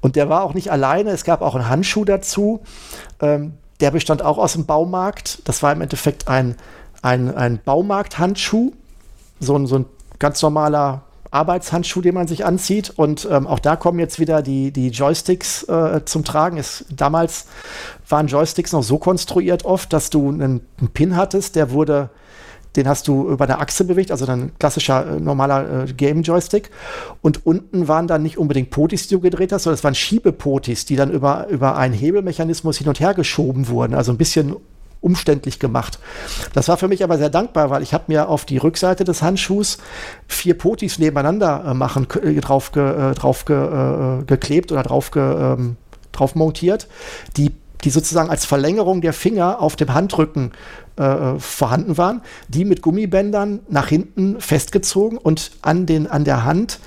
[0.00, 2.62] Und der war auch nicht alleine, es gab auch einen Handschuh dazu.
[3.20, 5.46] Ähm, der bestand auch aus dem Baumarkt.
[5.46, 6.56] Das war im Endeffekt ein,
[7.02, 8.72] ein, ein Baumarkt-Handschuh.
[9.38, 9.86] So ein, so ein
[10.18, 12.90] ganz normaler Arbeitshandschuh, den man sich anzieht.
[12.90, 16.56] Und ähm, auch da kommen jetzt wieder die, die Joysticks äh, zum Tragen.
[16.58, 17.46] Es, damals
[18.08, 22.10] waren Joysticks noch so konstruiert oft, dass du einen, einen, Pin hattest, der wurde,
[22.76, 26.70] den hast du über eine Achse bewegt, also ein klassischer äh, normaler äh, Game-Joystick.
[27.22, 30.84] Und unten waren dann nicht unbedingt Potis, die du gedreht hast, sondern es waren Schiebepotis,
[30.84, 33.94] die dann über, über einen Hebelmechanismus hin und her geschoben wurden.
[33.94, 34.56] Also ein bisschen
[35.00, 35.98] umständlich gemacht.
[36.52, 39.22] Das war für mich aber sehr dankbar, weil ich habe mir auf die Rückseite des
[39.22, 39.78] Handschuhs
[40.28, 45.10] vier Potis nebeneinander äh, machen, äh, drauf, ge, äh, drauf ge, äh, geklebt oder drauf,
[45.10, 45.76] ge, ähm,
[46.12, 46.86] drauf montiert,
[47.36, 47.52] die
[47.84, 50.52] die sozusagen als Verlängerung der Finger auf dem Handrücken
[50.96, 56.78] äh, vorhanden waren, die mit Gummibändern nach hinten festgezogen und an, den, an der Hand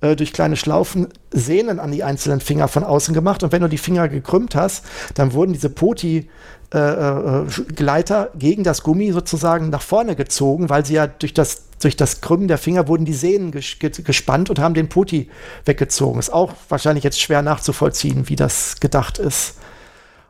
[0.00, 3.42] äh, durch kleine Schlaufen Sehnen an die einzelnen Finger von außen gemacht.
[3.42, 4.84] Und wenn du die Finger gekrümmt hast,
[5.14, 6.28] dann wurden diese Poti
[6.72, 11.64] äh, äh, Gleiter gegen das Gummi sozusagen nach vorne gezogen, weil sie ja durch das,
[11.80, 15.28] durch das Krümmen der Finger wurden die Sehnen ges gespannt und haben den Putti
[15.64, 16.18] weggezogen.
[16.18, 19.56] Ist auch wahrscheinlich jetzt schwer nachzuvollziehen, wie das gedacht ist.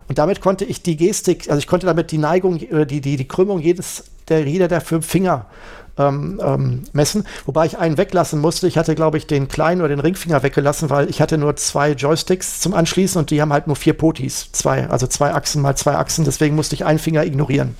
[0.08, 3.28] Und damit konnte ich die Gestik, also ich konnte damit die Neigung, die, die, die
[3.28, 5.46] Krümmung jedes der jeder der fünf Finger
[6.00, 7.26] ähm, ähm, messen.
[7.46, 8.66] Wobei ich einen weglassen musste.
[8.66, 11.92] Ich hatte, glaube ich, den kleinen oder den Ringfinger weggelassen, weil ich hatte nur zwei
[11.92, 14.50] Joysticks zum Anschließen und die haben halt nur vier Potis.
[14.52, 16.24] Zwei, also zwei Achsen mal zwei Achsen.
[16.24, 17.76] Deswegen musste ich einen Finger ignorieren.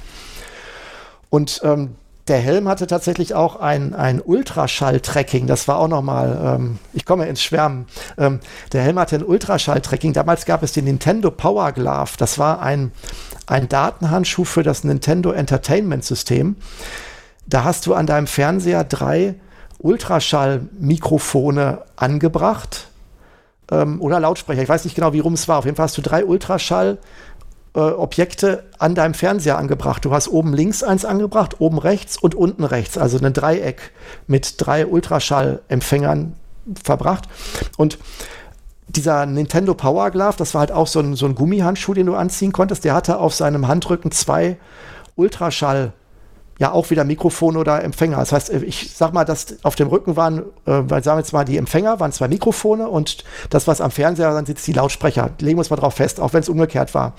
[1.31, 1.97] Und ähm,
[2.29, 5.49] der Helm hatte tatsächlich auch ein, ein Ultraschall-Tracking.
[5.49, 7.87] Das war auch nochmal, ähm, ich komme ins Schwärmen.
[8.18, 8.41] Ähm,
[8.73, 10.12] der Helm hatte ein Ultraschall-Tracking.
[10.12, 12.12] Damals gab es den Nintendo Power Glove.
[12.18, 12.93] Das war ein,
[13.47, 16.57] ein Datenhandschuh für das Nintendo Entertainment System.
[17.51, 19.34] Da hast du an deinem Fernseher drei
[19.80, 22.86] Ultraschall-Mikrofone angebracht
[23.72, 24.62] ähm, oder Lautsprecher.
[24.62, 25.59] Ich weiß nicht genau, wie rum es war.
[25.59, 30.05] Auf jeden Fall hast du drei Ultraschall-Objekte äh, an deinem Fernseher angebracht.
[30.05, 32.96] Du hast oben links eins angebracht, oben rechts und unten rechts.
[32.96, 33.90] Also ein Dreieck
[34.28, 36.36] mit drei Ultraschall-Empfängern
[36.84, 37.24] verbracht.
[37.76, 37.98] Und
[38.86, 42.14] dieser Nintendo Power Glove, das war halt auch so ein, so ein Gummihandschuh, den du
[42.14, 42.84] anziehen konntest.
[42.84, 44.57] Der hatte auf seinem Handrücken zwei
[45.16, 45.94] Ultraschall
[46.61, 48.19] ja auch wieder Mikrofon oder Empfänger.
[48.19, 51.45] Das heißt, ich sag mal, dass auf dem Rücken waren, äh, sagen wir jetzt mal,
[51.45, 55.31] die Empfänger waren zwei Mikrofone und das, was am Fernseher dann sitzt, die Lautsprecher.
[55.41, 57.15] Legen wir uns mal drauf fest, auch wenn es umgekehrt war.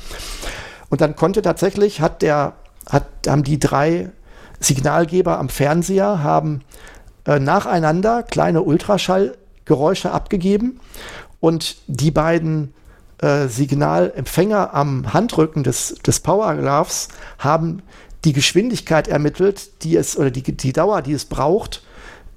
[0.89, 2.53] Und dann konnte tatsächlich, hat der
[2.87, 4.11] hat, haben die drei
[4.59, 6.61] Signalgeber am Fernseher haben
[7.25, 10.79] äh, nacheinander kleine Ultraschallgeräusche abgegeben
[11.39, 12.75] und die beiden
[13.17, 17.07] äh, Signalempfänger am Handrücken des, des Power Gloves
[17.39, 17.81] haben
[18.25, 21.81] die Geschwindigkeit ermittelt, die es oder die, die Dauer, die es braucht,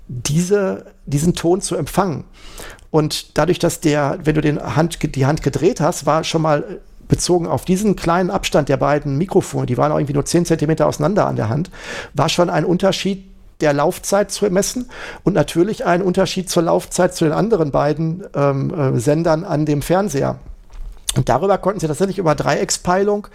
[0.09, 2.25] diese, diesen Ton zu empfangen.
[2.91, 6.81] Und dadurch, dass der, wenn du den Hand, die Hand gedreht hast, war schon mal
[7.09, 10.87] bezogen auf diesen kleinen Abstand der beiden Mikrofone, die waren auch irgendwie nur 10 Zentimeter
[10.87, 11.71] auseinander an der Hand,
[12.15, 13.25] war schon ein Unterschied
[13.61, 14.91] der Laufzeit zu messen
[15.23, 19.83] und natürlich ein Unterschied zur Laufzeit zu den anderen beiden ähm, äh, Sendern an dem
[19.83, 20.39] Fernseher.
[21.17, 23.29] Und darüber konnten sie tatsächlich über Dreieckspeilung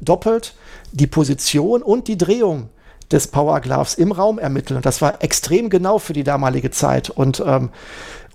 [0.00, 0.54] doppelt
[0.92, 2.68] die Position und die Drehung
[3.10, 4.78] des Power Gloves im Raum ermitteln.
[4.78, 7.10] Und das war extrem genau für die damalige Zeit.
[7.10, 7.70] Und ähm,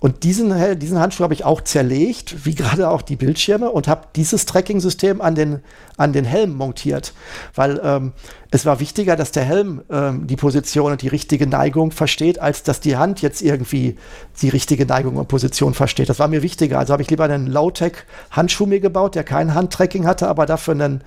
[0.00, 4.06] und diesen, diesen Handschuh habe ich auch zerlegt, wie gerade auch die Bildschirme, und habe
[4.14, 5.60] dieses Tracking-System an den,
[5.96, 7.12] an den Helm montiert.
[7.56, 8.12] Weil ähm,
[8.52, 12.62] es war wichtiger, dass der Helm ähm, die Position und die richtige Neigung versteht, als
[12.62, 13.96] dass die Hand jetzt irgendwie
[14.40, 16.08] die richtige Neigung und Position versteht.
[16.08, 16.78] Das war mir wichtiger.
[16.78, 21.02] Also habe ich lieber einen Low-Tech-Handschuh mir gebaut, der kein Handtracking hatte, aber dafür einen,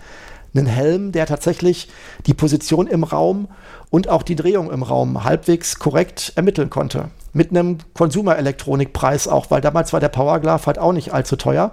[0.53, 1.87] einen Helm, der tatsächlich
[2.25, 3.47] die Position im Raum
[3.89, 9.61] und auch die Drehung im Raum halbwegs korrekt ermitteln konnte mit einem Konsumerelektronikpreis auch, weil
[9.61, 11.71] damals war der Powerglove halt auch nicht allzu teuer.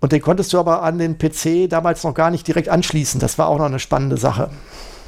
[0.00, 3.18] Und den konntest du aber an den PC damals noch gar nicht direkt anschließen.
[3.18, 4.50] Das war auch noch eine spannende Sache.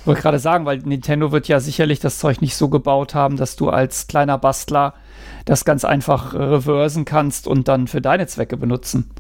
[0.01, 3.37] Ich wollte gerade sagen, weil Nintendo wird ja sicherlich das Zeug nicht so gebaut haben,
[3.37, 4.95] dass du als kleiner Bastler
[5.45, 9.11] das ganz einfach reversen kannst und dann für deine Zwecke benutzen.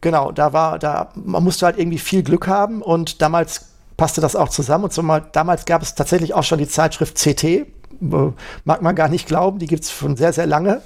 [0.00, 4.34] Genau, da war, da, man musste halt irgendwie viel Glück haben und damals passte das
[4.34, 4.84] auch zusammen.
[4.84, 7.66] Und so mal, damals gab es tatsächlich auch schon die Zeitschrift CT,
[8.00, 10.80] mag man gar nicht glauben, die gibt es schon sehr, sehr lange.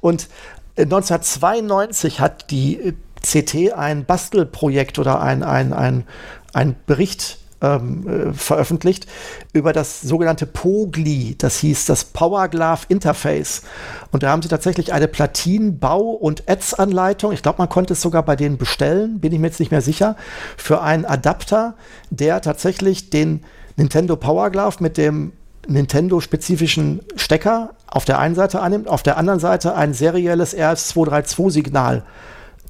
[0.00, 0.28] Und
[0.76, 6.04] 1992 hat die äh, CT ein Bastelprojekt oder ein, ein, ein,
[6.52, 9.06] ein Bericht ähm, äh, veröffentlicht
[9.52, 13.62] über das sogenannte POGLI, das hieß das Power Glove Interface.
[14.10, 18.22] Und da haben sie tatsächlich eine Platin-Bau- und Ads-Anleitung, ich glaube, man konnte es sogar
[18.22, 20.16] bei denen bestellen, bin ich mir jetzt nicht mehr sicher,
[20.56, 21.74] für einen Adapter,
[22.10, 23.44] der tatsächlich den
[23.76, 25.32] Nintendo Power Glove mit dem
[25.66, 32.04] Nintendo-spezifischen Stecker auf der einen Seite annimmt, auf der anderen Seite ein serielles RS232-Signal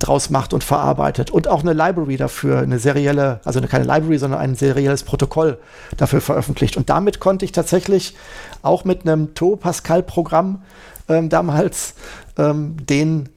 [0.01, 4.40] draus macht und verarbeitet und auch eine Library dafür, eine serielle, also keine Library, sondern
[4.40, 5.59] ein serielles Protokoll
[5.96, 6.76] dafür veröffentlicht.
[6.76, 8.16] Und damit konnte ich tatsächlich
[8.62, 10.62] auch mit einem To Pascal-Programm
[11.09, 11.94] ähm, damals
[12.36, 13.28] ähm, den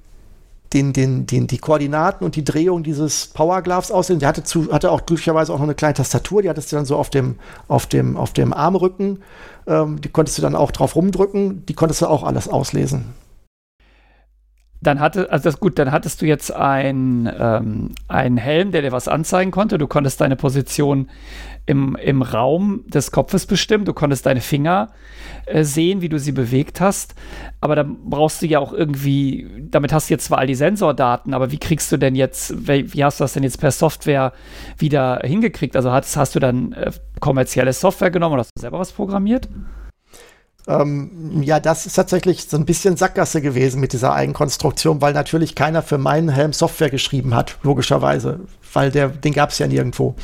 [0.73, 4.19] den, den, den, die Koordinaten und die Drehung dieses Power Gloves aussehen.
[4.19, 6.85] Der hatte, zu, hatte auch glücklicherweise auch noch eine kleine Tastatur, die hattest du dann
[6.85, 7.35] so auf dem,
[7.67, 9.19] auf dem, auf dem Armrücken.
[9.67, 13.13] Ähm, die konntest du dann auch drauf rumdrücken, die konntest du auch alles auslesen.
[14.83, 18.91] Dann hatte, also das gut, dann hattest du jetzt ein, ähm, einen Helm, der dir
[18.91, 19.77] was anzeigen konnte.
[19.77, 21.09] Du konntest deine Position
[21.65, 23.85] im, im Raum des Kopfes bestimmen.
[23.85, 24.89] Du konntest deine Finger
[25.45, 27.15] äh, sehen, wie du sie bewegt hast.
[27.61, 31.33] Aber da brauchst du ja auch irgendwie, damit hast du jetzt zwar all die Sensordaten,
[31.33, 34.33] aber wie kriegst du denn jetzt, wie, wie hast du das denn jetzt per Software
[34.77, 35.75] wieder hingekriegt?
[35.75, 39.47] Also hast, hast du dann äh, kommerzielle Software genommen oder hast du selber was programmiert?
[40.67, 45.55] Ähm, ja, das ist tatsächlich so ein bisschen Sackgasse gewesen mit dieser Eigenkonstruktion, weil natürlich
[45.55, 48.39] keiner für meinen Helm Software geschrieben hat, logischerweise,
[48.73, 50.15] weil der, den gab es ja nirgendwo.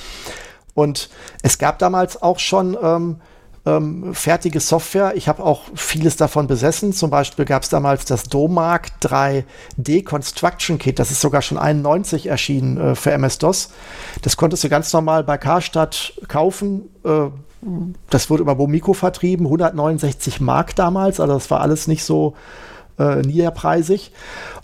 [0.74, 1.10] Und
[1.42, 3.18] es gab damals auch schon ähm,
[3.66, 5.14] ähm, fertige Software.
[5.16, 6.94] Ich habe auch vieles davon besessen.
[6.94, 11.00] Zum Beispiel gab es damals das Domark 3D Construction Kit.
[11.00, 13.72] Das ist sogar schon 91 erschienen äh, für MS-DOS.
[14.22, 16.90] Das konntest du ganz normal bei Karstadt kaufen.
[17.04, 17.30] Äh,
[18.10, 22.36] das wurde über Bomiko vertrieben, 169 Mark damals, also das war alles nicht so
[22.98, 24.12] äh, niederpreisig.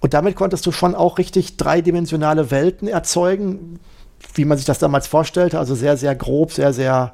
[0.02, 3.80] Und damit konntest du schon auch richtig dreidimensionale Welten erzeugen,
[4.34, 7.12] wie man sich das damals vorstellte, also sehr, sehr grob, sehr, sehr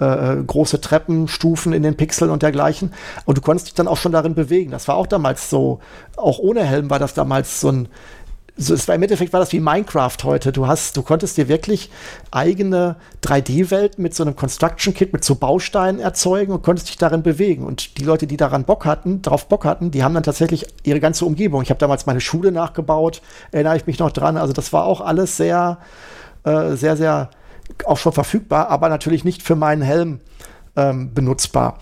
[0.00, 2.92] äh, äh große Treppenstufen in den Pixeln und dergleichen.
[3.24, 4.70] Und du konntest dich dann auch schon darin bewegen.
[4.70, 5.80] Das war auch damals so,
[6.16, 7.88] auch ohne Helm war das damals so ein
[8.56, 10.52] so, es war im Endeffekt war das wie Minecraft heute.
[10.52, 11.90] Du hast, du konntest dir wirklich
[12.30, 17.22] eigene 3D-Welten mit so einem Construction Kit, mit so Bausteinen erzeugen und konntest dich darin
[17.22, 17.64] bewegen.
[17.64, 21.00] Und die Leute, die daran Bock hatten, darauf Bock hatten, die haben dann tatsächlich ihre
[21.00, 21.62] ganze Umgebung.
[21.62, 23.22] Ich habe damals meine Schule nachgebaut,
[23.52, 24.36] erinnere ich mich noch dran.
[24.36, 25.78] Also das war auch alles sehr,
[26.44, 27.30] äh, sehr, sehr
[27.86, 30.20] auch schon verfügbar, aber natürlich nicht für meinen Helm
[30.76, 31.78] ähm, benutzbar.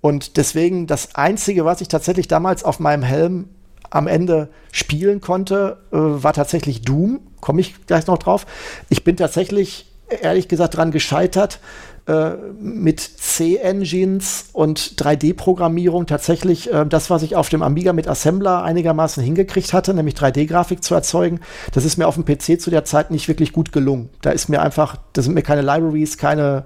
[0.00, 3.48] Und deswegen das Einzige, was ich tatsächlich damals auf meinem Helm
[3.90, 7.20] am Ende spielen konnte, äh, war tatsächlich Doom.
[7.40, 8.46] Komme ich gleich noch drauf.
[8.88, 9.86] Ich bin tatsächlich
[10.22, 11.60] ehrlich gesagt dran gescheitert,
[12.06, 12.30] äh,
[12.60, 19.22] mit C-Engines und 3D-Programmierung tatsächlich äh, das, was ich auf dem Amiga mit Assembler einigermaßen
[19.22, 21.40] hingekriegt hatte, nämlich 3D-Grafik zu erzeugen,
[21.72, 24.08] das ist mir auf dem PC zu der Zeit nicht wirklich gut gelungen.
[24.22, 26.64] Da ist mir einfach, da sind mir keine Libraries, keine,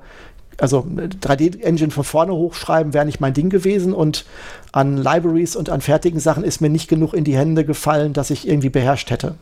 [0.60, 4.24] also 3D-Engine von vorne hochschreiben wäre nicht mein Ding gewesen und
[4.72, 8.30] an Libraries und an fertigen Sachen ist mir nicht genug in die Hände gefallen, dass
[8.30, 9.36] ich irgendwie beherrscht hätte.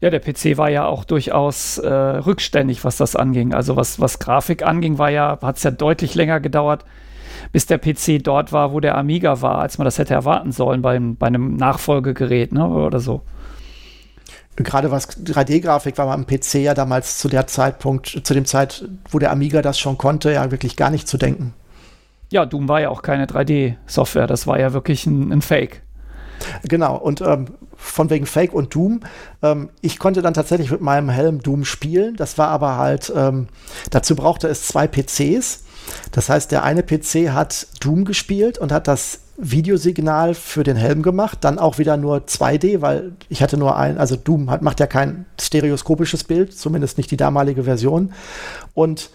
[0.00, 3.54] Ja, der PC war ja auch durchaus äh, rückständig, was das anging.
[3.54, 6.84] Also was, was Grafik anging, war ja, hat es ja deutlich länger gedauert,
[7.52, 10.82] bis der PC dort war, wo der Amiga war, als man das hätte erwarten sollen
[10.82, 13.22] beim, bei einem Nachfolgegerät ne, oder so.
[14.56, 19.18] Gerade was 3D-Grafik war am PC ja damals zu der Zeitpunkt, zu dem Zeit, wo
[19.18, 21.54] der Amiga das schon konnte, ja wirklich gar nicht zu denken.
[22.30, 25.82] Ja, Doom war ja auch keine 3D-Software, das war ja wirklich ein, ein Fake.
[26.64, 27.46] Genau, und ähm,
[27.76, 29.00] von wegen Fake und Doom.
[29.42, 32.16] Ähm, ich konnte dann tatsächlich mit meinem Helm Doom spielen.
[32.16, 33.48] Das war aber halt, ähm,
[33.90, 35.61] dazu brauchte es zwei PCs.
[36.12, 41.02] Das heißt, der eine PC hat Doom gespielt und hat das Videosignal für den Helm
[41.02, 44.78] gemacht, dann auch wieder nur 2D, weil ich hatte nur ein, also Doom hat, macht
[44.78, 48.12] ja kein stereoskopisches Bild, zumindest nicht die damalige Version.
[48.74, 49.10] Und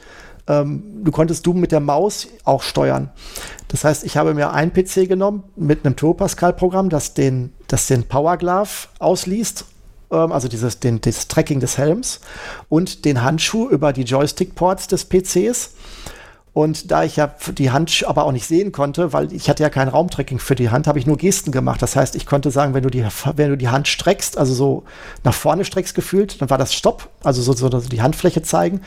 [0.47, 3.09] ähm, du konntest Doom mit der Maus auch steuern.
[3.68, 7.88] Das heißt, ich habe mir einen PC genommen mit einem Turbo Pascal-Programm, das den, das
[7.88, 9.65] den Power Glove ausliest
[10.11, 12.22] ähm, also dieses den, das Tracking des Helms
[12.70, 15.72] und den Handschuh über die Joystick-Ports des PCs
[16.58, 19.70] und da ich ja die Hand aber auch nicht sehen konnte, weil ich hatte ja
[19.70, 21.84] kein Raumtracking für die Hand, habe ich nur Gesten gemacht.
[21.84, 23.05] Das heißt, ich konnte sagen, wenn du die,
[23.36, 24.84] wenn du die Hand streckst, also so
[25.24, 28.82] nach vorne streckst gefühlt, dann war das Stopp, also so, so die Handfläche zeigen.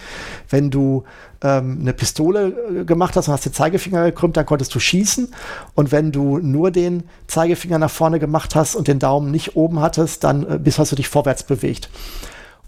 [0.48, 1.04] Wenn du
[1.44, 5.32] ähm, eine Pistole äh, gemacht hast und hast den Zeigefinger gekrümmt, dann konntest du schießen.
[5.76, 9.78] Und wenn du nur den Zeigefinger nach vorne gemacht hast und den Daumen nicht oben
[9.78, 11.88] hattest, dann äh, bis hast du dich vorwärts bewegt.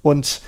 [0.00, 0.42] Und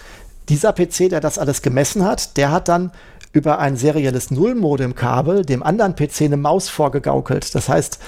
[0.49, 2.93] dieser PC, der das alles gemessen hat, der hat dann
[3.35, 7.55] über ein serielles Nullmodem-Kabel dem anderen PC eine Maus vorgegaukelt.
[7.55, 7.99] Das heißt,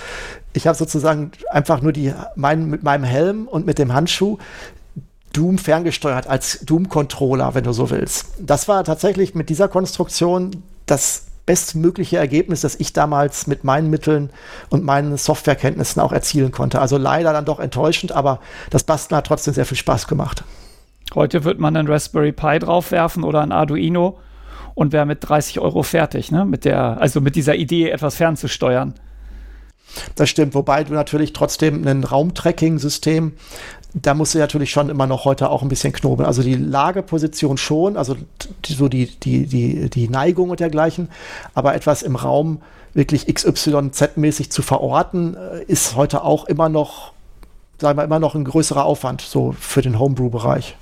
[0.53, 4.39] ich habe sozusagen einfach nur die, mein, mit meinem Helm und mit dem Handschuh
[5.33, 8.29] Doom ferngesteuert als Doom-Controller, wenn du so willst.
[8.39, 14.31] Das war tatsächlich mit dieser Konstruktion das bestmögliche Ergebnis, das ich damals mit meinen Mitteln
[14.71, 16.81] und meinen Softwarekenntnissen auch erzielen konnte.
[16.81, 20.45] Also leider dann doch enttäuschend, aber das Basteln hat trotzdem sehr viel Spaß gemacht.
[21.15, 24.19] Heute wird man einen Raspberry Pi draufwerfen oder ein Arduino
[24.77, 26.45] und wäre mit 30 Euro fertig, ne?
[26.45, 28.95] Mit der, also mit dieser Idee, etwas fernzusteuern.
[30.15, 33.33] Das stimmt, wobei du natürlich trotzdem ein Raumtracking-System,
[33.95, 36.27] da musst du natürlich schon immer noch heute auch ein bisschen knobeln.
[36.27, 38.17] Also die Lageposition schon, also
[38.67, 41.09] so die, die, die, die Neigung und dergleichen,
[41.55, 42.61] aber etwas im Raum
[42.93, 47.13] wirklich XYZ-mäßig zu verorten, äh, ist heute auch immer noch,
[47.81, 50.77] sagen wir, immer noch ein größerer Aufwand, so für den Homebrew-Bereich.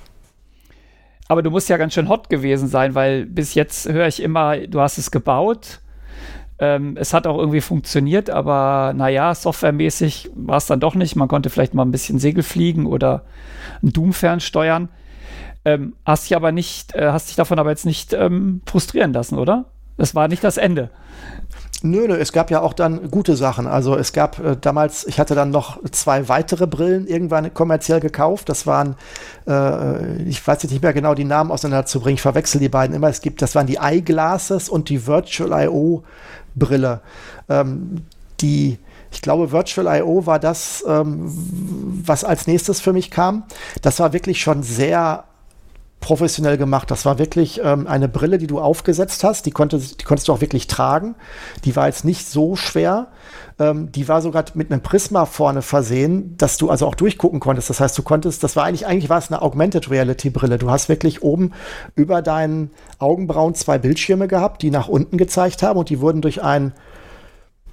[1.27, 4.57] Aber du musst ja ganz schön hot gewesen sein, weil bis jetzt höre ich immer,
[4.57, 5.79] du hast es gebaut.
[6.57, 11.15] Ähm, es hat auch irgendwie funktioniert, aber naja, softwaremäßig war es dann doch nicht.
[11.15, 13.25] Man konnte vielleicht mal ein bisschen Segel fliegen oder
[13.83, 14.89] ein Doom fernsteuern.
[15.65, 19.37] Ähm, hast dich aber nicht, äh, hast dich davon aber jetzt nicht ähm, frustrieren lassen,
[19.37, 19.65] oder?
[19.97, 20.91] Das war nicht das Ende.
[21.85, 23.67] Nö, nö, es gab ja auch dann gute Sachen.
[23.67, 28.49] Also es gab äh, damals, ich hatte dann noch zwei weitere Brillen irgendwann kommerziell gekauft.
[28.49, 28.95] Das waren,
[29.47, 33.09] äh, ich weiß jetzt nicht mehr genau die Namen auseinanderzubringen, ich verwechsel die beiden immer.
[33.09, 36.03] Es gibt, das waren die Eyeglasses und die Virtual I.O.
[36.55, 37.01] Brille.
[37.49, 38.01] Ähm,
[38.41, 38.79] die,
[39.11, 40.25] ich glaube, Virtual I.O.
[40.25, 41.31] war das, ähm,
[42.03, 43.43] was als nächstes für mich kam.
[43.83, 45.25] Das war wirklich schon sehr
[46.05, 46.91] professionell gemacht.
[46.91, 49.47] Das war wirklich ähm, eine Brille, die du aufgesetzt hast.
[49.47, 51.15] Die, konnte, die konntest du auch wirklich tragen.
[51.63, 53.07] Die war jetzt nicht so schwer.
[53.57, 57.71] Ähm, die war sogar mit einem Prisma vorne versehen, dass du also auch durchgucken konntest.
[57.71, 60.59] Das heißt, du konntest, das war eigentlich, eigentlich war es eine Augmented Reality Brille.
[60.59, 61.53] Du hast wirklich oben
[61.95, 66.43] über deinen Augenbrauen zwei Bildschirme gehabt, die nach unten gezeigt haben und die wurden durch
[66.43, 66.73] ein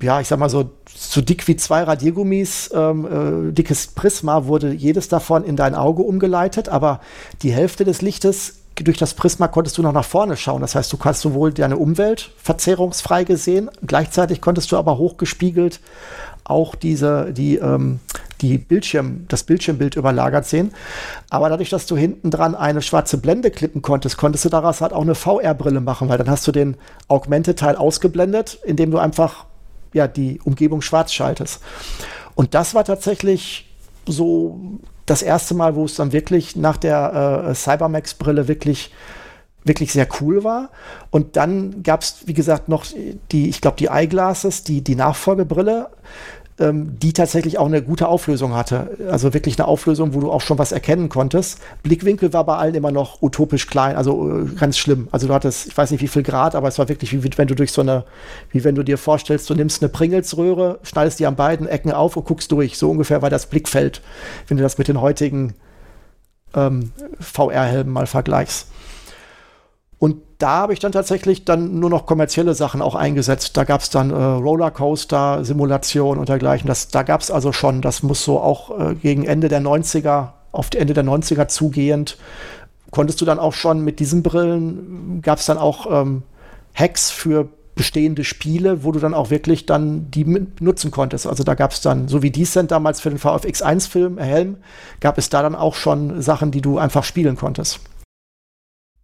[0.02, 4.72] ja, ich sag mal so, so dick wie zwei Radiergummis, ähm, äh, dickes Prisma wurde
[4.72, 7.00] jedes davon in dein Auge umgeleitet, aber
[7.42, 10.62] die Hälfte des Lichtes durch das Prisma konntest du noch nach vorne schauen.
[10.62, 15.80] Das heißt, du kannst sowohl deine Umwelt verzerrungsfrei gesehen, gleichzeitig konntest du aber hochgespiegelt
[16.44, 18.00] auch diese, die, ähm,
[18.40, 20.72] die Bildschirm, das Bildschirmbild überlagert sehen.
[21.30, 24.92] Aber dadurch, dass du hinten dran eine schwarze Blende klippen konntest, konntest du daraus halt
[24.92, 26.76] auch eine VR-Brille machen, weil dann hast du den
[27.08, 29.44] Augmented-Teil ausgeblendet, indem du einfach
[29.92, 31.60] ja, die Umgebung schwarz schaltest.
[32.34, 33.68] Und das war tatsächlich
[34.06, 34.60] so
[35.06, 38.90] das erste Mal, wo es dann wirklich nach der äh, Cybermax-Brille wirklich
[39.64, 40.70] wirklich sehr cool war.
[41.10, 42.84] Und dann gab es, wie gesagt, noch
[43.30, 45.88] die, ich glaube, die Eyeglasses, die, die Nachfolgebrille,
[46.62, 48.96] ähm, die tatsächlich auch eine gute Auflösung hatte.
[49.10, 51.58] Also wirklich eine Auflösung, wo du auch schon was erkennen konntest.
[51.82, 55.08] Blickwinkel war bei allen immer noch utopisch klein, also äh, ganz schlimm.
[55.10, 57.48] Also du hattest, ich weiß nicht wie viel Grad, aber es war wirklich wie wenn
[57.48, 58.04] du durch so eine,
[58.50, 62.16] wie wenn du dir vorstellst, du nimmst eine Pringelsröhre, schneidest die an beiden Ecken auf
[62.16, 62.78] und guckst durch.
[62.78, 64.00] So ungefähr war das Blickfeld,
[64.46, 65.54] wenn du das mit den heutigen
[66.54, 68.68] ähm, VR-Helmen mal vergleichst.
[70.02, 73.56] Und da habe ich dann tatsächlich dann nur noch kommerzielle Sachen auch eingesetzt.
[73.56, 76.66] Da gab es dann äh, Rollercoaster, Simulation und dergleichen.
[76.66, 80.30] Das, da gab es also schon, das muss so auch äh, gegen Ende der 90er,
[80.50, 82.18] auf Ende der 90er zugehend,
[82.90, 86.24] konntest du dann auch schon mit diesen Brillen, gab es dann auch ähm,
[86.74, 90.24] Hacks für bestehende Spiele, wo du dann auch wirklich dann die
[90.58, 91.28] nutzen konntest.
[91.28, 94.24] Also da gab es dann, so wie Descent damals für den VFX 1 Film, äh,
[94.24, 94.56] Helm,
[94.98, 97.78] gab es da dann auch schon Sachen, die du einfach spielen konntest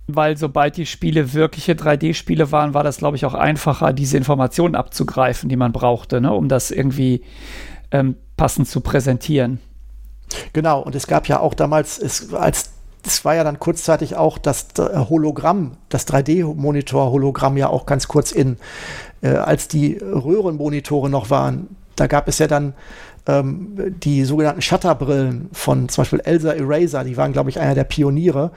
[0.09, 4.75] weil sobald die Spiele wirkliche 3D-Spiele waren, war das, glaube ich, auch einfacher, diese Informationen
[4.75, 7.23] abzugreifen, die man brauchte, ne, um das irgendwie
[7.91, 9.61] ähm, passend zu präsentieren.
[10.55, 12.71] Genau, und es gab ja auch damals, es, als
[13.07, 18.57] es war ja dann kurzzeitig auch das Hologramm, das 3D-Monitor-Hologramm ja auch ganz kurz in,
[19.23, 21.77] äh, als die Röhrenmonitore noch waren.
[21.97, 22.75] Da gab es ja dann
[23.29, 27.85] ähm, die sogenannten Shutterbrillen von zum Beispiel Elsa Eraser, die waren, glaube ich, einer der
[27.85, 28.51] Pioniere,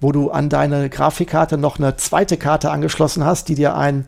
[0.00, 4.06] wo du an deine Grafikkarte noch eine zweite Karte angeschlossen hast, die dir ein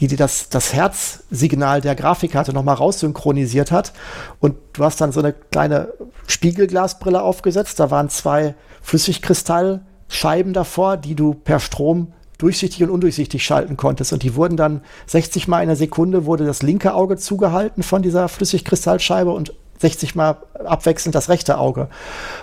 [0.00, 3.92] die dir das, das Herzsignal der Grafikkarte nochmal raussynchronisiert hat.
[4.38, 5.92] Und du hast dann so eine kleine
[6.28, 7.80] Spiegelglasbrille aufgesetzt.
[7.80, 14.12] Da waren zwei Flüssigkristallscheiben davor, die du per Strom durchsichtig und undurchsichtig schalten konntest.
[14.12, 18.02] Und die wurden dann 60 Mal in der Sekunde wurde das linke Auge zugehalten von
[18.02, 21.88] dieser Flüssigkristallscheibe und 60 Mal abwechselnd das rechte Auge.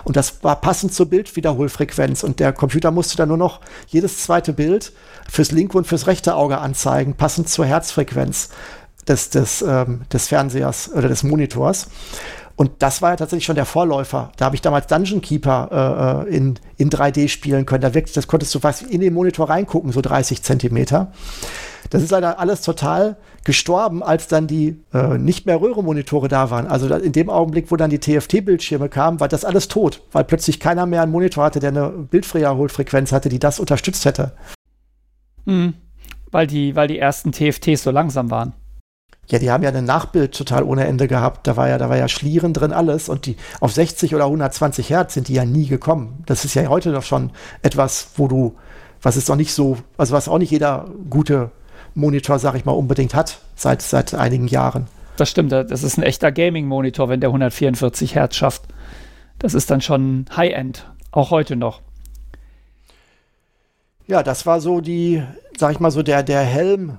[0.04, 2.22] Und das war passend zur Bildwiederholfrequenz.
[2.22, 4.92] Und der Computer musste dann nur noch jedes zweite Bild
[5.28, 8.50] fürs linke und fürs rechte Auge anzeigen, passend zur Herzfrequenz
[9.06, 11.88] des, des, ähm, des Fernsehers oder des Monitors.
[12.56, 14.32] Und das war ja tatsächlich schon der Vorläufer.
[14.38, 17.82] Da habe ich damals Dungeon Keeper äh, äh in, in 3D spielen können.
[17.82, 21.12] Da wirklich, das konntest du fast in den Monitor reingucken, so 30 Zentimeter.
[21.90, 26.66] Das ist leider alles total gestorben, als dann die äh, nicht mehr Röhrenmonitore da waren.
[26.66, 30.58] Also in dem Augenblick, wo dann die TFT-Bildschirme kamen, war das alles tot, weil plötzlich
[30.58, 34.32] keiner mehr einen Monitor hatte, der eine Bildwiederholfrequenz hatte, die das unterstützt hätte.
[35.44, 35.74] Mhm.
[36.32, 38.54] Weil, die, weil die ersten TFTs so langsam waren.
[39.28, 41.46] Ja, die haben ja ein Nachbild total ohne Ende gehabt.
[41.46, 44.90] Da war ja, da war ja Schlieren drin alles und die auf 60 oder 120
[44.90, 46.22] Hertz sind die ja nie gekommen.
[46.26, 47.30] Das ist ja heute noch schon
[47.62, 48.54] etwas, wo du,
[49.02, 51.50] was ist noch nicht so, also was auch nicht jeder gute
[51.94, 54.86] Monitor, sag ich mal, unbedingt hat seit seit einigen Jahren.
[55.16, 58.64] Das stimmt, das ist ein echter Gaming-Monitor, wenn der 144 Hertz schafft.
[59.38, 61.80] Das ist dann schon High-End, auch heute noch.
[64.06, 65.22] Ja, das war so die,
[65.58, 66.98] sag ich mal so der der Helm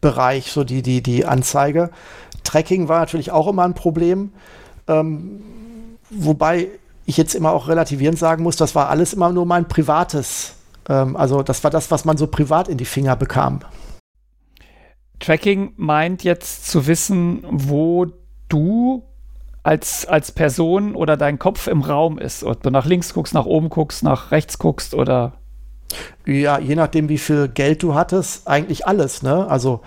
[0.00, 1.90] Bereich, so die, die, die Anzeige.
[2.44, 4.32] Tracking war natürlich auch immer ein Problem.
[4.88, 5.40] Ähm,
[6.10, 6.68] wobei
[7.06, 10.54] ich jetzt immer auch relativierend sagen muss, das war alles immer nur mein privates.
[10.88, 13.60] Ähm, also das war das, was man so privat in die Finger bekam.
[15.18, 18.06] Tracking meint jetzt zu wissen, wo
[18.48, 19.04] du
[19.62, 22.44] als, als Person oder dein Kopf im Raum ist.
[22.44, 25.34] Ob du nach links guckst, nach oben guckst, nach rechts guckst oder
[26.26, 29.46] ja, je nachdem, wie viel Geld du hattest, eigentlich alles, ne?
[29.48, 29.80] Also,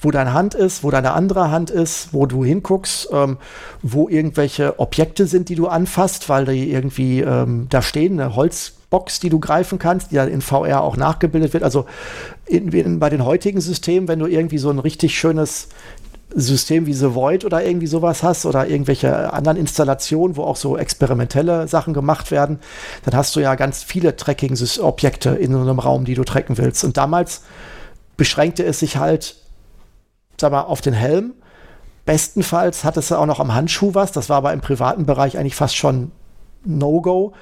[0.00, 3.36] wo deine Hand ist, wo deine andere Hand ist, wo du hinguckst, ähm,
[3.82, 9.20] wo irgendwelche Objekte sind, die du anfasst, weil die irgendwie ähm, da stehen, eine Holzbox,
[9.20, 11.62] die du greifen kannst, die ja in VR auch nachgebildet wird.
[11.62, 11.86] Also
[12.46, 15.68] in, in, bei den heutigen Systemen, wenn du irgendwie so ein richtig schönes
[16.34, 20.76] System wie The Void oder irgendwie sowas hast oder irgendwelche anderen Installationen, wo auch so
[20.76, 22.60] experimentelle Sachen gemacht werden,
[23.04, 26.84] dann hast du ja ganz viele Tracking-Objekte in so einem Raum, die du tracken willst.
[26.84, 27.42] Und damals
[28.16, 29.36] beschränkte es sich halt,
[30.40, 31.34] sag mal, auf den Helm.
[32.04, 34.12] Bestenfalls hattest du auch noch am Handschuh was.
[34.12, 36.12] Das war aber im privaten Bereich eigentlich fast schon
[36.64, 37.32] No-Go.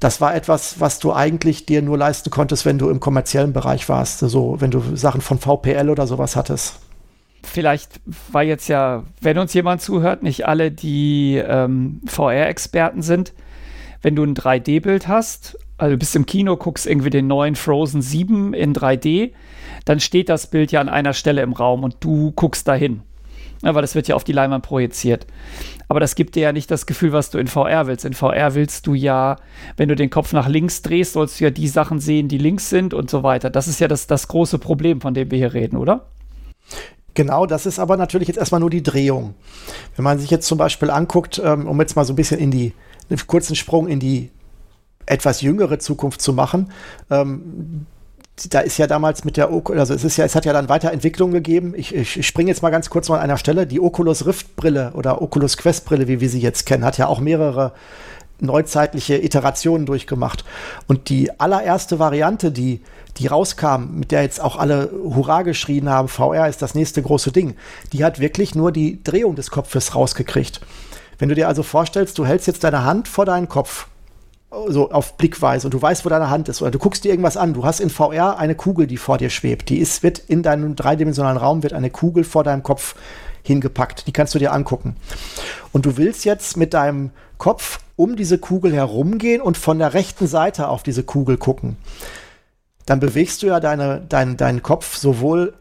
[0.00, 3.88] Das war etwas, was du eigentlich dir nur leisten konntest, wenn du im kommerziellen Bereich
[3.88, 4.20] warst.
[4.20, 6.76] So, wenn du Sachen von VPL oder sowas hattest
[7.42, 13.32] vielleicht war jetzt ja, wenn uns jemand zuhört, nicht alle, die ähm, VR-Experten sind.
[14.00, 18.02] Wenn du ein 3D-Bild hast, also du bist im Kino, guckst irgendwie den neuen Frozen
[18.02, 19.32] 7 in 3D,
[19.84, 23.02] dann steht das Bild ja an einer Stelle im Raum und du guckst dahin.
[23.62, 25.26] Ja, weil das wird ja auf die Leinwand projiziert.
[25.88, 28.04] Aber das gibt dir ja nicht das Gefühl, was du in VR willst.
[28.04, 29.36] In VR willst du ja,
[29.76, 32.70] wenn du den Kopf nach links drehst, sollst du ja die Sachen sehen, die links
[32.70, 33.50] sind und so weiter.
[33.50, 36.06] Das ist ja das, das große Problem, von dem wir hier reden, oder?
[37.14, 39.34] Genau, das ist aber natürlich jetzt erstmal nur die Drehung.
[39.96, 42.50] Wenn man sich jetzt zum Beispiel anguckt, ähm, um jetzt mal so ein bisschen in
[42.50, 42.72] die,
[43.10, 44.30] einen kurzen Sprung in die
[45.04, 46.72] etwas jüngere Zukunft zu machen,
[47.10, 47.86] ähm,
[48.48, 50.68] da ist ja damals mit der Oculus, also es ist ja, es hat ja dann
[50.68, 51.74] Weiterentwicklungen gegeben.
[51.76, 53.66] Ich, ich springe jetzt mal ganz kurz mal an einer Stelle.
[53.66, 57.08] Die Oculus Rift Brille oder Oculus Quest Brille, wie wir sie jetzt kennen, hat ja
[57.08, 57.72] auch mehrere
[58.42, 60.44] neuzeitliche Iterationen durchgemacht.
[60.86, 62.82] Und die allererste Variante, die,
[63.18, 67.32] die rauskam, mit der jetzt auch alle Hurra geschrien haben, VR ist das nächste große
[67.32, 67.56] Ding,
[67.92, 70.60] die hat wirklich nur die Drehung des Kopfes rausgekriegt.
[71.18, 73.86] Wenn du dir also vorstellst, du hältst jetzt deine Hand vor deinen Kopf
[74.68, 77.36] so auf Blickweise und du weißt, wo deine Hand ist oder du guckst dir irgendwas
[77.36, 77.54] an.
[77.54, 79.68] Du hast in VR eine Kugel, die vor dir schwebt.
[79.70, 82.94] Die ist, wird in deinem dreidimensionalen Raum wird eine Kugel vor deinem Kopf
[83.42, 84.06] hingepackt.
[84.06, 84.96] Die kannst du dir angucken.
[85.72, 90.26] Und du willst jetzt mit deinem Kopf um diese Kugel herumgehen und von der rechten
[90.26, 91.76] Seite auf diese Kugel gucken.
[92.84, 95.54] Dann bewegst du ja deine, dein, deinen Kopf sowohl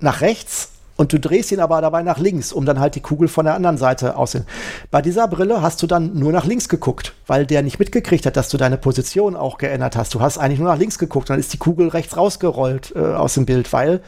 [0.00, 3.28] nach rechts und du drehst ihn aber dabei nach links, um dann halt die Kugel
[3.28, 4.44] von der anderen Seite aussehen.
[4.90, 8.36] Bei dieser Brille hast du dann nur nach links geguckt, weil der nicht mitgekriegt hat,
[8.36, 10.12] dass du deine Position auch geändert hast.
[10.14, 13.34] Du hast eigentlich nur nach links geguckt, dann ist die Kugel rechts rausgerollt äh, aus
[13.34, 14.00] dem Bild, weil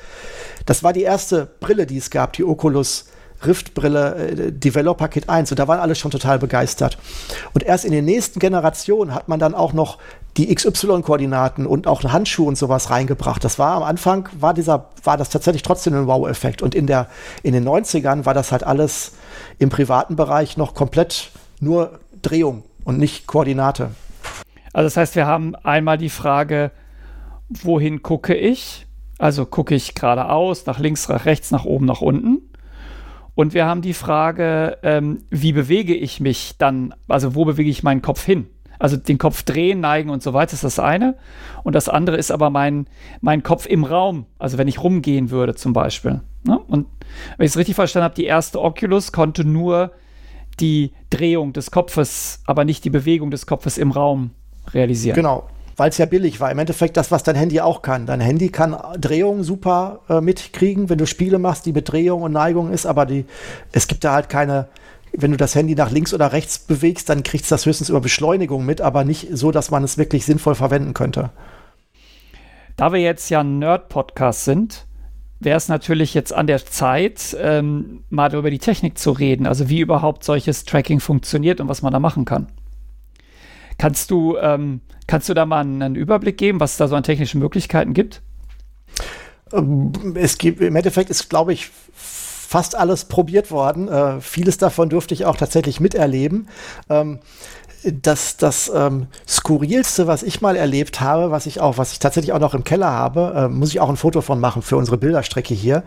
[0.66, 3.04] das war die erste Brille, die es gab, die Oculus
[3.44, 6.98] Rift-Brille äh, Developer Kit 1 und da waren alle schon total begeistert.
[7.52, 9.98] Und erst in den nächsten Generationen hat man dann auch noch
[10.36, 13.42] die XY-Koordinaten und auch Handschuhe und sowas reingebracht.
[13.42, 16.62] Das war am Anfang, war dieser, war das tatsächlich trotzdem ein Wow-Effekt.
[16.62, 17.08] Und in der,
[17.42, 19.12] in den 90ern war das halt alles
[19.58, 21.30] im privaten Bereich noch komplett
[21.60, 23.90] nur Drehung und nicht Koordinate.
[24.72, 26.70] Also das heißt, wir haben einmal die Frage,
[27.48, 28.86] wohin gucke ich?
[29.18, 32.49] Also gucke ich geradeaus, nach links, nach rechts, nach oben, nach unten.
[33.40, 36.92] Und wir haben die Frage, ähm, wie bewege ich mich dann?
[37.08, 38.48] Also wo bewege ich meinen Kopf hin?
[38.78, 41.16] Also den Kopf drehen, neigen und so weiter ist das eine.
[41.64, 42.86] Und das andere ist aber mein,
[43.22, 44.26] mein Kopf im Raum.
[44.38, 46.20] Also wenn ich rumgehen würde zum Beispiel.
[46.44, 46.58] Ne?
[46.58, 46.86] Und
[47.38, 49.92] wenn ich es richtig verstanden habe, die erste Oculus konnte nur
[50.60, 54.32] die Drehung des Kopfes, aber nicht die Bewegung des Kopfes im Raum
[54.74, 55.16] realisieren.
[55.16, 55.48] Genau
[55.80, 56.50] weil es ja billig war.
[56.50, 58.04] Im Endeffekt das, was dein Handy auch kann.
[58.04, 62.32] Dein Handy kann Drehung super äh, mitkriegen, wenn du Spiele machst, die mit Drehung und
[62.32, 63.24] Neigung ist, aber die,
[63.72, 64.68] es gibt da halt keine,
[65.14, 68.02] wenn du das Handy nach links oder rechts bewegst, dann kriegst du das höchstens über
[68.02, 71.30] Beschleunigung mit, aber nicht so, dass man es wirklich sinnvoll verwenden könnte.
[72.76, 74.84] Da wir jetzt ja ein Nerd-Podcast sind,
[75.38, 79.70] wäre es natürlich jetzt an der Zeit, ähm, mal über die Technik zu reden, also
[79.70, 82.48] wie überhaupt solches Tracking funktioniert und was man da machen kann.
[83.78, 86.94] Kannst du, ähm, kannst du da mal einen, einen Überblick geben, was es da so
[86.94, 88.22] an technischen Möglichkeiten gibt?
[89.52, 93.88] Ähm, es gibt im Endeffekt ist, glaube ich, fast alles probiert worden.
[93.88, 96.46] Äh, vieles davon durfte ich auch tatsächlich miterleben.
[96.88, 97.18] Ähm,
[97.82, 102.32] das, das ähm, skurrilste, was ich mal erlebt habe, was ich auch, was ich tatsächlich
[102.32, 104.96] auch noch im Keller habe, äh, muss ich auch ein Foto von machen für unsere
[104.96, 105.82] Bilderstrecke hier,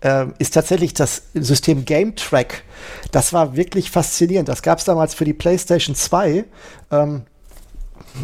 [0.00, 2.64] äh, ist tatsächlich das System Game Track.
[3.12, 4.48] Das war wirklich faszinierend.
[4.48, 6.44] Das gab es damals für die PlayStation 2.
[6.90, 7.22] Ähm,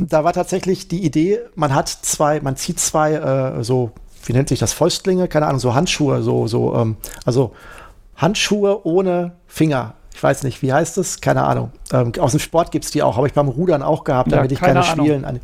[0.00, 3.92] da war tatsächlich die Idee, man hat zwei, man zieht zwei äh, so,
[4.26, 7.52] wie nennt sich das, Fäustlinge, keine Ahnung, so Handschuhe, so, so, ähm, also
[8.16, 11.20] Handschuhe ohne Finger ich weiß nicht, wie heißt es?
[11.20, 11.72] Keine Ahnung.
[11.92, 14.52] Ähm, aus dem Sport gibt es die auch, habe ich beim Rudern auch gehabt, damit
[14.52, 15.40] ja, ich keine, keine Spielen an.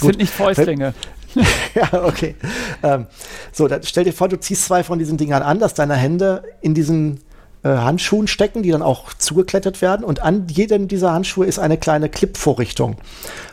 [0.00, 0.92] Sind nicht Fäustlinge.
[1.74, 2.36] ja, okay.
[2.82, 3.06] Ähm,
[3.52, 6.42] so, dann stell dir vor, du ziehst zwei von diesen Dingern an, dass deine Hände
[6.60, 7.20] in diesen
[7.62, 10.04] äh, Handschuhen stecken, die dann auch zugeklettert werden.
[10.04, 12.96] Und an jedem dieser Handschuhe ist eine kleine Clip-Vorrichtung.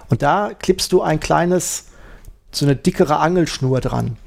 [0.09, 1.85] Und da klippst du ein kleines,
[2.51, 4.17] so eine dickere Angelschnur dran.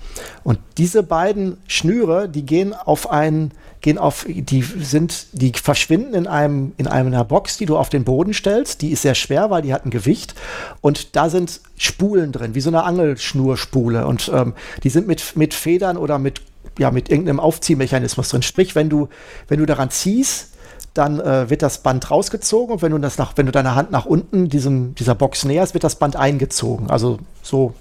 [0.45, 3.53] Und diese beiden Schnüre, die gehen auf ein
[3.83, 8.05] gehen auf, die sind, die verschwinden in einem, in einer Box, die du auf den
[8.05, 8.81] Boden stellst.
[8.81, 10.35] Die ist sehr schwer, weil die hat ein Gewicht.
[10.81, 14.07] Und da sind Spulen drin, wie so eine Angelschnurspule.
[14.07, 14.55] Und ähm,
[14.85, 16.41] die sind mit, mit Federn oder mit,
[16.79, 18.43] ja, mit irgendeinem Aufziehmechanismus drin.
[18.43, 19.09] Sprich, wenn du,
[19.49, 20.49] wenn du daran ziehst,
[20.95, 23.91] dann äh, wird das Band rausgezogen und wenn du das nach, wenn du deine Hand
[23.91, 26.91] nach unten diesem, dieser Box näherst, wird das Band eingezogen.
[26.91, 27.75] Also so,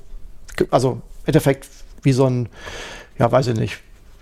[0.69, 1.67] also im Endeffekt
[2.03, 2.49] wie so ein,
[3.19, 3.79] ja, weiß ich nicht,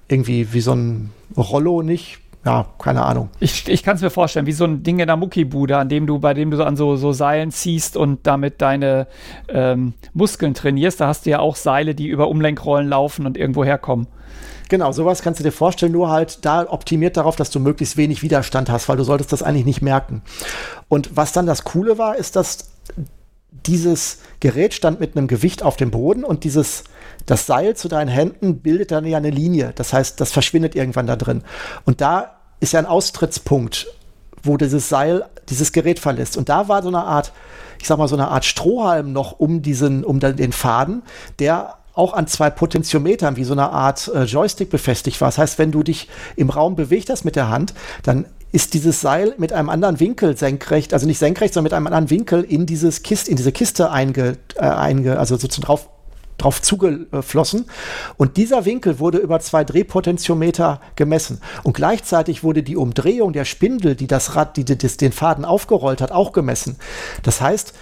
[0.08, 2.20] irgendwie wie so ein Rollo nicht.
[2.46, 3.30] Ja, keine Ahnung.
[3.42, 6.08] Ich, ich kann es mir vorstellen, wie so ein Ding in der Muckibude, an dem
[6.08, 9.08] du, bei dem du an so, so Seilen ziehst und damit deine
[9.50, 11.02] ähm, Muskeln trainierst.
[11.02, 14.08] Da hast du ja auch Seile, die über Umlenkrollen laufen und irgendwo herkommen.
[14.70, 18.22] Genau, sowas kannst du dir vorstellen, nur halt da optimiert darauf, dass du möglichst wenig
[18.22, 20.22] Widerstand hast, weil du solltest das eigentlich nicht merken.
[20.88, 22.70] Und was dann das Coole war, ist, dass
[23.66, 26.84] dieses Gerät stand mit einem Gewicht auf dem Boden und dieses
[27.26, 29.74] das Seil zu deinen Händen bildet dann ja eine Linie.
[29.76, 31.44] Das heißt, das verschwindet irgendwann da drin.
[31.86, 33.88] Und da ist ja ein Austrittspunkt,
[34.44, 36.38] wo dieses Seil dieses Gerät verlässt.
[36.38, 37.34] Und da war so eine Art,
[37.80, 41.02] ich sag mal, so eine Art Strohhalm noch um diesen, um den Faden,
[41.40, 45.28] der auch an zwei Potentiometern wie so eine Art äh, Joystick befestigt war.
[45.30, 49.02] Das heißt, wenn du dich im Raum bewegt hast mit der Hand, dann ist dieses
[49.02, 52.66] Seil mit einem anderen Winkel senkrecht, also nicht senkrecht, sondern mit einem anderen Winkel in
[52.66, 55.90] dieses Kist, in diese Kiste einge, äh, einge also sozusagen drauf
[56.40, 57.66] drauf zugeflossen.
[58.18, 61.42] Und dieser Winkel wurde über zwei Drehpotentiometer gemessen.
[61.64, 65.46] Und gleichzeitig wurde die Umdrehung der Spindel, die das Rad, die, die, die den Faden
[65.46, 66.78] aufgerollt hat, auch gemessen.
[67.24, 67.74] Das heißt,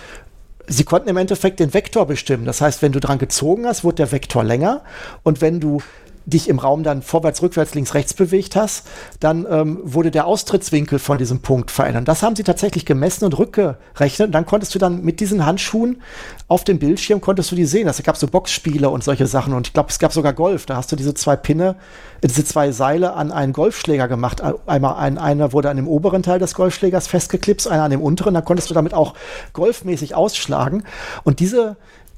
[0.67, 2.45] sie konnten im Endeffekt den Vektor bestimmen.
[2.45, 4.83] Das heißt, wenn du dran gezogen hast, wurde der Vektor länger.
[5.23, 5.81] Und wenn du
[6.27, 8.85] dich im Raum dann vorwärts, rückwärts, links, rechts bewegt hast,
[9.21, 12.07] dann ähm, wurde der Austrittswinkel von diesem Punkt verändert.
[12.07, 14.27] Das haben sie tatsächlich gemessen und rückgerechnet.
[14.27, 16.01] Und dann konntest du dann mit diesen Handschuhen
[16.49, 17.87] auf dem Bildschirm konntest du die sehen.
[17.87, 19.53] Es gab so Boxspiele und solche Sachen.
[19.53, 20.65] Und ich glaube, es gab sogar Golf.
[20.65, 21.77] Da hast du diese zwei Pinne,
[22.21, 24.41] äh, diese zwei Seile an einen Golfschläger gemacht.
[24.65, 28.33] Einmal ein, einer wurde an dem oberen Teil des Golfschlägers festgeklipst, einer an dem unteren.
[28.33, 29.13] Da konntest du damit auch
[29.53, 30.83] golfmäßig ausschlagen.
[31.23, 31.77] Und diese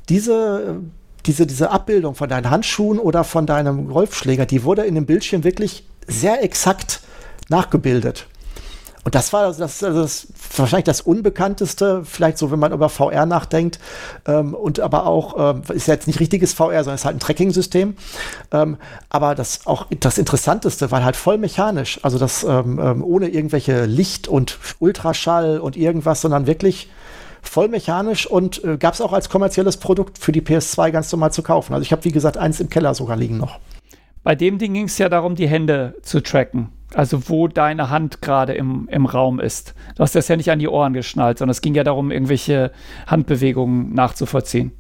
[0.09, 0.81] diese
[1.25, 5.43] diese, diese Abbildung von deinen Handschuhen oder von deinem Golfschläger, die wurde in dem Bildschirm
[5.43, 7.01] wirklich sehr exakt
[7.49, 8.27] nachgebildet.
[9.05, 13.25] Und das war das, das, das wahrscheinlich das Unbekannteste, vielleicht so, wenn man über VR
[13.25, 13.79] nachdenkt.
[14.27, 17.19] Ähm, und aber auch, ähm, ist ja jetzt nicht richtiges VR, sondern ist halt ein
[17.19, 17.95] Tracking-System.
[18.51, 18.77] Ähm,
[19.09, 23.85] aber das auch das Interessanteste, weil halt voll mechanisch, also das ähm, ähm, ohne irgendwelche
[23.85, 26.89] Licht und Ultraschall und irgendwas, sondern wirklich
[27.41, 31.31] voll mechanisch und äh, gab es auch als kommerzielles Produkt für die PS2 ganz normal
[31.31, 31.73] zu kaufen.
[31.73, 33.59] Also ich habe, wie gesagt, eins im Keller sogar liegen noch.
[34.23, 36.69] Bei dem Ding ging es ja darum, die Hände zu tracken.
[36.93, 39.75] Also wo deine Hand gerade im, im Raum ist.
[39.95, 42.71] Du hast das ja nicht an die Ohren geschnallt, sondern es ging ja darum, irgendwelche
[43.05, 44.71] Handbewegungen nachzuvollziehen.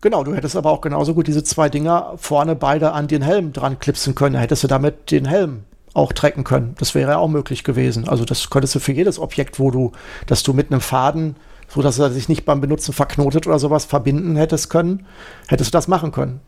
[0.00, 3.52] Genau, du hättest aber auch genauso gut diese zwei Dinger vorne beide an den Helm
[3.52, 4.34] dran klipsen können.
[4.34, 5.64] Hättest du damit den Helm
[5.94, 6.74] auch tracken können.
[6.78, 8.08] Das wäre ja auch möglich gewesen.
[8.08, 9.92] Also das könntest du für jedes Objekt, wo du,
[10.26, 11.36] dass du mit einem Faden
[11.72, 15.06] so dass er sich nicht beim Benutzen verknotet oder sowas verbinden hättest können,
[15.48, 16.40] hättest du das machen können.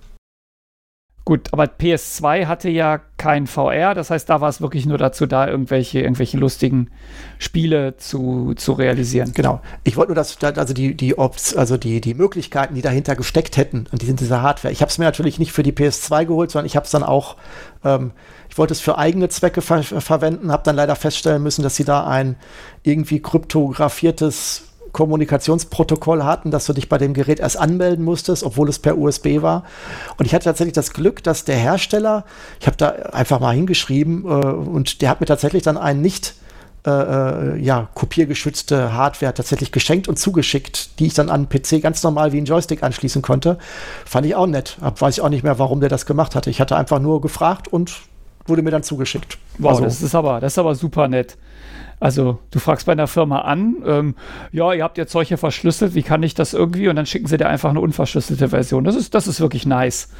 [1.26, 5.24] Gut, aber PS2 hatte ja kein VR, das heißt, da war es wirklich nur dazu
[5.24, 6.90] da, irgendwelche, irgendwelche lustigen
[7.38, 9.32] Spiele zu, zu realisieren.
[9.32, 9.62] Genau.
[9.84, 13.56] Ich wollte nur, dass also die, die Ops, also die, die Möglichkeiten, die dahinter gesteckt
[13.56, 14.70] hätten, und die sind diese Hardware.
[14.70, 17.02] Ich habe es mir natürlich nicht für die PS2 geholt, sondern ich habe es dann
[17.02, 17.36] auch,
[17.84, 18.12] ähm,
[18.50, 21.84] ich wollte es für eigene Zwecke ver verwenden, habe dann leider feststellen müssen, dass sie
[21.84, 22.36] da ein
[22.82, 28.78] irgendwie kryptografiertes Kommunikationsprotokoll hatten, dass du dich bei dem Gerät erst anmelden musstest, obwohl es
[28.78, 29.64] per USB war.
[30.16, 32.24] Und ich hatte tatsächlich das Glück, dass der Hersteller,
[32.60, 36.34] ich habe da einfach mal hingeschrieben, äh, und der hat mir tatsächlich dann einen nicht
[36.86, 42.02] äh, äh ja, kopiergeschützte Hardware tatsächlich geschenkt und zugeschickt, die ich dann an PC ganz
[42.02, 43.58] normal wie ein Joystick anschließen konnte.
[44.06, 44.78] Fand ich auch nett.
[44.80, 46.50] Hab, weiß ich auch nicht mehr, warum der das gemacht hatte.
[46.50, 47.92] Ich hatte einfach nur gefragt und
[48.46, 49.38] wurde mir dann zugeschickt.
[49.58, 51.36] Wow, also, das ist aber, das ist aber super nett.
[52.04, 54.14] Also du fragst bei einer Firma an, ähm,
[54.52, 56.88] ja, ihr habt jetzt solche verschlüsselt, wie kann ich das irgendwie?
[56.88, 58.84] Und dann schicken sie dir einfach eine unverschlüsselte Version.
[58.84, 60.10] Das ist, das ist wirklich nice.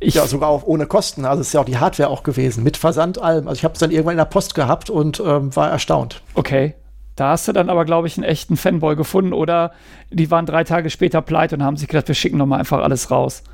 [0.00, 1.24] Ich, ja, sogar auch ohne Kosten.
[1.24, 3.46] Also ist ja auch die Hardware auch gewesen, mit Versand allem.
[3.46, 6.20] Also ich habe es dann irgendwann in der Post gehabt und ähm, war erstaunt.
[6.34, 6.74] Okay.
[7.14, 9.70] Da hast du dann aber, glaube ich, einen echten Fanboy gefunden oder
[10.10, 13.12] die waren drei Tage später pleite und haben sich gedacht, wir schicken nochmal einfach alles
[13.12, 13.44] raus.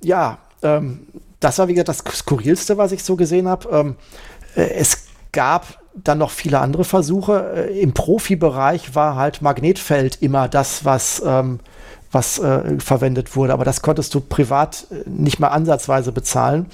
[0.00, 1.08] Ja, ähm,
[1.40, 3.68] das war, wie gesagt, das Skurrilste, was ich so gesehen habe.
[3.72, 3.96] Ähm,
[4.54, 7.68] äh, es gab dann noch viele andere Versuche.
[7.70, 11.60] Äh, Im Profibereich war halt Magnetfeld immer das, was, ähm,
[12.12, 13.52] was äh, verwendet wurde.
[13.52, 16.66] Aber das konntest du privat äh, nicht mal ansatzweise bezahlen.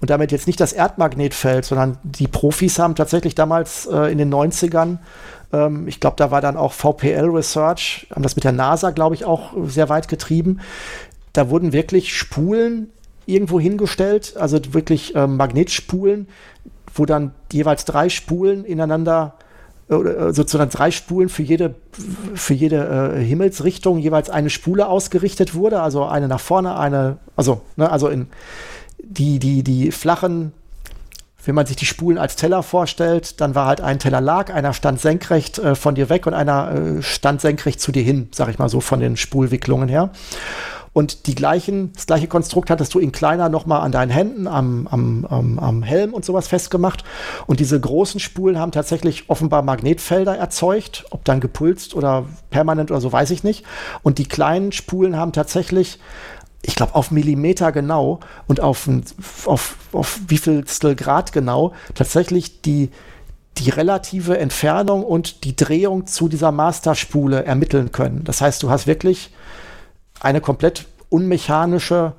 [0.00, 4.32] Und damit jetzt nicht das Erdmagnetfeld, sondern die Profis haben tatsächlich damals äh, in den
[4.32, 4.98] 90ern,
[5.52, 9.14] ähm, ich glaube, da war dann auch VPL Research, haben das mit der NASA, glaube
[9.14, 10.60] ich, auch sehr weit getrieben.
[11.32, 12.90] Da wurden wirklich Spulen
[13.26, 16.28] irgendwo hingestellt, also wirklich ähm, Magnetspulen,
[16.94, 19.34] wo dann jeweils drei Spulen ineinander
[19.88, 21.74] oder äh, sozusagen drei Spulen für jede,
[22.34, 27.60] für jede äh, Himmelsrichtung jeweils eine Spule ausgerichtet wurde, also eine nach vorne, eine, also,
[27.76, 28.28] ne, also in
[28.98, 30.52] die, die, die flachen,
[31.44, 34.72] wenn man sich die Spulen als Teller vorstellt, dann war halt ein Teller lag, einer
[34.72, 38.48] stand senkrecht äh, von dir weg und einer äh, stand senkrecht zu dir hin, sag
[38.48, 40.10] ich mal so, von den Spulwicklungen her.
[40.94, 44.86] Und die gleichen, das gleiche Konstrukt hattest du in kleiner nochmal an deinen Händen, am,
[44.86, 47.04] am, am, am Helm und sowas festgemacht.
[47.46, 53.00] Und diese großen Spulen haben tatsächlich offenbar Magnetfelder erzeugt, ob dann gepulst oder permanent oder
[53.00, 53.64] so, weiß ich nicht.
[54.02, 55.98] Und die kleinen Spulen haben tatsächlich
[56.66, 58.88] ich glaube, auf Millimeter genau und auf,
[59.44, 60.64] auf, auf wie viel
[60.96, 62.90] Grad genau tatsächlich die,
[63.58, 68.24] die relative Entfernung und die Drehung zu dieser Masterspule ermitteln können.
[68.24, 69.30] Das heißt, du hast wirklich
[70.24, 72.12] eine komplett unmechanische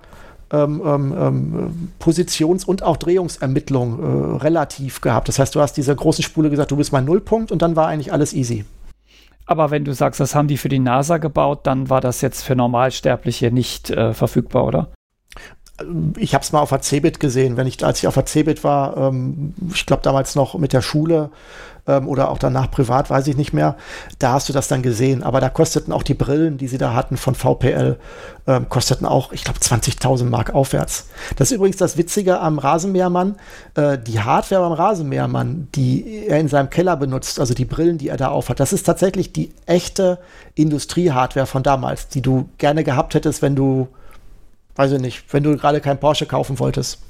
[0.52, 5.28] ähm, ähm, ähm, Positions- und auch Drehungsermittlung äh, relativ gehabt.
[5.28, 7.88] Das heißt, du hast dieser großen Spule gesagt, du bist mein Nullpunkt und dann war
[7.88, 8.64] eigentlich alles easy.
[9.48, 12.44] Aber wenn du sagst, das haben die für die NASA gebaut, dann war das jetzt
[12.44, 14.88] für Normalsterbliche nicht äh, verfügbar, oder?
[16.18, 18.64] Ich habe es mal auf der Cebit gesehen, wenn ich, als ich auf der Cebit
[18.64, 21.32] war, ähm, ich glaube damals noch mit der Schule
[21.88, 23.76] ähm, oder auch danach privat, weiß ich nicht mehr,
[24.20, 25.22] da hast du das dann gesehen.
[25.22, 27.98] Aber da kosteten auch die Brillen, die sie da hatten von VPL,
[28.48, 31.08] ähm, kosteten auch, ich glaube, 20.000 Mark aufwärts.
[31.36, 33.36] Das ist übrigens das Witzige am Rasenmähermann.
[33.76, 38.10] Äh, die Hardware beim Rasenmähermann, die er in seinem Keller benutzt, also die Brillen, die
[38.10, 40.20] er da aufhat, das ist tatsächlich die echte
[40.56, 43.90] Industrie-Hardware von damals, die du gerne gehabt hättest, wenn du
[44.76, 47.02] weiß ich nicht, wenn du gerade kein Porsche kaufen wolltest.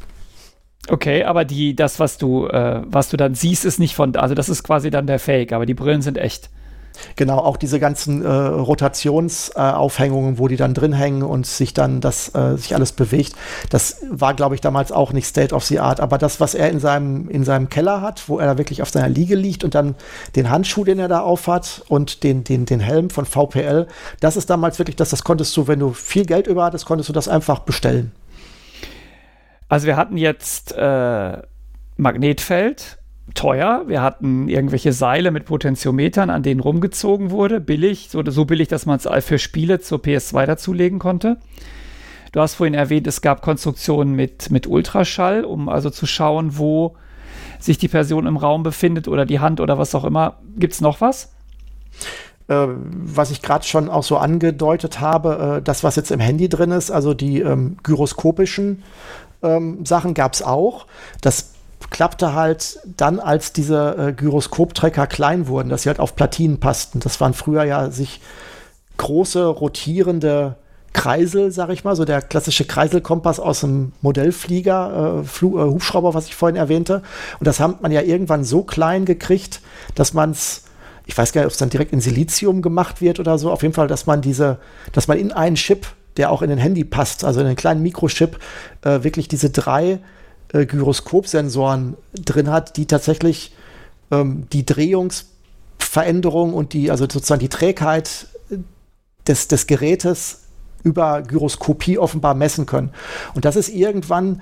[0.88, 4.36] Okay, aber die, das, was du, äh, was du dann siehst, ist nicht von, also
[4.36, 6.50] das ist quasi dann der Fake, aber die Brillen sind echt.
[7.15, 12.01] Genau, auch diese ganzen äh, Rotationsaufhängungen, äh, wo die dann drin hängen und sich dann
[12.01, 13.34] das äh, sich alles bewegt.
[13.69, 15.99] Das war, glaube ich, damals auch nicht State of the Art.
[15.99, 18.89] Aber das, was er in seinem, in seinem Keller hat, wo er da wirklich auf
[18.89, 19.95] seiner Liege liegt und dann
[20.35, 23.88] den Handschuh, den er da aufhat und den, den, den Helm von VPL,
[24.19, 27.09] das ist damals wirklich das, das konntest du, wenn du viel Geld über hattest, konntest
[27.09, 28.11] du das einfach bestellen.
[29.67, 31.38] Also wir hatten jetzt äh,
[31.97, 32.99] Magnetfeld,
[33.34, 33.84] teuer.
[33.88, 38.85] Wir hatten irgendwelche Seile mit Potentiometern, an denen rumgezogen wurde, billig, so, so billig, dass
[38.85, 41.38] man es für Spiele zur PS2 dazulegen konnte.
[42.31, 46.95] Du hast vorhin erwähnt, es gab Konstruktionen mit, mit Ultraschall, um also zu schauen, wo
[47.60, 50.38] sich die Person im Raum befindet oder die Hand oder was auch immer.
[50.57, 51.34] Gibt es noch was?
[52.47, 56.49] Äh, was ich gerade schon auch so angedeutet habe, äh, das, was jetzt im Handy
[56.49, 58.84] drin ist, also die ähm, gyroskopischen
[59.41, 60.88] ähm, Sachen gab es auch.
[61.22, 61.55] Das
[61.90, 66.99] klappte halt dann, als diese äh, Gyroskoptrecker klein wurden, dass sie halt auf Platinen passten.
[66.99, 68.22] Das waren früher ja sich
[68.98, 70.56] große rotierende
[70.95, 76.28] Kreisel, sag ich mal, so der klassische Kreiselkompass aus dem Modellflieger, äh, äh, Hubschrauber, was
[76.28, 77.03] ich vorhin erwähnte.
[77.40, 79.62] Und das hat man ja irgendwann so klein gekriegt,
[79.94, 80.64] dass man es,
[81.06, 83.62] ich weiß gar nicht, ob es dann direkt in Silizium gemacht wird oder so, auf
[83.62, 84.57] jeden Fall, dass man diese,
[84.94, 85.86] dass man in einen Chip,
[86.16, 88.40] der auch in den Handy passt, also in einen kleinen Mikrochip,
[88.84, 89.99] äh, wirklich diese drei
[90.53, 93.53] äh, Gyroskopsensoren drin hat, die tatsächlich
[94.11, 98.27] ähm, die Drehungsveränderung und die, also sozusagen die Trägheit
[99.27, 100.43] des, des Gerätes
[100.84, 102.91] über Gyroskopie offenbar messen können.
[103.34, 104.41] Und das ist irgendwann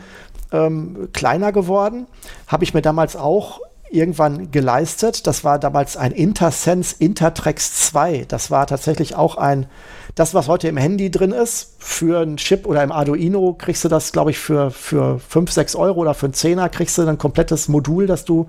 [0.51, 2.07] ähm, kleiner geworden.
[2.47, 5.25] Habe ich mir damals auch irgendwann geleistet.
[5.27, 8.25] Das war damals ein Intersense Intertrex 2.
[8.27, 9.67] Das war tatsächlich auch ein
[10.15, 13.90] das, was heute im Handy drin ist, für einen Chip oder im Arduino kriegst du
[13.90, 17.18] das, glaube ich, für, für 5, 6 Euro oder für einen Zehner kriegst du ein
[17.18, 18.48] komplettes Modul, das du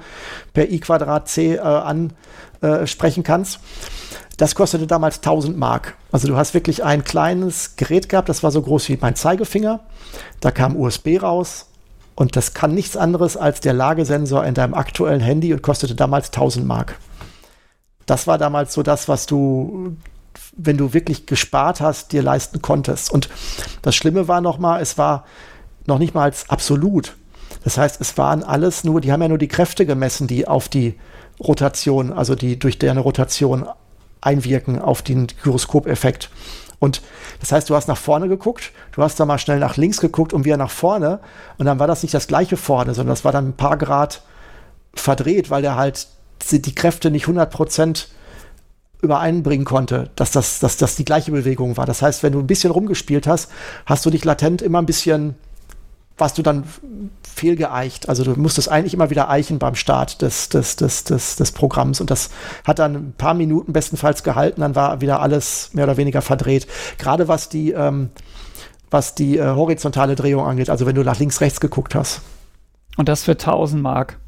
[0.52, 3.60] per i Quadrat C äh, ansprechen äh, kannst.
[4.36, 5.96] Das kostete damals 1000 Mark.
[6.12, 9.80] Also du hast wirklich ein kleines Gerät gehabt, das war so groß wie mein Zeigefinger.
[10.40, 11.66] Da kam USB raus
[12.14, 16.26] und das kann nichts anderes als der Lagesensor in deinem aktuellen Handy und kostete damals
[16.26, 16.98] 1000 Mark.
[18.04, 19.96] Das war damals so das, was du
[20.56, 23.10] wenn du wirklich gespart hast, dir leisten konntest.
[23.10, 23.28] Und
[23.82, 25.24] das Schlimme war nochmal, es war
[25.86, 27.16] noch nicht mal als absolut.
[27.64, 30.68] Das heißt, es waren alles nur, die haben ja nur die Kräfte gemessen, die auf
[30.68, 30.98] die
[31.40, 33.66] Rotation, also die durch deren Rotation
[34.20, 36.30] einwirken auf den Gyroskopeffekt.
[36.78, 37.02] Und
[37.40, 40.32] das heißt, du hast nach vorne geguckt, du hast da mal schnell nach links geguckt
[40.32, 41.20] und wieder nach vorne.
[41.56, 44.22] Und dann war das nicht das gleiche vorne, sondern das war dann ein paar Grad
[44.94, 46.08] verdreht, weil der halt
[46.50, 48.08] die Kräfte nicht 100 Prozent
[49.02, 51.86] übereinbringen konnte, dass das, dass das die gleiche Bewegung war.
[51.86, 53.50] Das heißt, wenn du ein bisschen rumgespielt hast,
[53.86, 55.34] hast du dich latent immer ein bisschen,
[56.16, 56.64] warst du dann
[57.22, 58.08] fehlgeeicht.
[58.08, 62.00] Also du musstest eigentlich immer wieder eichen beim Start des, des, des, des, des Programms
[62.00, 62.30] und das
[62.64, 66.66] hat dann ein paar Minuten bestenfalls gehalten, dann war wieder alles mehr oder weniger verdreht.
[66.98, 68.10] Gerade was die, ähm,
[68.90, 72.22] was die äh, horizontale Drehung angeht, also wenn du nach links, rechts geguckt hast.
[72.96, 74.18] Und das für 1000 Mark.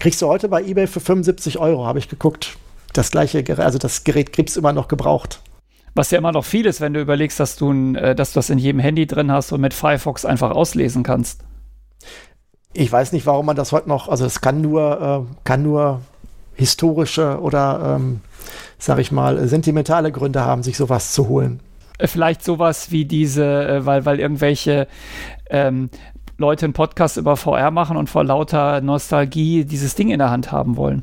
[0.00, 2.58] Kriegst du heute bei eBay für 75 Euro, habe ich geguckt
[2.96, 5.40] das gleiche Gerät, also das Gerät Grips immer noch gebraucht.
[5.94, 8.50] Was ja immer noch viel ist, wenn du überlegst, dass du, äh, dass du das
[8.50, 11.42] in jedem Handy drin hast und mit Firefox einfach auslesen kannst.
[12.74, 16.02] Ich weiß nicht, warum man das heute noch, also es kann nur, äh, kann nur
[16.54, 18.20] historische oder, ähm,
[18.78, 21.60] sag ich mal, sentimentale Gründe haben, sich sowas zu holen.
[21.98, 24.88] Äh, vielleicht sowas wie diese, äh, weil, weil irgendwelche
[25.48, 25.88] ähm,
[26.38, 30.52] Leute einen Podcast über VR machen und vor lauter Nostalgie dieses Ding in der Hand
[30.52, 31.02] haben wollen.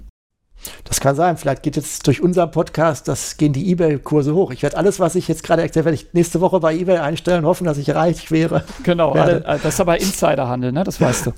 [0.84, 1.38] Das kann sein.
[1.38, 4.52] Vielleicht geht jetzt durch unseren Podcast, das gehen die Ebay-Kurse hoch.
[4.52, 7.46] Ich werde alles, was ich jetzt gerade erzähle, werde ich nächste Woche bei Ebay einstellen,
[7.46, 8.64] hoffen, dass ich reich wäre.
[8.84, 10.84] Genau, alle, äh, das ist aber Insiderhandel, ne?
[10.84, 11.32] Das weißt du.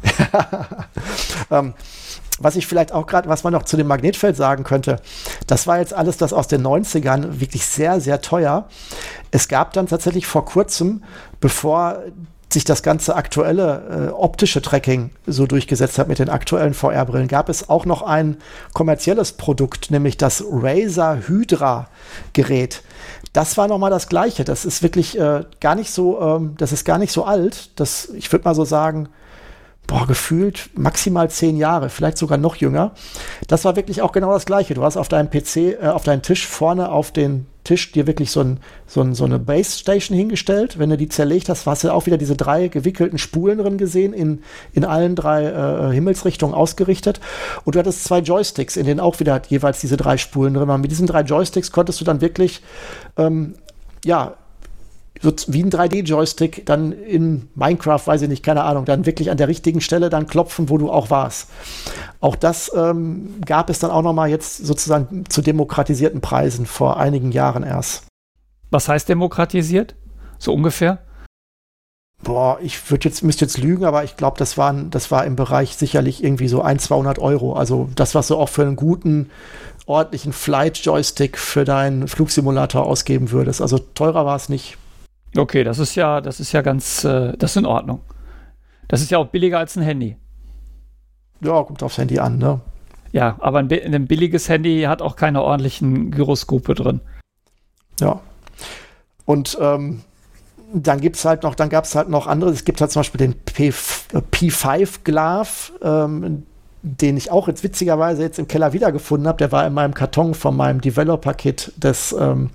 [1.52, 1.74] ähm,
[2.40, 4.98] was ich vielleicht auch gerade, was man noch zu dem Magnetfeld sagen könnte,
[5.48, 8.68] das war jetzt alles das aus den 90ern, wirklich sehr, sehr teuer.
[9.32, 11.04] Es gab dann tatsächlich vor kurzem,
[11.40, 12.04] bevor
[12.52, 17.50] sich das ganze aktuelle äh, optische Tracking so durchgesetzt hat mit den aktuellen VR-Brillen, gab
[17.50, 18.38] es auch noch ein
[18.74, 21.88] kommerzielles Produkt, nämlich das Razer Hydra
[22.34, 22.84] Gerät.
[23.34, 24.46] das war nochmal das Gleiche.
[24.46, 27.72] Das ist wirklich äh, gar nicht so, ähm, das ist gar nicht so alt.
[27.80, 29.10] Das, ich würde mal so sagen,
[29.88, 32.92] boah, gefühlt maximal zehn Jahre, vielleicht sogar noch jünger.
[33.48, 34.74] Das war wirklich auch genau das Gleiche.
[34.74, 38.32] Du hast auf deinem PC, äh, auf deinem Tisch vorne auf den Tisch dir wirklich
[38.32, 40.80] so, ein, so, ein, so eine Base Station hingestellt.
[40.80, 44.14] Wenn du die zerlegt hast, hast du auch wieder diese drei gewickelten Spulen drin gesehen,
[44.14, 47.20] in, in allen drei äh, Himmelsrichtungen ausgerichtet.
[47.66, 50.80] Und du hattest zwei Joysticks, in denen auch wieder jeweils diese drei Spulen drin waren.
[50.80, 52.62] Mit diesen drei Joysticks konntest du dann wirklich
[53.18, 53.56] ähm,
[54.06, 54.36] ja,
[55.22, 59.38] so wie ein 3D-Joystick dann in Minecraft, weiß ich nicht, keine Ahnung, dann wirklich an
[59.38, 61.50] der richtigen Stelle dann klopfen, wo du auch warst.
[62.20, 66.98] Auch das ähm, gab es dann auch noch mal jetzt sozusagen zu demokratisierten Preisen vor
[66.98, 68.06] einigen Jahren erst.
[68.72, 69.96] Was heißt demokratisiert?
[70.38, 71.00] So ungefähr?
[72.24, 74.56] Boah, ich würde jetzt, müsste jetzt lügen, aber ich glaube, das,
[74.90, 77.54] das war im Bereich sicherlich irgendwie so ein, 200 Euro.
[77.54, 79.30] Also das, was du auch für einen guten,
[79.86, 83.62] ordentlichen Flight-Joystick für deinen Flugsimulator ausgeben würdest.
[83.62, 84.78] Also teurer war es nicht.
[85.38, 88.02] Okay, das ist ja, das ist ja ganz, äh, das ist in Ordnung.
[88.88, 90.16] Das ist ja auch billiger als ein Handy.
[91.41, 92.62] Ja, kommt aufs Handy an, ne?
[93.12, 97.02] Ja, aber ein, ein billiges Handy hat auch keine ordentlichen Gyroskope drin.
[97.99, 98.20] Ja.
[99.26, 100.02] Und ähm,
[100.74, 102.49] dann gibt es halt noch, dann gab es halt noch andere.
[102.52, 106.44] Es gibt halt zum Beispiel den P, P5 Glav, ähm,
[106.82, 109.38] den ich auch jetzt witzigerweise jetzt im Keller wiedergefunden habe.
[109.38, 112.52] Der war in meinem Karton von meinem Developer-Kit des ähm,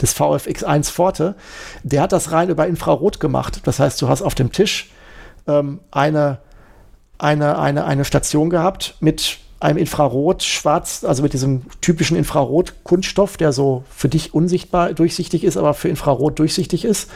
[0.00, 1.34] des VFX1 Forte,
[1.82, 3.60] der hat das rein über Infrarot gemacht.
[3.64, 4.90] Das heißt, du hast auf dem Tisch
[5.46, 6.38] ähm, eine,
[7.18, 13.52] eine, eine, eine Station gehabt mit einem Infrarot schwarz, also mit diesem typischen Infrarot-Kunststoff, der
[13.52, 17.10] so für dich unsichtbar durchsichtig ist, aber für Infrarot durchsichtig ist.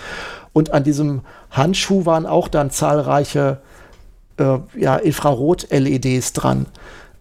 [0.52, 3.60] Und an diesem Handschuh waren auch dann zahlreiche
[4.36, 6.66] äh, ja, Infrarot-LEDs dran.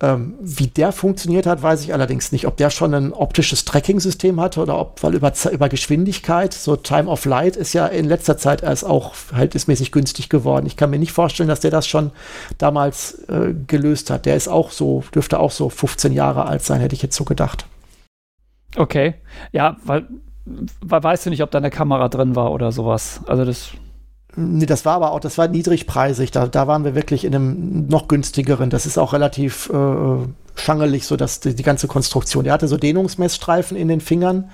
[0.03, 2.45] Ähm, wie der funktioniert hat, weiß ich allerdings nicht.
[2.45, 7.09] Ob der schon ein optisches Tracking-System hatte oder ob, weil über, über Geschwindigkeit, so Time
[7.09, 10.65] of Light ist ja in letzter Zeit erst auch verhältnismäßig günstig geworden.
[10.65, 12.11] Ich kann mir nicht vorstellen, dass der das schon
[12.57, 14.25] damals äh, gelöst hat.
[14.25, 17.23] Der ist auch so, dürfte auch so 15 Jahre alt sein, hätte ich jetzt so
[17.23, 17.65] gedacht.
[18.75, 19.13] Okay.
[19.53, 20.05] Ja, weil,
[20.81, 23.21] weil weißt du nicht, ob da eine Kamera drin war oder sowas.
[23.25, 23.71] Also das
[24.35, 26.31] Nee, das war aber auch, das war niedrigpreisig.
[26.31, 28.69] Da, da waren wir wirklich in einem noch günstigeren.
[28.69, 30.18] Das ist auch relativ äh,
[30.55, 32.43] schangelig, so dass die, die, ganze Konstruktion.
[32.43, 34.49] Der hatte so Dehnungsmessstreifen in den Fingern,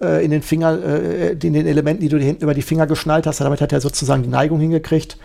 [0.00, 3.26] äh, in den Finger, äh, in den Elementen, die du hinten über die Finger geschnallt
[3.26, 3.40] hast.
[3.40, 5.18] Damit hat er sozusagen die Neigung hingekriegt.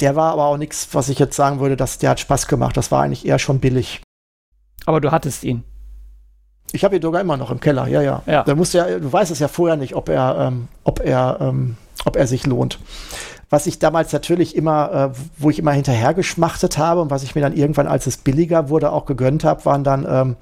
[0.00, 2.76] Der war aber auch nichts, was ich jetzt sagen würde, dass der hat Spaß gemacht.
[2.76, 4.00] Das war eigentlich eher schon billig.
[4.86, 5.64] Aber du hattest ihn.
[6.72, 8.22] Ich habe ihn sogar immer noch im Keller, ja, ja.
[8.26, 8.44] ja.
[8.44, 11.76] Da musst ja, du weißt es ja vorher nicht, ob er, ähm, ob er ähm,
[12.04, 12.78] ob er sich lohnt.
[13.48, 17.34] Was ich damals natürlich immer, äh, wo ich immer hinterher geschmachtet habe und was ich
[17.34, 20.36] mir dann irgendwann, als es billiger wurde, auch gegönnt habe, waren dann ähm,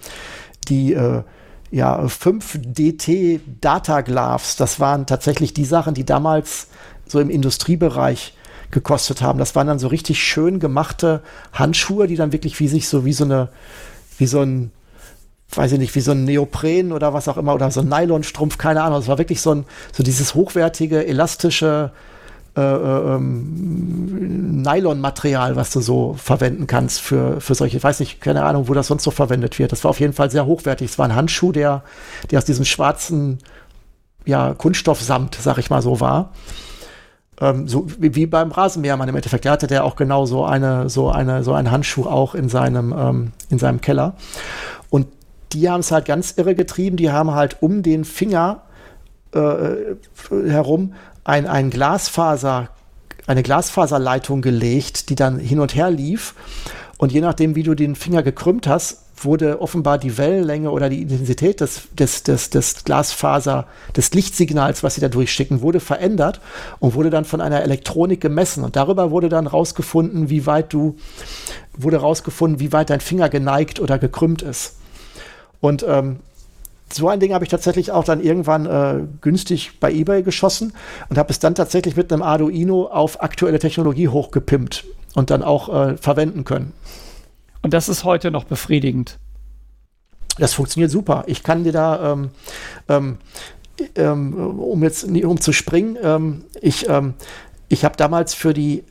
[0.68, 1.22] die äh,
[1.70, 4.56] ja, 5 DT Data Gloves.
[4.56, 6.68] Das waren tatsächlich die Sachen, die damals
[7.06, 8.35] so im Industriebereich
[8.70, 9.39] gekostet haben.
[9.39, 11.22] Das waren dann so richtig schön gemachte
[11.52, 13.48] Handschuhe, die dann wirklich wie sich so wie so eine,
[14.18, 14.70] wie so ein
[15.59, 18.56] weiß ich nicht, wie so ein Neopren oder was auch immer, oder so ein Nylonstrumpf,
[18.56, 19.01] keine Ahnung.
[19.01, 21.90] Es war wirklich so ein, so dieses hochwertige, elastische
[22.56, 28.20] äh, äh ähm, Nylon-Material, was du so verwenden kannst für, für solche, ich weiß nicht,
[28.20, 29.72] keine Ahnung, wo das sonst so verwendet wird.
[29.72, 30.90] Das war auf jeden Fall sehr hochwertig.
[30.90, 31.82] Es war ein Handschuh, der,
[32.30, 33.39] der aus diesem schwarzen,
[34.24, 36.32] ja, Kunststoffsamt, sag ich mal so, war.
[37.40, 39.44] Ähm, so wie, wie, beim Rasenmähermann im Endeffekt.
[39.44, 42.94] Der hatte der auch genau so eine, so eine, so einen Handschuh auch in seinem,
[42.97, 44.14] ähm, in seinem Keller.
[44.90, 45.06] Und
[45.53, 46.97] die haben es halt ganz irre getrieben.
[46.97, 48.62] Die haben halt um den Finger
[49.33, 49.97] äh,
[50.31, 50.95] herum
[51.25, 52.70] ein, ein Glasfaser,
[53.27, 56.35] eine Glasfaserleitung gelegt, die dann hin und her lief.
[56.97, 61.03] Und je nachdem, wie du den Finger gekrümmt hast, wurde offenbar die Wellenlänge oder die
[61.03, 63.66] Intensität des, des, des, des Glasfaser,
[63.97, 66.41] des Lichtsignals, was sie da durchschicken, wurde verändert
[66.79, 68.65] und wurde dann von einer Elektronik gemessen.
[68.65, 70.97] Und darüber wurde dann rausgefunden, wie weit du,
[71.77, 74.78] wurde rausgefunden, wie weit dein Finger geneigt oder gekrümmt ist.
[75.60, 76.20] Und ähm,
[76.93, 80.72] so ein Ding habe ich tatsächlich auch dann irgendwann äh, günstig bei eBay geschossen
[81.09, 85.68] und habe es dann tatsächlich mit einem Arduino auf aktuelle Technologie hochgepimpt und dann auch
[85.68, 86.72] äh, verwenden können.
[87.62, 89.18] Und das ist heute noch befriedigend.
[90.39, 91.24] Das funktioniert super.
[91.26, 92.30] Ich kann dir da, ähm,
[92.89, 93.18] ähm,
[93.97, 97.14] ähm um jetzt um zu springen, ähm, ich, ähm,
[97.68, 98.85] ich habe damals für die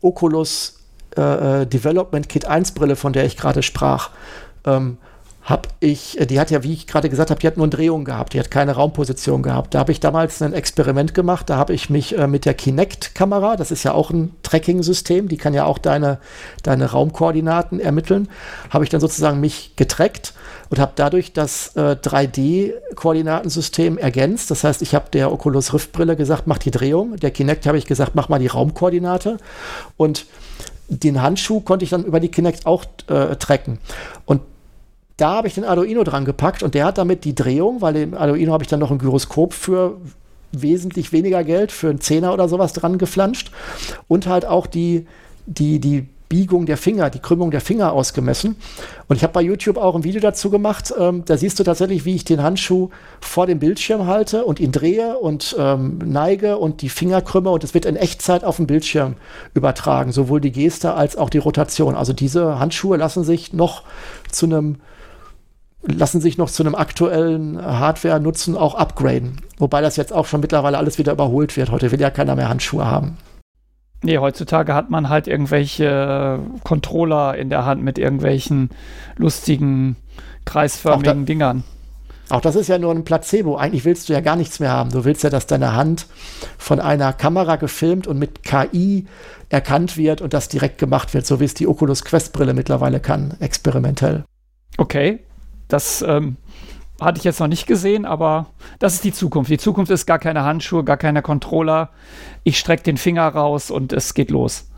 [0.00, 0.80] Oculus
[1.16, 4.10] äh, äh Development Kit 1 Brille, von der ich gerade sprach,
[4.64, 4.96] ähm,
[5.48, 7.70] habe ich, äh, die hat ja, wie ich gerade gesagt habe, die hat nur eine
[7.70, 9.72] Drehung gehabt, die hat keine Raumposition gehabt.
[9.74, 13.56] Da habe ich damals ein Experiment gemacht, da habe ich mich äh, mit der Kinect-Kamera,
[13.56, 16.18] das ist ja auch ein Tracking-System, die kann ja auch deine,
[16.62, 18.28] deine Raumkoordinaten ermitteln,
[18.68, 20.34] habe ich dann sozusagen mich getrackt
[20.68, 24.50] und habe dadurch das äh, 3D-Koordinatensystem ergänzt.
[24.50, 27.86] Das heißt, ich habe der Oculus Rift-Brille gesagt, mach die Drehung, der Kinect habe ich
[27.86, 29.38] gesagt, mach mal die Raumkoordinate
[29.96, 30.26] und
[30.90, 33.78] den Handschuh konnte ich dann über die Kinect auch äh, tracken.
[34.26, 34.42] Und
[35.18, 38.14] da habe ich den Arduino dran gepackt und der hat damit die Drehung, weil im
[38.14, 39.96] Arduino habe ich dann noch ein Gyroskop für
[40.52, 43.50] wesentlich weniger Geld, für einen Zehner oder sowas dran geflanscht
[44.06, 45.06] und halt auch die,
[45.46, 48.56] die, die Biegung der Finger, die Krümmung der Finger ausgemessen.
[49.08, 50.92] Und ich habe bei YouTube auch ein Video dazu gemacht.
[50.98, 52.90] Ähm, da siehst du tatsächlich, wie ich den Handschuh
[53.20, 57.64] vor dem Bildschirm halte und ihn drehe und ähm, neige und die Finger krümme und
[57.64, 59.14] es wird in Echtzeit auf dem Bildschirm
[59.54, 61.94] übertragen, sowohl die Geste als auch die Rotation.
[61.96, 63.82] Also diese Handschuhe lassen sich noch
[64.30, 64.76] zu einem
[65.90, 69.40] lassen sich noch zu einem aktuellen Hardware-Nutzen auch upgraden.
[69.58, 71.70] Wobei das jetzt auch schon mittlerweile alles wieder überholt wird.
[71.70, 73.16] Heute will ja keiner mehr Handschuhe haben.
[74.02, 78.70] Nee, heutzutage hat man halt irgendwelche Controller in der Hand mit irgendwelchen
[79.16, 79.96] lustigen,
[80.44, 81.64] kreisförmigen auch da, Dingern.
[82.30, 83.56] Auch das ist ja nur ein Placebo.
[83.56, 84.90] Eigentlich willst du ja gar nichts mehr haben.
[84.90, 86.06] Du willst ja, dass deine Hand
[86.58, 89.06] von einer Kamera gefilmt und mit KI
[89.48, 93.00] erkannt wird und das direkt gemacht wird, so wie es die Oculus Quest Brille mittlerweile
[93.00, 94.24] kann, experimentell.
[94.76, 95.20] Okay,
[95.68, 96.36] das ähm,
[97.00, 98.46] hatte ich jetzt noch nicht gesehen, aber
[98.78, 99.50] das ist die Zukunft.
[99.50, 101.90] Die Zukunft ist gar keine Handschuhe, gar keine Controller.
[102.42, 104.68] Ich strecke den Finger raus und es geht los.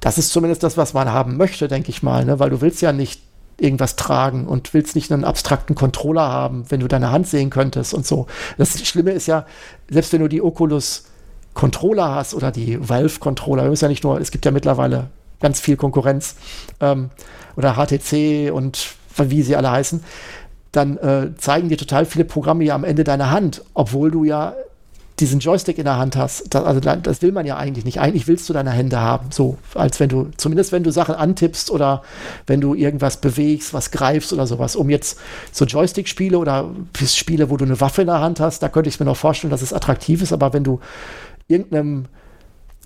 [0.00, 2.38] Das ist zumindest das, was man haben möchte, denke ich mal, ne?
[2.38, 3.22] weil du willst ja nicht
[3.58, 7.94] irgendwas tragen und willst nicht einen abstrakten Controller haben, wenn du deine Hand sehen könntest
[7.94, 8.26] und so.
[8.58, 9.46] Das Schlimme ist ja,
[9.88, 11.04] selbst wenn du die Oculus
[11.54, 15.10] Controller hast oder die Valve Controller, ist ja nicht nur, es gibt ja mittlerweile
[15.40, 16.36] ganz viel Konkurrenz
[16.80, 17.10] ähm,
[17.56, 20.02] oder HTC und wie sie alle heißen,
[20.72, 24.54] dann äh, zeigen dir total viele Programme ja am Ende deiner Hand, obwohl du ja
[25.20, 26.52] diesen Joystick in der Hand hast.
[26.54, 28.00] Das, also das will man ja eigentlich nicht.
[28.00, 31.70] Eigentlich willst du deine Hände haben, so als wenn du, zumindest wenn du Sachen antippst
[31.70, 32.02] oder
[32.46, 34.74] wenn du irgendwas bewegst, was greifst oder sowas.
[34.74, 35.18] Um jetzt
[35.52, 36.70] so Joystick-Spiele oder
[37.04, 39.50] Spiele, wo du eine Waffe in der Hand hast, da könnte ich mir noch vorstellen,
[39.50, 40.32] dass es attraktiv ist.
[40.32, 40.80] Aber wenn du
[41.46, 42.06] irgendeinem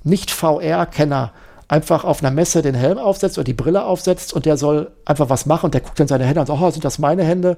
[0.03, 1.33] Nicht-VR-Kenner
[1.69, 5.29] einfach auf einer Messe den Helm aufsetzt oder die Brille aufsetzt und der soll einfach
[5.29, 7.57] was machen und der guckt dann seine Hände und sagt, oh, sind das meine Hände?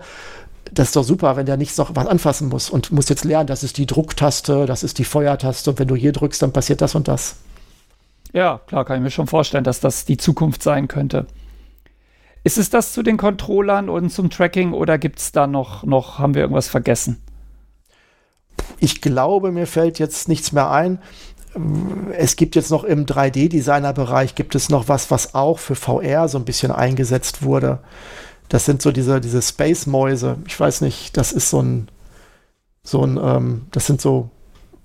[0.72, 3.46] Das ist doch super, wenn der nicht noch was anfassen muss und muss jetzt lernen,
[3.46, 6.80] das ist die Drucktaste, das ist die Feuertaste und wenn du hier drückst, dann passiert
[6.80, 7.36] das und das.
[8.32, 11.26] Ja, klar, kann ich mir schon vorstellen, dass das die Zukunft sein könnte.
[12.44, 16.18] Ist es das zu den Controllern und zum Tracking oder gibt es da noch, noch,
[16.18, 17.22] haben wir irgendwas vergessen?
[18.80, 21.00] Ich glaube, mir fällt jetzt nichts mehr ein
[22.16, 26.38] es gibt jetzt noch im 3D-Designer-Bereich gibt es noch was, was auch für VR so
[26.38, 27.78] ein bisschen eingesetzt wurde.
[28.48, 30.36] Das sind so diese, diese Space-Mäuse.
[30.46, 31.88] Ich weiß nicht, das ist so ein,
[32.82, 34.30] so ein, ähm, das sind so,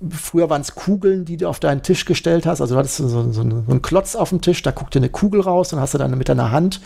[0.09, 2.59] früher waren es Kugeln, die du auf deinen Tisch gestellt hast.
[2.59, 5.41] Also du hattest so, so, so einen Klotz auf dem Tisch, da guckte eine Kugel
[5.41, 6.81] raus und hast du dann mit deiner Hand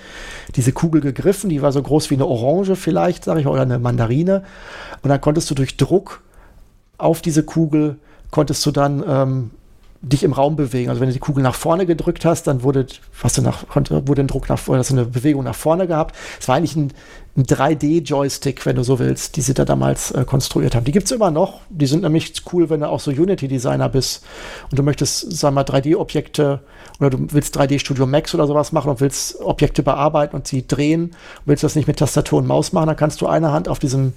[0.56, 1.50] diese Kugel gegriffen.
[1.50, 4.44] Die war so groß wie eine Orange vielleicht, sage ich mal, oder eine Mandarine.
[5.02, 6.22] Und dann konntest du durch Druck
[7.00, 7.98] auf diese Kugel
[8.32, 9.52] konntest du dann ähm,
[10.02, 10.90] dich im Raum bewegen.
[10.90, 12.86] Also wenn du die Kugel nach vorne gedrückt hast, dann wurde,
[13.22, 15.88] hast du nach, konnte, wurde ein Druck nach vorne, hast du eine Bewegung nach vorne
[15.88, 16.16] gehabt.
[16.40, 16.94] Es war eigentlich ein,
[17.36, 20.86] ein 3D-Joystick, wenn du so willst, die sie da damals äh, konstruiert haben.
[20.86, 21.62] Die gibt es immer noch.
[21.70, 24.24] Die sind nämlich cool, wenn du auch so Unity-Designer bist
[24.70, 26.62] und du möchtest, wir mal, 3D-Objekte
[27.00, 31.06] oder du willst 3D-Studio Max oder sowas machen und willst Objekte bearbeiten und sie drehen
[31.06, 31.14] und
[31.46, 34.14] willst das nicht mit Tastatur und Maus machen, dann kannst du eine Hand auf diesem,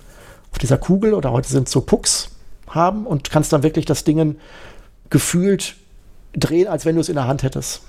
[0.53, 2.31] auf dieser Kugel oder heute sind es so Pucks
[2.69, 4.37] haben und kannst dann wirklich das Ding
[5.11, 5.77] gefühlt
[6.33, 7.83] drehen, als wenn du es in der Hand hättest.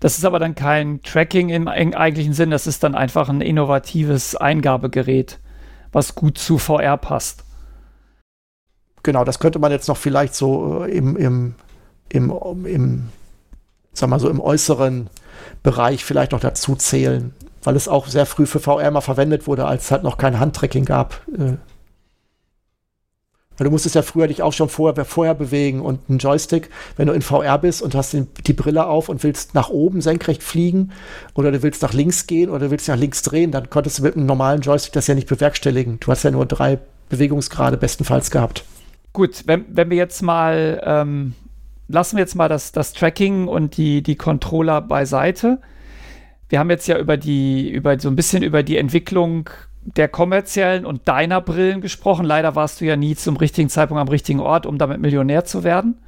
[0.00, 4.36] Das ist aber dann kein Tracking im eigentlichen Sinn, das ist dann einfach ein innovatives
[4.36, 5.38] Eingabegerät,
[5.90, 7.44] was gut zu VR passt.
[9.02, 11.54] Genau, das könnte man jetzt noch vielleicht so äh, im, im,
[12.08, 13.08] im, im,
[13.92, 15.10] sag mal so im äußeren
[15.62, 17.34] Bereich vielleicht noch dazu zählen,
[17.64, 20.38] weil es auch sehr früh für VR mal verwendet wurde, als es halt noch kein
[20.38, 21.20] Handtracking gab.
[23.58, 27.06] Weil du musstest ja früher dich auch schon vorher, vorher bewegen und ein Joystick, wenn
[27.06, 30.42] du in VR bist und hast den, die Brille auf und willst nach oben senkrecht
[30.42, 30.92] fliegen
[31.34, 34.02] oder du willst nach links gehen oder du willst nach links drehen, dann konntest du
[34.02, 36.00] mit einem normalen Joystick das ja nicht bewerkstelligen.
[36.00, 38.64] Du hast ja nur drei Bewegungsgrade bestenfalls gehabt.
[39.12, 41.34] Gut, wenn, wenn wir jetzt mal, ähm,
[41.88, 45.60] lassen wir jetzt mal das, das Tracking und die, die Controller beiseite.
[46.48, 49.50] Wir haben jetzt ja über die, über so ein bisschen über die Entwicklung
[49.84, 52.24] der kommerziellen und deiner Brillen gesprochen.
[52.24, 55.64] Leider warst du ja nie zum richtigen Zeitpunkt am richtigen Ort, um damit Millionär zu
[55.64, 55.98] werden.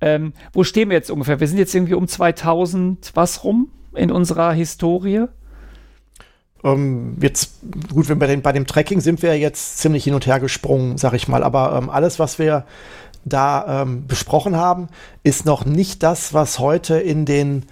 [0.00, 1.40] Ähm, wo stehen wir jetzt ungefähr?
[1.40, 5.26] Wir sind jetzt irgendwie um 2000 was rum in unserer Historie?
[6.62, 7.60] Ähm, jetzt,
[7.92, 10.98] gut, wenn bei, den, bei dem Tracking sind wir jetzt ziemlich hin und her gesprungen,
[10.98, 11.42] sag ich mal.
[11.42, 12.64] Aber ähm, alles, was wir
[13.24, 14.88] da ähm, besprochen haben,
[15.22, 17.66] ist noch nicht das, was heute in den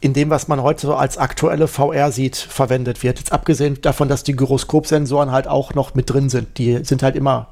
[0.00, 3.18] in dem, was man heute so als aktuelle VR sieht, verwendet wird.
[3.18, 6.56] Jetzt abgesehen davon, dass die Gyroskopsensoren halt auch noch mit drin sind.
[6.58, 7.48] Die sind halt immer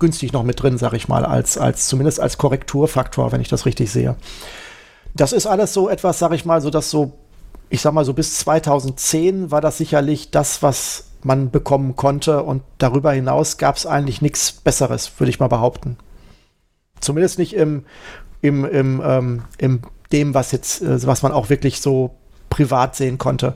[0.00, 3.66] günstig noch mit drin, sag ich mal, als, als zumindest als Korrekturfaktor, wenn ich das
[3.66, 4.16] richtig sehe.
[5.14, 7.12] Das ist alles so etwas, sag ich mal, so dass so,
[7.68, 12.62] ich sag mal so bis 2010 war das sicherlich das, was man bekommen konnte und
[12.78, 15.98] darüber hinaus gab es eigentlich nichts Besseres, würde ich mal behaupten.
[17.00, 17.84] Zumindest nicht im,
[18.40, 22.16] im, im, ähm, im dem, was jetzt, äh, was man auch wirklich so
[22.48, 23.54] privat sehen konnte.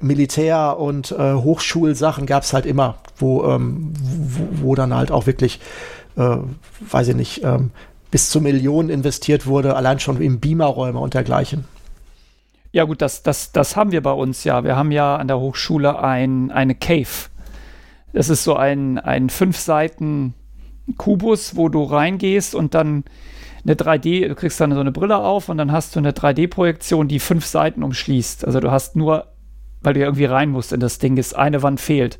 [0.00, 5.26] Militär- und äh, Hochschulsachen gab es halt immer, wo, ähm, wo, wo, dann halt auch
[5.26, 5.60] wirklich,
[6.16, 6.36] äh,
[6.80, 7.70] weiß ich nicht, ähm,
[8.10, 11.64] bis zu Millionen investiert wurde, allein schon in Beamerräume und dergleichen.
[12.72, 14.64] Ja gut, das, das, das haben wir bei uns ja.
[14.64, 17.28] Wir haben ja an der Hochschule ein, eine Cave.
[18.12, 20.34] Das ist so ein, ein fünf Seiten
[20.96, 23.04] Kubus, wo du reingehst und dann
[23.64, 27.08] eine 3D, du kriegst dann so eine Brille auf und dann hast du eine 3D-Projektion,
[27.08, 28.44] die fünf Seiten umschließt.
[28.44, 29.26] Also du hast nur,
[29.80, 32.18] weil du ja irgendwie rein musst in das Ding, ist eine Wand fehlt.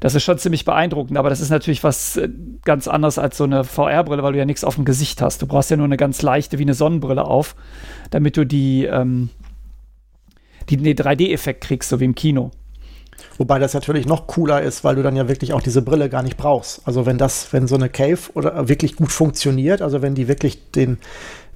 [0.00, 2.28] Das ist schon ziemlich beeindruckend, aber das ist natürlich was äh,
[2.64, 5.40] ganz anderes als so eine VR-Brille, weil du ja nichts auf dem Gesicht hast.
[5.40, 7.56] Du brauchst ja nur eine ganz leichte, wie eine Sonnenbrille auf,
[8.10, 9.30] damit du die, ähm,
[10.68, 12.50] die den 3D-Effekt kriegst, so wie im Kino.
[13.38, 16.22] Wobei das natürlich noch cooler ist, weil du dann ja wirklich auch diese Brille gar
[16.22, 16.80] nicht brauchst.
[16.84, 20.70] Also wenn das, wenn so eine Cave oder wirklich gut funktioniert, also wenn die wirklich
[20.72, 20.98] den,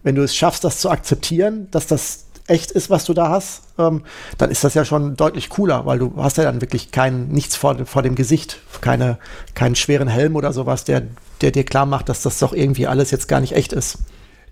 [0.02, 3.62] wenn du es schaffst, das zu akzeptieren, dass das echt ist, was du da hast,
[3.78, 4.02] ähm,
[4.36, 7.56] dann ist das ja schon deutlich cooler, weil du hast ja dann wirklich kein, nichts
[7.56, 9.18] vor, vor dem Gesicht, keine,
[9.54, 11.02] keinen schweren Helm oder sowas, der,
[11.40, 13.98] der dir klar macht, dass das doch irgendwie alles jetzt gar nicht echt ist.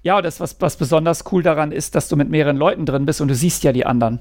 [0.02, 3.20] Ja, das, was, was besonders cool daran ist, dass du mit mehreren Leuten drin bist
[3.20, 4.20] und du siehst ja die anderen.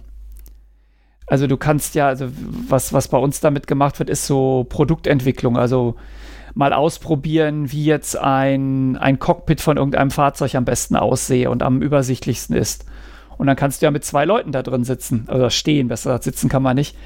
[1.27, 2.27] Also du kannst ja, also
[2.69, 5.57] was, was bei uns damit gemacht wird, ist so Produktentwicklung.
[5.57, 5.95] Also
[6.53, 11.81] mal ausprobieren, wie jetzt ein, ein Cockpit von irgendeinem Fahrzeug am besten aussehe und am
[11.81, 12.85] übersichtlichsten ist.
[13.37, 16.23] Und dann kannst du ja mit zwei Leuten da drin sitzen, oder stehen, besser gesagt,
[16.23, 16.97] sitzen kann man nicht,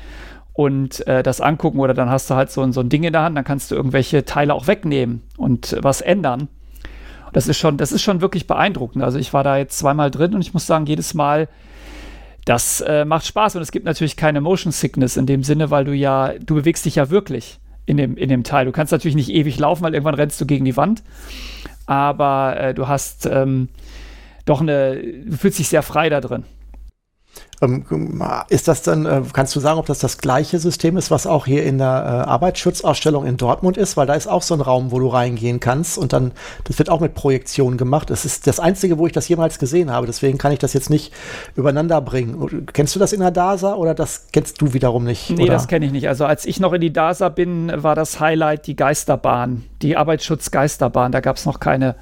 [0.53, 1.79] und äh, das angucken.
[1.79, 3.75] Oder dann hast du halt so, so ein Ding in der Hand, dann kannst du
[3.75, 6.47] irgendwelche Teile auch wegnehmen und was ändern.
[7.33, 9.03] Das ist schon, das ist schon wirklich beeindruckend.
[9.03, 11.47] Also ich war da jetzt zweimal drin und ich muss sagen, jedes Mal
[12.51, 15.85] das äh, macht Spaß und es gibt natürlich keine Motion Sickness in dem Sinne, weil
[15.85, 18.65] du ja, du bewegst dich ja wirklich in dem, in dem Teil.
[18.65, 21.01] Du kannst natürlich nicht ewig laufen, weil irgendwann rennst du gegen die Wand,
[21.85, 23.69] aber äh, du hast ähm,
[24.43, 26.43] doch eine, du fühlst dich sehr frei da drin.
[27.61, 27.85] Ähm,
[28.49, 31.45] ist das dann, äh, kannst du sagen, ob das das gleiche System ist, was auch
[31.45, 31.87] hier in der
[32.25, 33.97] äh, Arbeitsschutzausstellung in Dortmund ist?
[33.97, 36.31] Weil da ist auch so ein Raum, wo du reingehen kannst und dann,
[36.63, 38.09] das wird auch mit Projektionen gemacht.
[38.09, 40.07] Das ist das Einzige, wo ich das jemals gesehen habe.
[40.07, 41.13] Deswegen kann ich das jetzt nicht
[41.55, 42.65] übereinander bringen.
[42.73, 45.29] Kennst du das in der DASA oder das kennst du wiederum nicht?
[45.29, 45.53] Nee, oder?
[45.53, 46.07] das kenne ich nicht.
[46.07, 51.11] Also als ich noch in die DASA bin, war das Highlight die Geisterbahn, die Arbeitsschutzgeisterbahn.
[51.11, 51.95] Da gab es noch keine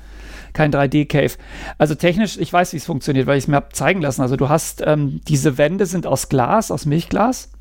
[0.54, 1.34] kein 3D-Cave.
[1.78, 4.22] Also technisch, ich weiß, wie es funktioniert, weil ich es mir habe zeigen lassen.
[4.22, 7.52] Also du hast, ähm, diese Wände sind aus Glas, aus Milchglas.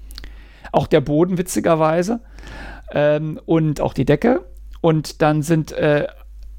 [0.72, 2.20] Auch der Boden, witzigerweise.
[2.92, 4.44] Ähm, und auch die Decke.
[4.80, 6.06] Und dann sind äh,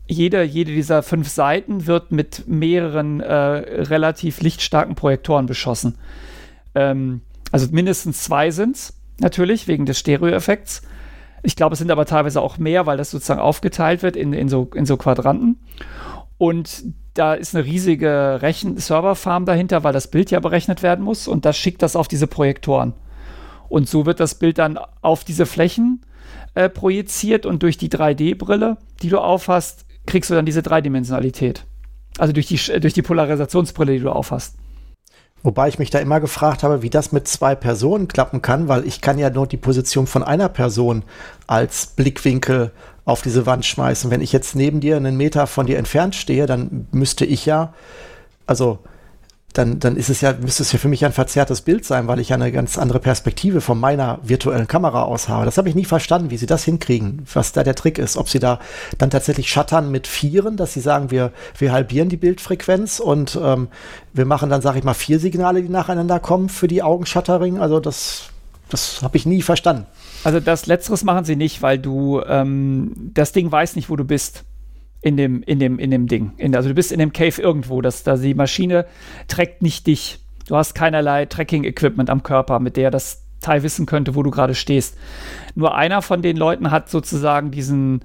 [0.07, 5.97] jede, jede dieser fünf Seiten wird mit mehreren äh, relativ lichtstarken Projektoren beschossen.
[6.73, 10.81] Ähm, also mindestens zwei sind es, natürlich, wegen des Stereo-Effekts.
[11.43, 14.49] Ich glaube, es sind aber teilweise auch mehr, weil das sozusagen aufgeteilt wird in, in,
[14.49, 15.57] so, in so Quadranten.
[16.40, 21.44] Und da ist eine riesige Rechen-Serverfarm dahinter, weil das Bild ja berechnet werden muss und
[21.44, 22.94] das schickt das auf diese Projektoren.
[23.68, 26.02] Und so wird das Bild dann auf diese Flächen
[26.56, 31.66] äh, projiziert und durch die 3D-Brille, die du aufhast, kriegst du dann diese Dreidimensionalität.
[32.18, 34.56] Also durch die, durch die Polarisationsbrille, die du aufhast.
[35.44, 38.86] Wobei ich mich da immer gefragt habe, wie das mit zwei Personen klappen kann, weil
[38.86, 41.03] ich kann ja nur die Position von einer Person
[41.48, 42.72] als Blickwinkel
[43.10, 44.11] auf diese Wand schmeißen.
[44.11, 47.73] Wenn ich jetzt neben dir einen Meter von dir entfernt stehe, dann müsste ich ja,
[48.45, 48.80] also
[49.53, 52.19] dann, dann ist es ja, müsste es ja für mich ein verzerrtes Bild sein, weil
[52.19, 55.45] ich ja eine ganz andere Perspektive von meiner virtuellen Kamera aus habe.
[55.45, 58.15] Das habe ich nie verstanden, wie sie das hinkriegen, was da der Trick ist.
[58.15, 58.60] Ob sie da
[58.99, 63.69] dann tatsächlich schattern mit Vieren, dass sie sagen, wir, wir halbieren die Bildfrequenz und ähm,
[64.14, 67.60] wir machen dann, sage ich mal, vier Signale, die nacheinander kommen für die Augenshuttering.
[67.60, 68.30] Also das,
[68.69, 69.88] das habe ich nie verstanden.
[70.24, 74.04] Also das Letzteres machen sie nicht, weil du ähm, das Ding weiß nicht, wo du
[74.04, 74.46] bist
[75.02, 76.34] in dem, in dem, in dem Ding.
[76.38, 77.82] In, also du bist in dem Cave irgendwo.
[77.82, 78.86] Das, da die Maschine
[79.28, 80.20] trägt nicht dich.
[80.48, 84.56] Du hast keinerlei Tracking-Equipment am Körper, mit der das Teil wissen könnte, wo du gerade
[84.56, 84.98] stehst.
[85.56, 88.02] Nur einer von den Leuten hat sozusagen diesen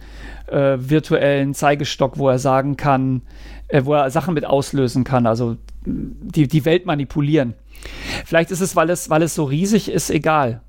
[0.47, 3.23] äh, virtuellen Zeigestock, wo er sagen kann,
[3.69, 5.27] äh, wo er Sachen mit auslösen kann.
[5.27, 7.55] Also die, die Welt manipulieren.
[8.25, 10.61] Vielleicht ist es, weil es, weil es so riesig ist, egal.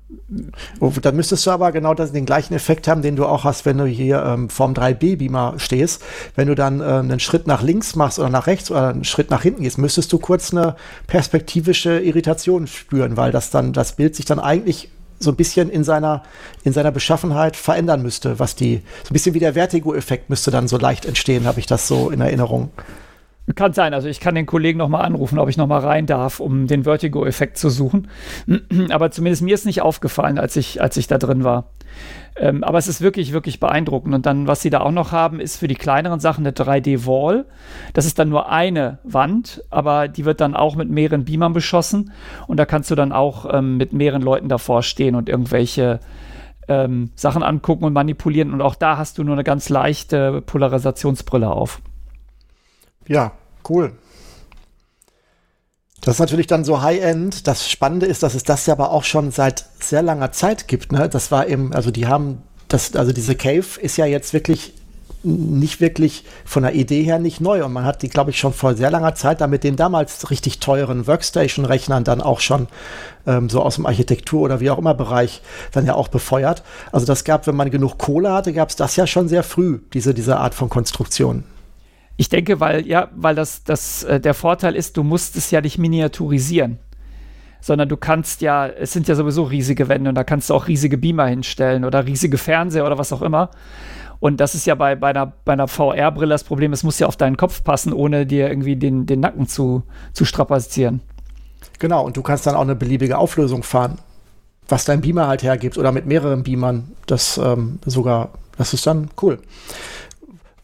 [0.80, 3.78] Oh, dann müsstest du aber genau den gleichen Effekt haben, den du auch hast, wenn
[3.78, 6.02] du hier ähm, vorm 3B-Beamer stehst.
[6.36, 9.30] Wenn du dann ähm, einen Schritt nach links machst oder nach rechts oder einen Schritt
[9.30, 10.76] nach hinten gehst, müsstest du kurz eine
[11.06, 15.84] perspektivische Irritation spüren, weil das dann, das Bild sich dann eigentlich so ein bisschen in
[15.84, 16.22] seiner,
[16.62, 20.68] in seiner Beschaffenheit verändern müsste, was die, so ein bisschen wie der Vertigo-Effekt müsste dann
[20.68, 22.70] so leicht entstehen, habe ich das so in Erinnerung.
[23.54, 23.94] Kann sein.
[23.94, 27.56] Also ich kann den Kollegen nochmal anrufen, ob ich nochmal rein darf, um den Vertigo-Effekt
[27.56, 28.08] zu suchen.
[28.90, 31.70] Aber zumindest mir ist nicht aufgefallen, als ich, als ich da drin war.
[32.38, 34.14] Ähm, aber es ist wirklich, wirklich beeindruckend.
[34.14, 37.46] Und dann, was sie da auch noch haben, ist für die kleineren Sachen eine 3D-Wall.
[37.94, 42.12] Das ist dann nur eine Wand, aber die wird dann auch mit mehreren Beamern beschossen.
[42.46, 46.00] Und da kannst du dann auch ähm, mit mehreren Leuten davor stehen und irgendwelche
[46.68, 48.52] ähm, Sachen angucken und manipulieren.
[48.52, 51.80] Und auch da hast du nur eine ganz leichte Polarisationsbrille auf.
[53.08, 53.32] Ja,
[53.68, 53.92] cool.
[56.00, 57.48] Das ist natürlich dann so High-End.
[57.48, 60.92] Das Spannende ist, dass es das ja aber auch schon seit sehr langer Zeit gibt.
[60.92, 61.08] Ne?
[61.08, 64.72] Das war eben, also die haben, das, also diese Cave ist ja jetzt wirklich
[65.24, 67.64] nicht wirklich von der Idee her nicht neu.
[67.64, 70.30] Und man hat die, glaube ich, schon vor sehr langer Zeit da mit den damals
[70.30, 72.68] richtig teuren Workstation-Rechnern dann auch schon
[73.26, 75.42] ähm, so aus dem Architektur- oder wie auch immer Bereich
[75.72, 76.62] dann ja auch befeuert.
[76.92, 79.80] Also das gab, wenn man genug Kohle hatte, gab es das ja schon sehr früh,
[79.92, 81.42] diese, diese Art von Konstruktion.
[82.16, 85.60] Ich denke, weil, ja, weil das, das äh, der Vorteil ist, du musst es ja
[85.60, 86.78] nicht miniaturisieren.
[87.60, 90.68] Sondern du kannst ja, es sind ja sowieso riesige Wände und da kannst du auch
[90.68, 93.50] riesige Beamer hinstellen oder riesige Fernseher oder was auch immer.
[94.18, 97.06] Und das ist ja bei, bei einer, bei einer VR-Brille das Problem, es muss ja
[97.06, 99.82] auf deinen Kopf passen, ohne dir irgendwie den, den Nacken zu,
[100.12, 101.00] zu strapazieren.
[101.78, 103.98] Genau, und du kannst dann auch eine beliebige Auflösung fahren,
[104.68, 106.92] was dein Beamer halt hergibt oder mit mehreren Beamern.
[107.06, 109.38] Das ähm, sogar, das ist dann cool.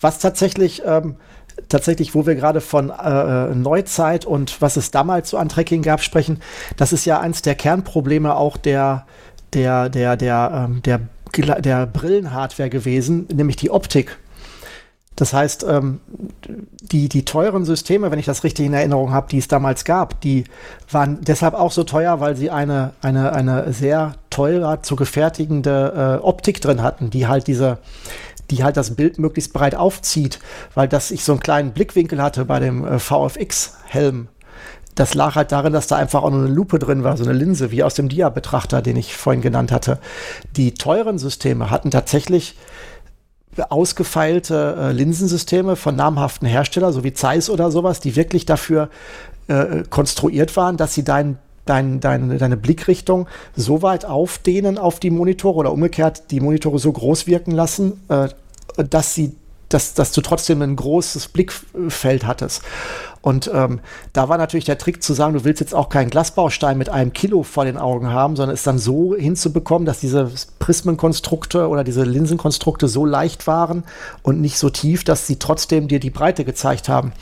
[0.01, 1.17] Was tatsächlich ähm,
[1.73, 5.83] tatsächlich, wo wir gerade von äh, äh, Neuzeit und was es damals so an Tracking
[5.83, 6.41] gab, sprechen,
[6.77, 9.07] das ist ja eins der Kernprobleme auch der,
[9.53, 11.01] der, der, der, ähm, der,
[11.61, 14.19] der Brillenhardware gewesen, nämlich die Optik.
[15.17, 16.01] Das heißt, ähm,
[16.81, 20.21] die, die teuren Systeme, wenn ich das richtig in Erinnerung habe, die es damals gab,
[20.23, 20.45] die
[20.91, 26.25] waren deshalb auch so teuer, weil sie eine, eine, eine sehr teurer zu gefertigende äh,
[26.25, 27.79] Optik drin hatten, die halt diese,
[28.53, 30.39] die halt das Bild möglichst breit aufzieht,
[30.75, 34.29] weil das ich so einen kleinen Blickwinkel hatte bei dem äh, VFX-Helm.
[34.95, 37.33] Das lag halt darin, dass da einfach auch noch eine Lupe drin war, so eine
[37.33, 39.99] Linse, wie aus dem Dia-Betrachter, den ich vorhin genannt hatte.
[40.57, 42.57] Die teuren Systeme hatten tatsächlich
[43.71, 48.91] ausgefeilte äh, Linsensysteme von namhaften Herstellern, so wie Zeiss oder sowas, die wirklich dafür
[49.49, 55.11] äh, konstruiert waren, dass sie dein dein, dein, deine Blickrichtung so weit aufdehnen auf die
[55.11, 58.29] Monitore oder umgekehrt die Monitore so groß wirken lassen, äh,
[58.77, 59.35] dass sie
[59.73, 62.63] dass, dass du trotzdem ein großes Blickfeld hattest.
[63.21, 63.81] Und ähm,
[64.13, 67.13] da war natürlich der Trick zu sagen, du willst jetzt auch keinen Glasbaustein mit einem
[67.13, 72.03] Kilo vor den Augen haben, sondern es dann so hinzubekommen, dass diese Prismenkonstrukte oder diese
[72.03, 73.85] Linsenkonstrukte so leicht waren
[74.23, 77.13] und nicht so tief, dass sie trotzdem dir die Breite gezeigt haben.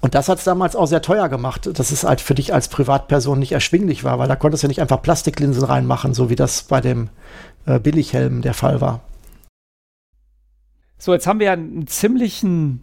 [0.00, 2.68] Und das hat es damals auch sehr teuer gemacht, dass es halt für dich als
[2.68, 6.36] Privatperson nicht erschwinglich war, weil da konntest du ja nicht einfach Plastiklinsen reinmachen, so wie
[6.36, 7.10] das bei dem
[7.66, 9.02] äh, Billighelm der Fall war.
[11.00, 12.82] So, jetzt haben wir ja einen ziemlichen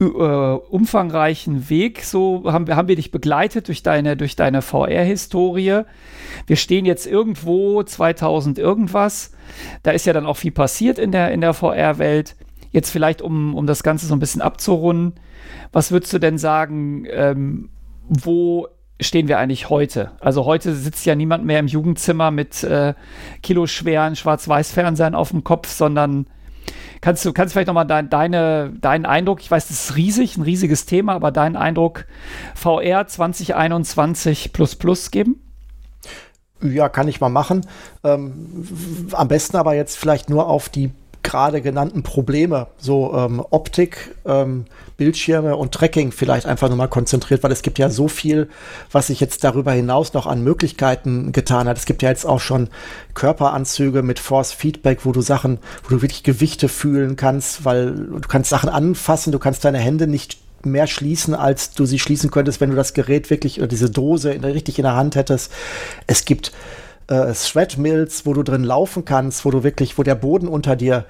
[0.00, 2.04] äh, umfangreichen Weg.
[2.04, 5.82] So haben wir, haben wir dich begleitet durch deine, durch deine VR-Historie.
[6.46, 9.32] Wir stehen jetzt irgendwo 2000 irgendwas.
[9.82, 12.36] Da ist ja dann auch viel passiert in der, in der VR-Welt.
[12.70, 15.18] Jetzt vielleicht, um, um das Ganze so ein bisschen abzurunden,
[15.72, 17.70] was würdest du denn sagen, ähm,
[18.08, 18.68] wo
[19.00, 20.12] stehen wir eigentlich heute?
[20.20, 22.94] Also heute sitzt ja niemand mehr im Jugendzimmer mit äh,
[23.42, 26.26] kiloschweren Schwarz-Weiß-Fernsehern auf dem Kopf, sondern
[27.00, 30.42] kannst du kannst vielleicht nochmal dein, deine, deinen Eindruck, ich weiß, das ist riesig, ein
[30.42, 32.06] riesiges Thema, aber deinen Eindruck
[32.54, 35.40] VR 2021 plus plus geben?
[36.62, 37.66] Ja, kann ich mal machen.
[38.04, 38.66] Ähm,
[39.12, 40.92] am besten aber jetzt vielleicht nur auf die
[41.24, 47.50] gerade genannten Probleme, so ähm, Optik, ähm, Bildschirme und Tracking vielleicht einfach nochmal konzentriert, weil
[47.50, 48.48] es gibt ja so viel,
[48.92, 51.76] was sich jetzt darüber hinaus noch an Möglichkeiten getan hat.
[51.76, 52.68] Es gibt ja jetzt auch schon
[53.14, 58.20] Körperanzüge mit Force Feedback, wo du Sachen, wo du wirklich Gewichte fühlen kannst, weil du
[58.28, 62.60] kannst Sachen anfassen, du kannst deine Hände nicht mehr schließen, als du sie schließen könntest,
[62.60, 65.50] wenn du das Gerät wirklich oder diese Dose in, richtig in der Hand hättest.
[66.06, 66.52] Es gibt
[67.08, 70.76] äh, Shred Mills, wo du drin laufen kannst, wo du wirklich, wo der Boden unter
[70.76, 71.04] dir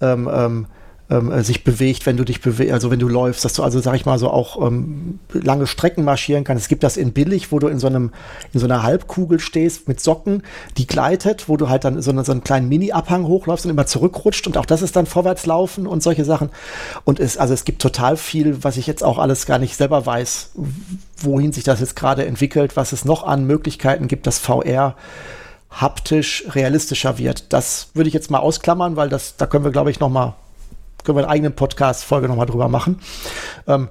[0.00, 0.66] ähm, ähm,
[1.10, 3.80] ähm, äh, sich bewegt, wenn du dich bewegst, also wenn du läufst, dass du also,
[3.80, 6.62] sag ich mal, so auch ähm, lange Strecken marschieren kannst.
[6.62, 8.12] Es gibt das in billig, wo du in so einem,
[8.52, 10.42] in so einer Halbkugel stehst mit Socken,
[10.76, 14.46] die gleitet, wo du halt dann so, so einen kleinen Mini-Abhang hochläufst und immer zurückrutscht
[14.46, 16.50] und auch das ist dann Vorwärtslaufen und solche Sachen.
[17.04, 20.06] Und es, also es gibt total viel, was ich jetzt auch alles gar nicht selber
[20.06, 20.52] weiß,
[21.18, 24.94] wohin sich das jetzt gerade entwickelt, was es noch an Möglichkeiten gibt, dass VR
[25.70, 27.52] haptisch realistischer wird.
[27.52, 30.34] Das würde ich jetzt mal ausklammern, weil das, da können wir, glaube ich, noch mal,
[31.04, 33.00] können wir eine eigene Podcast-Folge noch mal drüber machen.
[33.66, 33.88] Ähm,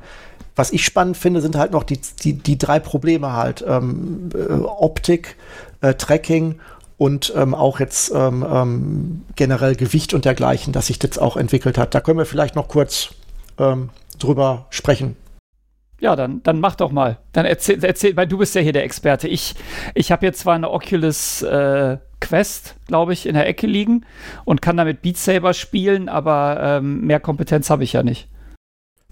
[0.56, 3.64] was ich spannend finde, sind halt noch die, die, die drei Probleme halt.
[3.66, 5.38] Ähm, äh, Optik,
[5.82, 6.60] äh, Tracking
[6.98, 11.78] und ähm, auch jetzt ähm, ähm, generell Gewicht und dergleichen, das sich jetzt auch entwickelt
[11.78, 11.96] hat.
[11.96, 13.12] Da können wir vielleicht noch kurz
[13.58, 15.16] ähm, drüber sprechen.
[16.02, 17.18] Ja, dann, dann mach doch mal.
[17.32, 19.28] Dann erzähl, erzähl, weil du bist ja hier der Experte.
[19.28, 19.56] Ich,
[19.96, 24.06] ich habe jetzt zwar eine Oculus äh, Quest, glaube ich, in der Ecke liegen
[24.46, 28.28] und kann damit Beat Saber spielen, aber ähm, mehr Kompetenz habe ich ja nicht.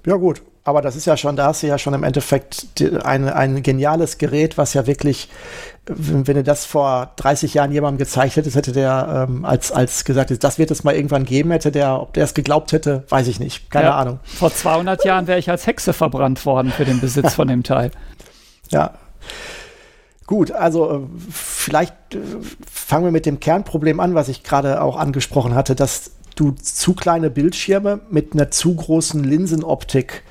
[0.06, 0.42] Ja, gut.
[0.64, 4.18] Aber das ist ja schon, da hast du ja schon im Endeffekt ein, ein geniales
[4.18, 5.30] Gerät, was ja wirklich,
[5.86, 10.44] wenn du das vor 30 Jahren jemandem gezeigt hättest, hätte der ähm, als, als gesagt,
[10.44, 13.40] das wird es mal irgendwann geben, hätte der, ob der es geglaubt hätte, weiß ich
[13.40, 13.72] nicht.
[13.72, 14.20] Keine ja, Ahnung.
[14.24, 17.92] Vor 200 Jahren wäre ich als Hexe verbrannt worden für den Besitz von dem Teil.
[18.70, 18.92] Ja.
[20.28, 21.00] Gut, also äh,
[21.32, 22.20] vielleicht äh,
[22.70, 26.94] fangen wir mit dem Kernproblem an, was ich gerade auch angesprochen hatte, dass du zu
[26.94, 30.24] kleine Bildschirme mit einer zu großen Linsenoptik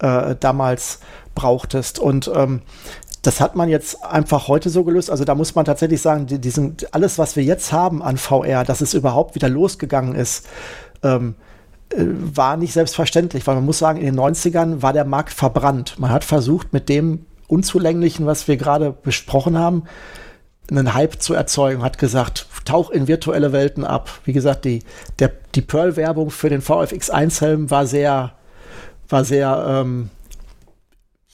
[0.00, 1.00] äh, damals
[1.34, 1.98] brauchtest.
[1.98, 2.60] Und ähm,
[3.22, 5.10] das hat man jetzt einfach heute so gelöst.
[5.10, 8.64] Also da muss man tatsächlich sagen, die, diesen, alles, was wir jetzt haben an VR,
[8.64, 10.46] dass es überhaupt wieder losgegangen ist,
[11.02, 11.34] ähm,
[11.88, 15.98] äh, war nicht selbstverständlich, weil man muss sagen, in den 90ern war der Markt verbrannt.
[15.98, 19.84] Man hat versucht, mit dem Unzulänglichen, was wir gerade besprochen haben,
[20.70, 24.10] einen Hype zu erzeugen, hat gesagt, tauch in virtuelle Welten ab.
[24.24, 24.84] Wie gesagt, die,
[25.18, 28.34] der, die Pearl-Werbung für den VFX1-Helm war sehr
[29.08, 30.10] war sehr, ähm,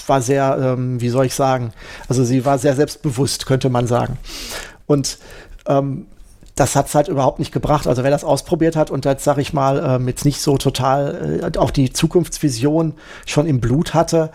[0.06, 1.72] war sehr, ähm, wie soll ich sagen,
[2.08, 4.18] also sie war sehr selbstbewusst, könnte man sagen.
[4.86, 5.18] Und
[5.66, 6.06] ähm,
[6.54, 7.88] das hat es halt überhaupt nicht gebracht.
[7.88, 11.40] Also wer das ausprobiert hat und jetzt, sag ich mal, ähm, jetzt nicht so total
[11.42, 12.94] äh, auch die Zukunftsvision
[13.26, 14.30] schon im Blut hatte,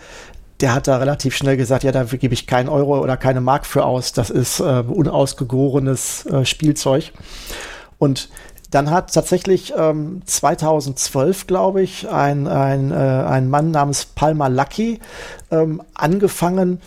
[0.60, 3.66] der hat da relativ schnell gesagt, ja, da gebe ich keinen Euro oder keine Mark
[3.66, 4.12] für aus.
[4.12, 7.12] Das ist äh, unausgegorenes äh, Spielzeug.
[7.98, 8.28] Und
[8.70, 15.00] dann hat tatsächlich ähm, 2012, glaube ich, ein, ein, äh, ein Mann namens Palmer Lucky
[15.50, 16.80] ähm, angefangen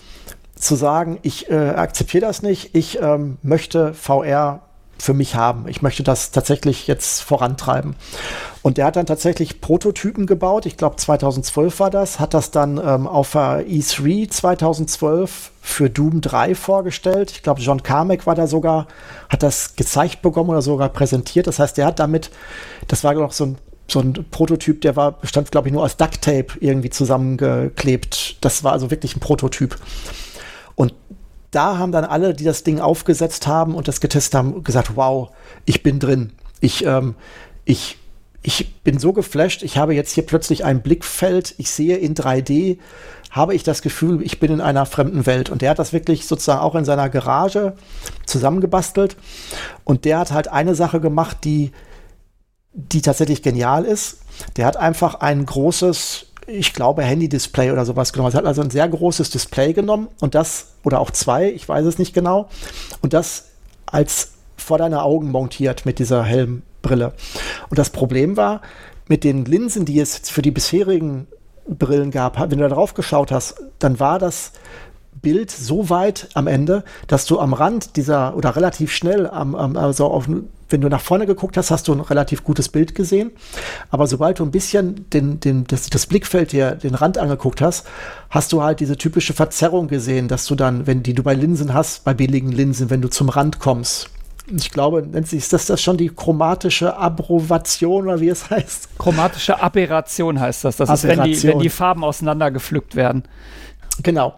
[0.56, 4.62] zu sagen, ich äh, akzeptiere das nicht, ich ähm, möchte VR
[4.98, 5.68] für mich haben.
[5.68, 7.96] Ich möchte das tatsächlich jetzt vorantreiben.
[8.62, 10.66] Und der hat dann tatsächlich Prototypen gebaut.
[10.66, 12.20] Ich glaube 2012 war das.
[12.20, 17.32] Hat das dann ähm, auf der E3 2012 für Doom 3 vorgestellt.
[17.32, 18.88] Ich glaube John Carmack war da sogar,
[19.30, 21.48] hat das gezeigt bekommen oder sogar präsentiert.
[21.48, 22.32] Das heißt, der hat damit,
[22.88, 25.98] das war noch so ein so ein Prototyp, der war, bestand, glaube ich, nur aus
[25.98, 28.38] Duct Tape irgendwie zusammengeklebt.
[28.40, 29.78] Das war also wirklich ein Prototyp.
[30.76, 30.94] Und
[31.54, 35.30] da haben dann alle, die das Ding aufgesetzt haben und das getestet haben, gesagt, wow,
[35.66, 36.34] ich bin drin.
[36.60, 37.16] Ich, ähm,
[37.66, 37.98] ich,
[38.42, 42.78] ich bin so geflasht, ich habe jetzt hier plötzlich ein Blickfeld, ich sehe in 3D,
[43.32, 45.50] habe ich das Gefühl, ich bin in einer fremden Welt.
[45.50, 47.74] Und der hat das wirklich sozusagen auch in seiner Garage
[48.26, 49.18] zusammengebastelt.
[49.84, 51.72] Und der hat halt eine Sache gemacht, die,
[52.74, 54.20] die tatsächlich genial ist.
[54.58, 58.30] Der hat einfach ein großes ich glaube, Handy-Display oder sowas genommen.
[58.30, 61.86] Es hat also ein sehr großes Display genommen und das, oder auch zwei, ich weiß
[61.86, 62.50] es nicht genau,
[63.02, 63.46] und das
[63.86, 67.14] als vor deine Augen montiert mit dieser Helmbrille.
[67.70, 68.62] Und das Problem war,
[69.08, 71.28] mit den Linsen, die es für die bisherigen
[71.68, 74.52] Brillen gab, wenn du da drauf geschaut hast, dann war das
[75.24, 79.76] Bild so weit am Ende, dass du am Rand dieser oder relativ schnell am, am
[79.76, 80.30] also auf,
[80.70, 83.32] wenn du nach vorne geguckt hast, hast du ein relativ gutes Bild gesehen.
[83.90, 87.88] Aber sobald du ein bisschen den, den, das, das Blickfeld hier, den Rand angeguckt hast,
[88.30, 91.74] hast du halt diese typische Verzerrung gesehen, dass du dann, wenn die du bei Linsen
[91.74, 94.10] hast, bei billigen Linsen, wenn du zum Rand kommst,
[94.52, 98.98] ich glaube, nennt sich ist das, das schon die chromatische Abruvation oder wie es heißt?
[98.98, 100.78] Chromatische Aberration heißt das.
[100.78, 101.32] Das Aberration.
[101.32, 103.24] ist, wenn die, wenn die Farben auseinandergepflückt werden.
[104.02, 104.34] Genau.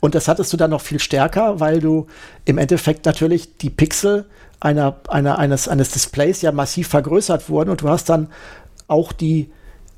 [0.00, 2.06] Und das hattest du dann noch viel stärker, weil du
[2.44, 4.26] im Endeffekt natürlich die Pixel
[4.60, 8.28] einer, einer, eines, eines Displays ja massiv vergrößert wurden und du hast dann
[8.88, 9.50] auch die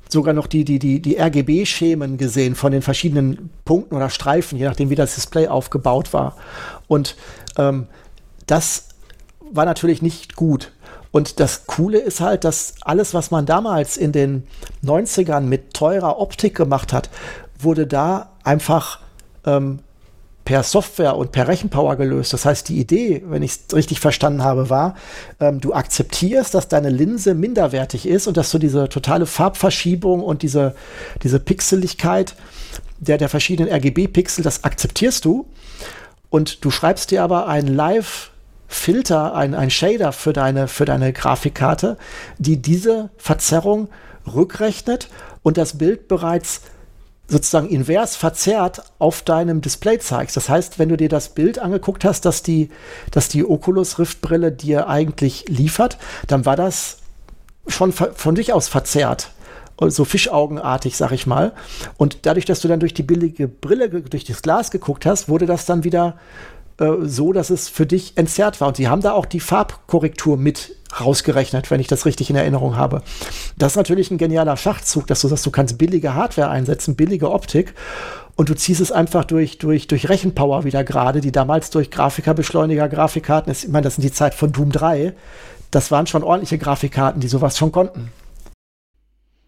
[0.09, 4.65] sogar noch die, die, die, die RGB-Schemen gesehen von den verschiedenen Punkten oder Streifen, je
[4.65, 6.37] nachdem, wie das Display aufgebaut war.
[6.87, 7.15] Und
[7.57, 7.87] ähm,
[8.45, 8.89] das
[9.51, 10.71] war natürlich nicht gut.
[11.11, 14.43] Und das Coole ist halt, dass alles, was man damals in den
[14.85, 17.09] 90ern mit teurer Optik gemacht hat,
[17.59, 18.99] wurde da einfach
[19.45, 19.79] ähm,
[20.45, 22.33] per Software und per Rechenpower gelöst.
[22.33, 24.95] Das heißt, die Idee, wenn ich es richtig verstanden habe, war,
[25.39, 30.41] ähm, du akzeptierst, dass deine Linse minderwertig ist und dass du diese totale Farbverschiebung und
[30.41, 30.75] diese,
[31.23, 32.35] diese Pixeligkeit
[32.99, 35.47] der, der verschiedenen RGB-Pixel, das akzeptierst du.
[36.29, 38.29] Und du schreibst dir aber ein Live-
[38.73, 41.95] Filter, ein, ein Shader für deine, für deine Grafikkarte,
[42.39, 43.87] die diese Verzerrung
[44.25, 45.09] rückrechnet
[45.43, 46.61] und das Bild bereits
[47.27, 50.35] sozusagen invers verzerrt auf deinem Display zeigst.
[50.35, 52.69] Das heißt, wenn du dir das Bild angeguckt hast, dass die,
[53.11, 55.97] dass die Oculus Rift Brille dir eigentlich liefert,
[56.27, 56.97] dann war das
[57.67, 59.31] schon von sich aus verzerrt.
[59.79, 61.51] So fischaugenartig, sag ich mal.
[61.97, 65.45] Und dadurch, dass du dann durch die billige Brille, durch das Glas geguckt hast, wurde
[65.45, 66.17] das dann wieder
[66.79, 68.69] äh, so, dass es für dich entzerrt war.
[68.69, 72.75] Und sie haben da auch die Farbkorrektur mit rausgerechnet, wenn ich das richtig in Erinnerung
[72.75, 73.01] habe.
[73.57, 77.31] Das ist natürlich ein genialer Schachzug, dass du sagst, du kannst billige Hardware einsetzen, billige
[77.31, 77.73] Optik
[78.35, 82.89] und du ziehst es einfach durch, durch, durch Rechenpower wieder gerade, die damals durch Grafikerbeschleuniger,
[82.89, 85.13] Grafikkarten, ich meine, das sind die Zeit von Doom 3,
[85.71, 88.11] das waren schon ordentliche Grafikkarten, die sowas schon konnten.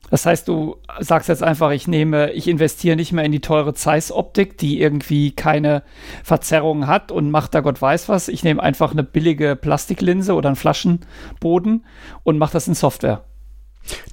[0.09, 3.73] Das heißt, du sagst jetzt einfach, ich nehme, ich investiere nicht mehr in die teure
[3.73, 5.83] Zeiss-Optik, die irgendwie keine
[6.23, 8.27] Verzerrung hat und macht da Gott weiß was.
[8.27, 11.85] Ich nehme einfach eine billige Plastiklinse oder einen Flaschenboden
[12.23, 13.23] und mache das in Software.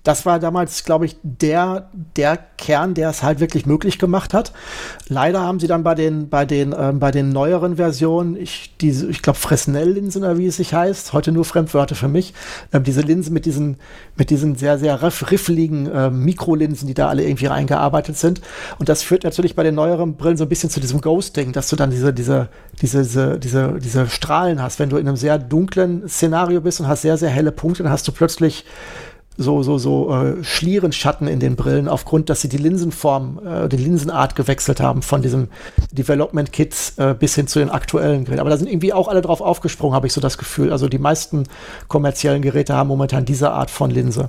[0.05, 4.53] Das war damals, glaube ich, der, der Kern, der es halt wirklich möglich gemacht hat.
[5.09, 9.23] Leider haben sie dann bei den, bei den, ähm, bei den neueren Versionen, ich, ich
[9.23, 12.35] glaube, Fresnel-Linsen oder wie es sich heißt, heute nur Fremdwörter für mich,
[12.73, 13.77] ähm, diese Linsen mit diesen,
[14.17, 18.41] mit diesen sehr, sehr riff, riffeligen ähm, Mikrolinsen, die da alle irgendwie reingearbeitet sind.
[18.79, 21.69] Und das führt natürlich bei den neueren Brillen so ein bisschen zu diesem Ghosting, dass
[21.69, 22.49] du dann diese, diese,
[22.81, 24.79] diese, diese, diese, diese Strahlen hast.
[24.79, 27.93] Wenn du in einem sehr dunklen Szenario bist und hast sehr, sehr helle Punkte, dann
[27.93, 28.65] hast du plötzlich
[29.37, 33.77] so, so, so äh, Schlierenschatten in den Brillen, aufgrund, dass sie die Linsenform, äh, die
[33.77, 35.49] Linsenart gewechselt haben von diesem
[35.91, 38.41] Development Kits äh, bis hin zu den aktuellen Geräten.
[38.41, 40.71] Aber da sind irgendwie auch alle drauf aufgesprungen, habe ich so das Gefühl.
[40.71, 41.45] Also die meisten
[41.89, 44.29] kommerziellen Geräte haben momentan diese Art von Linse.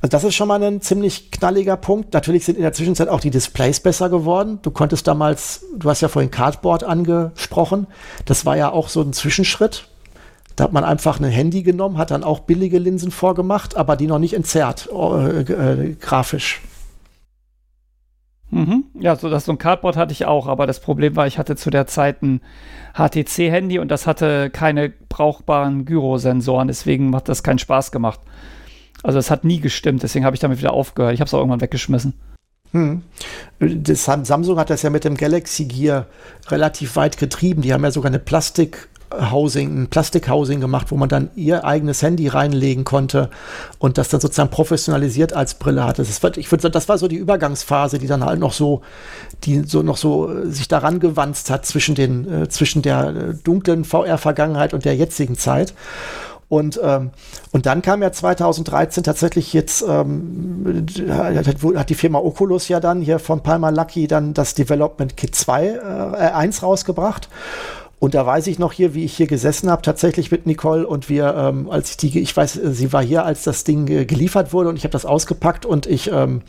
[0.00, 2.12] Also das ist schon mal ein ziemlich knalliger Punkt.
[2.12, 4.58] Natürlich sind in der Zwischenzeit auch die Displays besser geworden.
[4.62, 7.86] Du konntest damals, du hast ja vorhin Cardboard angesprochen.
[8.24, 9.86] Das war ja auch so ein Zwischenschritt
[10.56, 14.06] da hat man einfach ein Handy genommen, hat dann auch billige Linsen vorgemacht, aber die
[14.06, 16.60] noch nicht entzerrt, äh, äh, grafisch.
[18.50, 18.84] Mhm.
[19.00, 21.56] Ja, so, das, so ein Cardboard hatte ich auch, aber das Problem war, ich hatte
[21.56, 22.42] zu der Zeit ein
[22.94, 28.20] HTC-Handy und das hatte keine brauchbaren Gyrosensoren, deswegen hat das keinen Spaß gemacht.
[29.02, 31.14] Also es hat nie gestimmt, deswegen habe ich damit wieder aufgehört.
[31.14, 32.12] Ich habe es auch irgendwann weggeschmissen.
[32.72, 33.02] Hm.
[33.58, 36.06] Das, Samsung hat das ja mit dem Galaxy Gear
[36.48, 37.62] relativ weit getrieben.
[37.62, 38.88] Die haben ja sogar eine Plastik
[39.30, 43.30] Housing, ein Plastikhousing gemacht, wo man dann ihr eigenes Handy reinlegen konnte
[43.78, 46.02] und das dann sozusagen professionalisiert als Brille hatte.
[46.02, 48.82] Das war, ich würde das war so die Übergangsphase, die dann halt noch so,
[49.44, 53.34] die so noch so äh, sich daran gewanzt hat zwischen den, äh, zwischen der äh,
[53.34, 55.74] dunklen VR-Vergangenheit und der jetzigen Zeit.
[56.52, 57.12] Und, ähm,
[57.52, 63.18] und dann kam ja 2013 tatsächlich jetzt, ähm, hat, die Firma Oculus ja dann hier
[63.18, 65.78] von Palmer Lucky dann das Development Kit 2, äh,
[66.34, 67.30] 1 rausgebracht.
[68.02, 71.08] Und da weiß ich noch hier, wie ich hier gesessen habe, tatsächlich mit Nicole und
[71.08, 74.52] wir, ähm, als ich die, ich weiß, sie war hier, als das Ding äh, geliefert
[74.52, 76.42] wurde und ich habe das ausgepackt und ich ähm,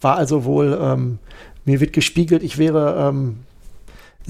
[0.00, 1.20] war also wohl, ähm,
[1.64, 3.36] mir wird gespiegelt, ich wäre ähm,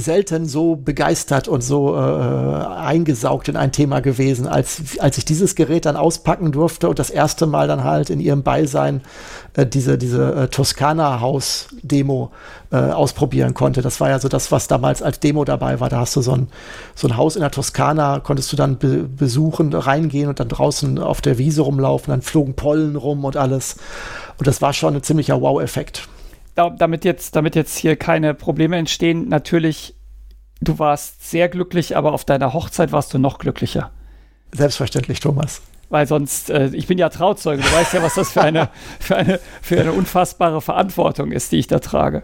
[0.01, 5.55] selten so begeistert und so äh, eingesaugt in ein Thema gewesen, als, als ich dieses
[5.55, 9.03] Gerät dann auspacken durfte und das erste Mal dann halt in ihrem Beisein
[9.55, 12.31] äh, diese, diese äh, Toskana-Haus-Demo
[12.73, 13.83] äh, ausprobieren konnte.
[13.83, 15.89] Das war ja so das, was damals als Demo dabei war.
[15.89, 16.49] Da hast du so ein,
[16.95, 20.99] so ein Haus in der Toskana, konntest du dann be besuchen, reingehen und dann draußen
[20.99, 23.77] auf der Wiese rumlaufen, dann flogen Pollen rum und alles.
[24.39, 26.09] Und das war schon ein ziemlicher Wow-Effekt
[26.55, 29.95] da, damit, jetzt, damit jetzt hier keine Probleme entstehen, natürlich,
[30.61, 33.91] du warst sehr glücklich, aber auf deiner Hochzeit warst du noch glücklicher.
[34.53, 35.63] Selbstverständlich, Thomas.
[35.89, 38.69] Weil sonst, äh, ich bin ja Trauzeuge, du weißt ja, was das für eine,
[39.01, 42.23] für, eine, für eine unfassbare Verantwortung ist, die ich da trage.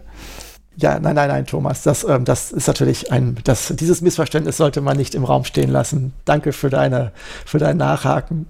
[0.79, 4.79] Ja, nein, nein, nein, Thomas, das, ähm, das ist natürlich ein, das, dieses Missverständnis sollte
[4.79, 6.13] man nicht im Raum stehen lassen.
[6.23, 7.11] Danke für deine,
[7.45, 8.45] für dein Nachhaken.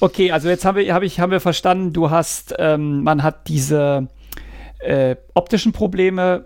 [0.00, 3.48] Okay, also jetzt haben wir, hab ich, haben wir verstanden, du hast, ähm, man hat
[3.48, 4.08] diese
[4.80, 6.44] äh, optischen Probleme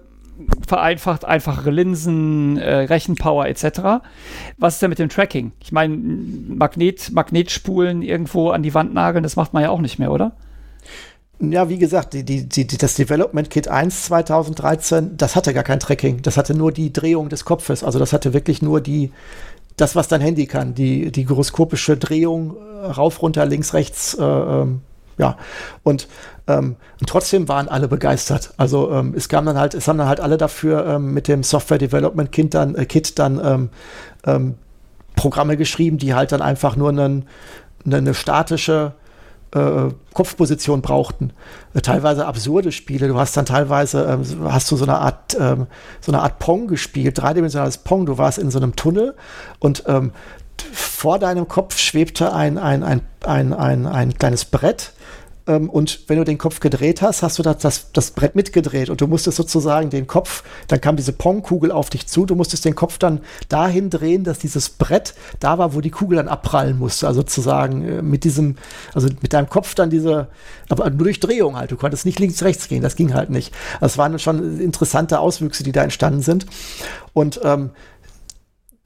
[0.66, 4.02] vereinfacht, einfachere Linsen, äh, Rechenpower etc.
[4.58, 5.52] Was ist denn mit dem Tracking?
[5.60, 9.98] Ich meine, Magnet, Magnetspulen irgendwo an die Wand nageln, das macht man ja auch nicht
[9.98, 10.32] mehr, oder?
[11.42, 15.80] Ja, wie gesagt, die, die, die, das Development Kit 1 2013, das hatte gar kein
[15.80, 16.20] Tracking.
[16.20, 17.82] Das hatte nur die Drehung des Kopfes.
[17.82, 19.10] Also das hatte wirklich nur die,
[19.76, 20.74] das, was dein Handy kann.
[20.74, 24.82] Die, die gyroskopische Drehung, äh, rauf, runter, links, rechts, äh, ähm,
[25.20, 25.36] ja.
[25.82, 26.08] Und,
[26.48, 26.76] ähm,
[27.06, 28.54] trotzdem waren alle begeistert.
[28.56, 31.42] Also ähm, es kam dann halt, es haben dann halt alle dafür ähm, mit dem
[31.42, 33.68] Software Development Kit dann, äh, Kit dann ähm,
[34.26, 34.54] ähm,
[35.14, 37.26] Programme geschrieben, die halt dann einfach nur einen,
[37.84, 38.94] eine, eine statische
[39.54, 41.32] äh, Kopfposition brauchten.
[41.74, 43.08] Äh, teilweise absurde Spiele.
[43.08, 47.18] Du hast dann teilweise, ähm, hast du so eine Art, so eine Art Pong gespielt,
[47.20, 48.06] dreidimensionales Pong.
[48.06, 49.14] Du warst in so einem Tunnel
[49.58, 49.84] und
[50.72, 54.92] vor deinem Kopf schwebte ein, ein, ein, ein, ein, ein kleines Brett
[55.46, 59.00] und wenn du den Kopf gedreht hast, hast du das, das, das Brett mitgedreht und
[59.00, 62.74] du musstest sozusagen den Kopf, dann kam diese Pongkugel auf dich zu, du musstest den
[62.74, 67.06] Kopf dann dahin drehen, dass dieses Brett da war, wo die Kugel dann abprallen musste.
[67.06, 68.56] Also sozusagen äh, mit diesem,
[68.94, 70.28] also mit deinem Kopf dann diese,
[70.68, 71.70] aber nur durch Drehung halt.
[71.70, 73.54] Du konntest nicht links, rechts gehen, das ging halt nicht.
[73.80, 76.46] Das waren schon interessante Auswüchse, die da entstanden sind.
[77.12, 77.70] Und ähm,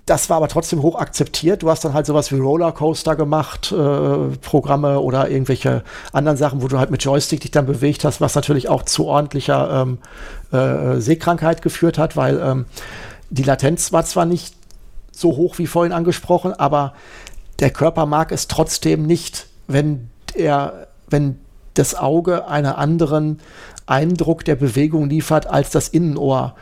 [0.06, 1.62] das war aber trotzdem hoch akzeptiert.
[1.62, 5.82] Du hast dann halt sowas wie Rollercoaster gemacht, äh, Programme oder irgendwelche
[6.12, 9.06] anderen Sachen, wo du halt mit Joystick dich dann bewegt hast, was natürlich auch zu
[9.06, 9.98] ordentlicher ähm,
[10.52, 12.66] äh, Sehkrankheit geführt hat, weil ähm,
[13.30, 14.54] die Latenz war zwar nicht
[15.10, 16.92] so hoch wie vorhin angesprochen, aber
[17.60, 21.38] der Körper mag es trotzdem nicht, wenn er, wenn
[21.74, 23.40] das Auge einen anderen
[23.86, 26.54] Eindruck der Bewegung liefert als das Innenohr.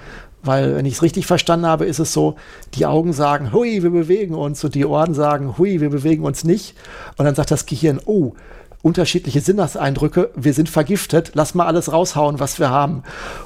[0.44, 2.36] Weil, wenn ich es richtig verstanden habe, ist es so,
[2.74, 6.44] die Augen sagen, hui, wir bewegen uns und die Ohren sagen, hui, wir bewegen uns
[6.44, 6.74] nicht.
[7.16, 8.34] Und dann sagt das Gehirn, oh,
[8.82, 13.04] unterschiedliche Sinneseindrücke, wir sind vergiftet, lass mal alles raushauen, was wir haben.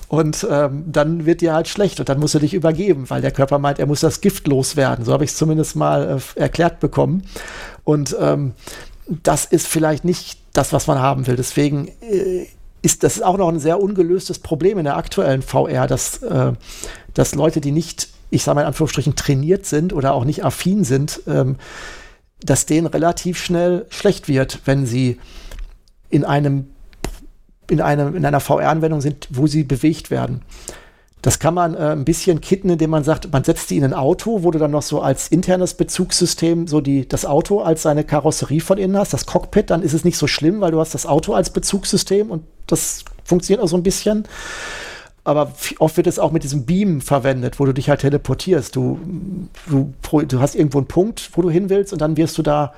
[0.08, 3.30] Und ähm, dann wird dir halt schlecht und dann musst du dich übergeben, weil der
[3.30, 5.04] Körper meint, er muss das Gift loswerden.
[5.04, 7.24] So habe ich es zumindest mal äh, erklärt bekommen.
[7.84, 8.54] Und ähm,
[9.06, 11.36] das ist vielleicht nicht das, was man haben will.
[11.36, 12.46] Deswegen äh,
[12.86, 16.52] ist das ist auch noch ein sehr ungelöstes Problem in der aktuellen VR, dass, äh,
[17.14, 20.84] dass Leute, die nicht, ich sage mal in Anführungsstrichen, trainiert sind oder auch nicht affin
[20.84, 21.56] sind, ähm,
[22.40, 25.18] dass denen relativ schnell schlecht wird, wenn sie
[26.10, 26.68] in einem
[27.68, 30.42] in, einem, in einer VR-Anwendung sind, wo sie bewegt werden.
[31.26, 33.94] Das kann man äh, ein bisschen kitten, indem man sagt, man setzt die in ein
[33.94, 38.04] Auto, wo du dann noch so als internes Bezugssystem so die, das Auto als seine
[38.04, 40.94] Karosserie von innen hast, das Cockpit, dann ist es nicht so schlimm, weil du hast
[40.94, 44.22] das Auto als Bezugssystem und das funktioniert auch so ein bisschen.
[45.24, 45.50] Aber
[45.80, 48.76] oft wird es auch mit diesem Beam verwendet, wo du dich halt teleportierst.
[48.76, 49.00] Du,
[49.68, 49.92] du,
[50.28, 52.72] du hast irgendwo einen Punkt, wo du hin willst und dann wirst du da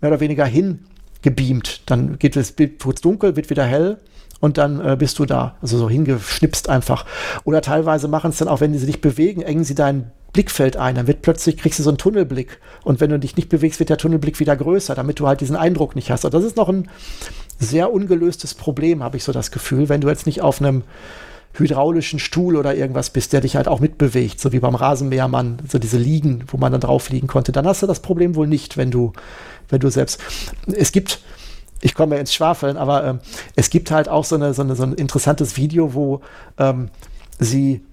[0.00, 1.82] mehr oder weniger hingebeamt.
[1.86, 3.98] Dann geht das Bild kurz dunkel, wird wieder hell
[4.44, 5.56] und dann äh, bist du da.
[5.62, 7.06] Also so hingeschnipst einfach.
[7.44, 10.96] Oder teilweise machen es dann auch, wenn sie sich bewegen, engen sie dein Blickfeld ein.
[10.96, 12.58] Dann wird plötzlich, kriegst du so einen Tunnelblick.
[12.82, 15.56] Und wenn du dich nicht bewegst, wird der Tunnelblick wieder größer, damit du halt diesen
[15.56, 16.26] Eindruck nicht hast.
[16.26, 16.90] Und das ist noch ein
[17.58, 20.82] sehr ungelöstes Problem, habe ich so das Gefühl, wenn du jetzt nicht auf einem
[21.54, 25.78] hydraulischen Stuhl oder irgendwas bist, der dich halt auch mitbewegt, so wie beim Rasenmähermann, so
[25.78, 28.76] diese Liegen, wo man dann drauf liegen konnte, dann hast du das Problem wohl nicht,
[28.76, 29.14] wenn du,
[29.70, 30.20] wenn du selbst.
[30.70, 31.20] Es gibt
[31.84, 33.20] ich komme ins Schwafeln, aber ähm,
[33.56, 36.22] es gibt halt auch so, eine, so, eine, so ein interessantes Video, wo
[36.58, 36.88] ähm,
[37.38, 37.84] sie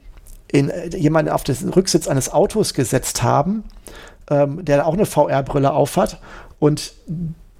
[0.48, 3.66] in, äh, jemanden auf den Rücksitz eines Autos gesetzt haben,
[4.30, 6.22] ähm, der auch eine VR-Brille aufhat
[6.58, 6.94] und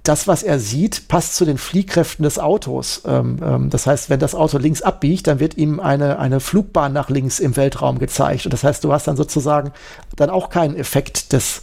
[0.04, 3.02] das, was er sieht, passt zu den Fliehkräften des Autos.
[3.06, 6.92] Ähm, ähm, das heißt, wenn das Auto links abbiegt, dann wird ihm eine, eine Flugbahn
[6.92, 8.46] nach links im Weltraum gezeigt.
[8.46, 9.72] Und das heißt, du hast dann sozusagen
[10.16, 11.62] dann auch keinen Effekt des,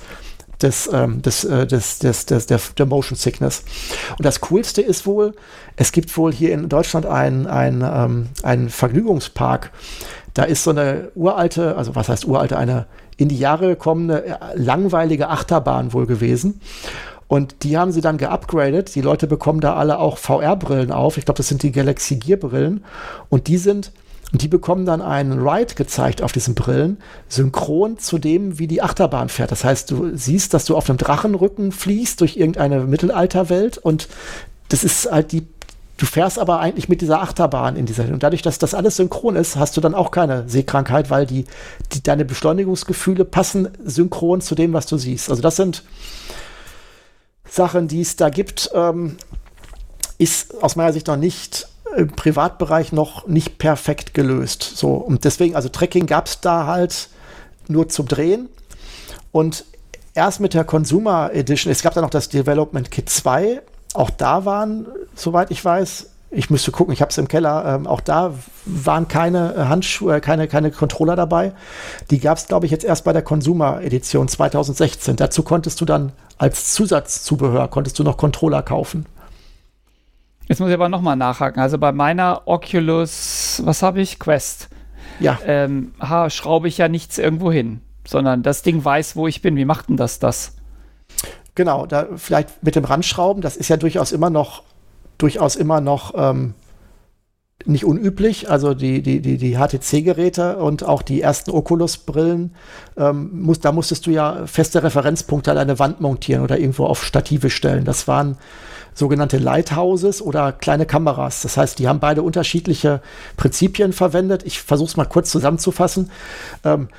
[0.62, 3.64] des, ähm, des, äh, des, des, des, der, der Motion Sickness.
[4.18, 5.34] Und das Coolste ist wohl,
[5.76, 9.72] es gibt wohl hier in Deutschland einen ein, ähm, Vergnügungspark.
[10.34, 12.86] Da ist so eine uralte, also was heißt uralte, eine
[13.18, 16.62] in die Jahre gekommene, äh, langweilige Achterbahn wohl gewesen.
[17.28, 18.96] Und die haben sie dann geupgradet.
[18.96, 21.18] Die Leute bekommen da alle auch VR-Brillen auf.
[21.18, 22.84] Ich glaube, das sind die Galaxy Gear-Brillen.
[23.30, 23.92] Und die sind
[24.32, 26.98] und die bekommen dann einen Ride gezeigt auf diesen Brillen,
[27.28, 29.52] synchron zu dem, wie die Achterbahn fährt.
[29.52, 34.08] Das heißt, du siehst, dass du auf einem Drachenrücken fliegst durch irgendeine Mittelalterwelt und
[34.70, 35.48] das ist halt die
[36.00, 39.36] Du fährst aber eigentlich mit dieser Achterbahn in dieser und dadurch, dass das alles synchron
[39.36, 41.44] ist, hast du dann auch keine Sehkrankheit, weil die,
[41.92, 45.30] die deine Beschleunigungsgefühle passen synchron zu dem, was du siehst.
[45.30, 45.84] Also das sind
[47.44, 49.18] Sachen, die es da gibt, ähm,
[50.18, 54.64] ist aus meiner Sicht noch nicht im Privatbereich noch nicht perfekt gelöst.
[54.64, 57.10] So, und deswegen, also Tracking gab es da halt
[57.68, 58.50] nur zum Drehen.
[59.32, 59.66] Und
[60.14, 63.62] erst mit der Consumer Edition, es gab dann noch das Development Kit 2,
[63.94, 67.88] auch da waren, soweit ich weiß, ich müsste gucken, ich habe es im Keller, ähm,
[67.88, 68.34] auch da
[68.66, 71.54] waren keine Handschuhe, keine, keine Controller dabei.
[72.12, 75.16] Die gab es, glaube ich, jetzt erst bei der Consumer Edition 2016.
[75.16, 79.08] Dazu konntest du dann als Zusatzzubehör, konntest du noch Controller kaufen.
[80.50, 81.62] Jetzt muss ich aber nochmal nachhaken.
[81.62, 84.20] Also bei meiner Oculus, was habe ich?
[84.20, 84.70] Quest.
[85.20, 85.38] Ja.
[85.46, 85.94] Ähm,
[86.30, 89.56] schraube ich ja nichts irgendwo hin, sondern das Ding weiß, wo ich bin.
[89.56, 90.56] Wie macht denn das das?
[91.54, 94.64] Genau, da vielleicht mit dem Randschrauben, das ist ja durchaus immer noch
[95.20, 96.56] durchaus immer noch ähm,
[97.66, 98.50] nicht unüblich.
[98.50, 102.56] Also die, die, die, die HTC-Geräte und auch die ersten Oculus-Brillen,
[102.98, 107.04] ähm, muss, da musstest du ja feste Referenzpunkte an eine Wand montieren oder irgendwo auf
[107.04, 107.86] Stative stellen.
[107.86, 108.38] Das waren
[108.94, 111.42] sogenannte Lighthouses oder kleine Kameras.
[111.42, 113.02] Das heißt, die haben beide unterschiedliche
[113.38, 114.44] Prinzipien verwendet.
[114.46, 116.12] Ich versuche es mal kurz zusammenzufassen.
[116.64, 116.90] Ähm,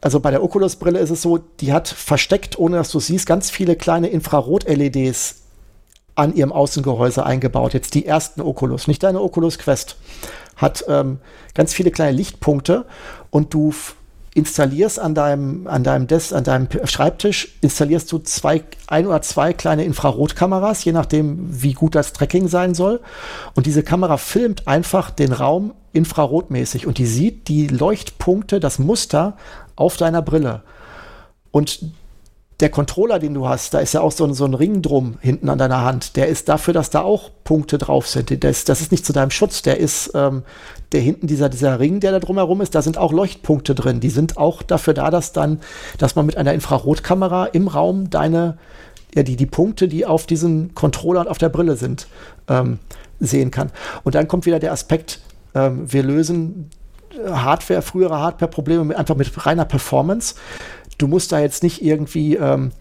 [0.00, 3.50] also bei der Oculus-Brille ist es so, die hat versteckt, ohne dass du siehst, ganz
[3.50, 5.42] viele kleine Infrarot-LEDs
[6.14, 7.74] an ihrem Außengehäuse eingebaut.
[7.74, 9.96] Jetzt die ersten Oculus, nicht deine Oculus Quest,
[10.56, 11.18] hat ähm,
[11.54, 12.86] ganz viele kleine Lichtpunkte
[13.30, 13.72] und du
[14.38, 19.52] installierst an deinem, an deinem Desk, an deinem Schreibtisch, installierst du zwei, ein oder zwei
[19.52, 23.00] kleine Infrarotkameras, je nachdem, wie gut das Tracking sein soll.
[23.54, 29.36] Und diese Kamera filmt einfach den Raum infrarotmäßig und die sieht die Leuchtpunkte, das Muster
[29.76, 30.62] auf deiner Brille.
[31.50, 31.80] Und
[32.60, 35.18] der Controller, den du hast, da ist ja auch so ein, so ein Ring drum
[35.20, 36.16] hinten an deiner Hand.
[36.16, 38.42] Der ist dafür, dass da auch Punkte drauf sind.
[38.42, 39.62] Das, das ist nicht zu deinem Schutz.
[39.62, 40.42] Der ist, ähm,
[40.92, 44.00] der hinten dieser, dieser Ring, der da drumherum ist, da sind auch Leuchtpunkte drin.
[44.00, 45.60] Die sind auch dafür da, dass dann,
[45.98, 48.58] dass man mit einer Infrarotkamera im Raum deine,
[49.14, 52.06] ja, die, die Punkte, die auf diesen Controller und auf der Brille sind,
[52.48, 52.78] ähm,
[53.20, 53.70] sehen kann.
[54.04, 55.20] Und dann kommt wieder der Aspekt,
[55.54, 56.70] ähm, wir lösen
[57.26, 60.34] Hardware, frühere Hardware-Probleme einfach mit reiner Performance.
[60.98, 62.72] Du musst da jetzt nicht irgendwie ähm,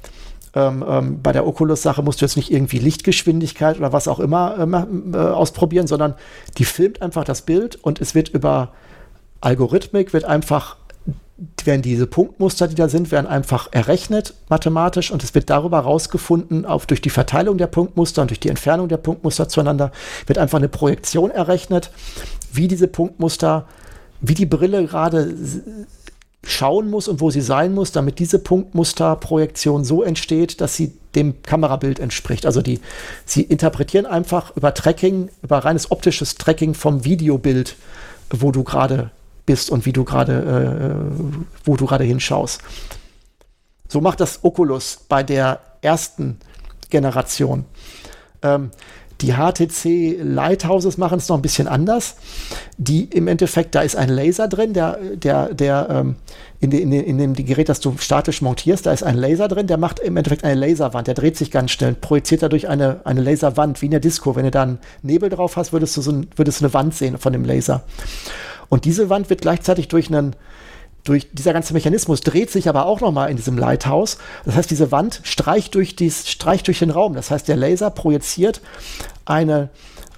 [0.53, 4.57] ähm, ähm, bei der Oculus-Sache musst du jetzt nicht irgendwie Lichtgeschwindigkeit oder was auch immer
[4.59, 6.15] ähm, äh, ausprobieren, sondern
[6.57, 8.73] die filmt einfach das Bild und es wird über
[9.41, 10.77] Algorithmik, wird einfach,
[11.63, 16.65] werden diese Punktmuster, die da sind, werden einfach errechnet mathematisch und es wird darüber herausgefunden,
[16.65, 19.91] auch durch die Verteilung der Punktmuster und durch die Entfernung der Punktmuster zueinander,
[20.25, 21.91] wird einfach eine Projektion errechnet,
[22.51, 23.65] wie diese Punktmuster
[24.21, 25.33] wie die Brille gerade
[26.47, 31.41] schauen muss und wo sie sein muss, damit diese Punktmusterprojektion so entsteht, dass sie dem
[31.43, 32.45] Kamerabild entspricht.
[32.45, 32.79] Also die,
[33.25, 37.75] sie interpretieren einfach über Tracking, über reines optisches Tracking vom Videobild,
[38.29, 39.11] wo du gerade
[39.45, 41.21] bist und wie du gerade, äh,
[41.65, 42.61] wo du gerade hinschaust.
[43.89, 46.37] So macht das Oculus bei der ersten
[46.89, 47.65] Generation.
[48.41, 48.71] Ähm,
[49.21, 52.15] die HTC Lighthouses machen es noch ein bisschen anders.
[52.77, 56.15] Die im Endeffekt, da ist ein Laser drin, der, der, der ähm,
[56.59, 59.47] in, de, in, de, in dem Gerät, das du statisch montierst, da ist ein Laser
[59.47, 61.07] drin, der macht im Endeffekt eine Laserwand.
[61.07, 64.35] Der dreht sich ganz schnell, projiziert dadurch eine, eine Laserwand, wie in der Disco.
[64.35, 66.95] Wenn du da einen Nebel drauf hast, würdest du, so ein, würdest du eine Wand
[66.95, 67.83] sehen von dem Laser.
[68.69, 70.35] Und diese Wand wird gleichzeitig durch einen
[71.07, 74.17] durch dieser ganze Mechanismus dreht sich aber auch nochmal in diesem Lighthouse.
[74.45, 77.13] Das heißt, diese Wand streicht durch, dies, streicht durch den Raum.
[77.13, 78.61] Das heißt, der Laser projiziert
[79.25, 79.69] eine,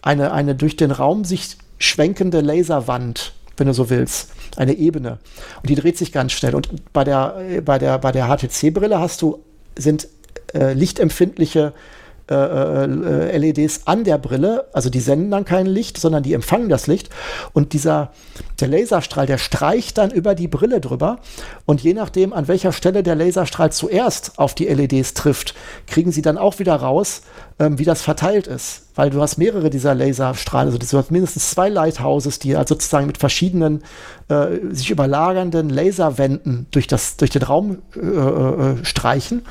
[0.02, 5.20] eine, eine durch den Raum sich schwenkende Laserwand, wenn du so willst, eine Ebene.
[5.62, 6.56] Und die dreht sich ganz schnell.
[6.56, 9.44] Und bei der, bei der, bei der HTC-Brille hast du,
[9.78, 10.08] sind
[10.54, 11.99] äh, lichtempfindliche äh,
[12.30, 16.88] äh, LEDs an der Brille, also die senden dann kein Licht, sondern die empfangen das
[16.88, 17.10] Licht.
[17.54, 18.12] Und dieser
[18.60, 21.20] der Laserstrahl, der streicht dann über die Brille drüber.
[21.66, 25.56] Und je nachdem, an welcher Stelle der Laserstrahl zuerst auf die LEDs trifft,
[25.88, 27.22] kriegen sie dann auch wieder raus,
[27.60, 31.52] ähm, wie das verteilt ist, weil du hast mehrere dieser Laserstrahlen, also du hast mindestens
[31.52, 33.84] zwei Lighthouses, die also sozusagen mit verschiedenen
[34.30, 39.44] äh, sich überlagernden Laserwänden durch das durch den Raum äh, äh, streichen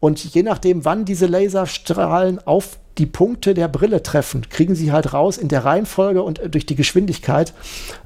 [0.00, 5.12] und je nachdem, wann diese Laserstrahlen auf die Punkte der Brille treffen, kriegen sie halt
[5.12, 7.52] raus in der Reihenfolge und äh, durch die Geschwindigkeit,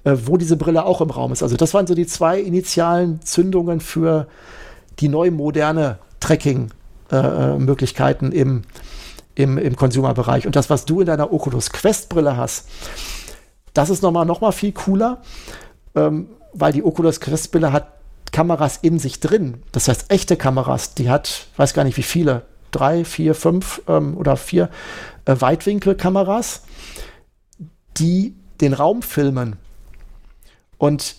[0.04, 1.42] äh, wo diese Brille auch im Raum ist.
[1.42, 4.26] Also das waren so die zwei initialen Zündungen für
[4.98, 8.62] die neu moderne Tracking-Möglichkeiten äh, im,
[9.34, 10.46] im, im Consumer-Bereich.
[10.46, 12.66] Und das, was du in deiner Oculus Quest-Brille hast,
[13.72, 15.22] das ist nochmal noch mal viel cooler,
[15.94, 17.99] ähm, weil die Oculus Quest-Brille hat
[18.32, 19.62] Kameras in sich drin.
[19.73, 24.16] Das heißt, echte Kameras, die hat, weiß gar nicht wie viele, drei, vier, fünf ähm,
[24.16, 24.70] oder vier
[25.24, 26.62] äh, Weitwinkelkameras,
[27.97, 29.57] die den Raum filmen.
[30.78, 31.16] Und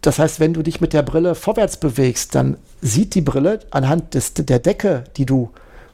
[0.00, 4.14] das heißt, wenn du dich mit der Brille vorwärts bewegst, dann sieht die Brille anhand
[4.14, 5.50] des, der Decke, die du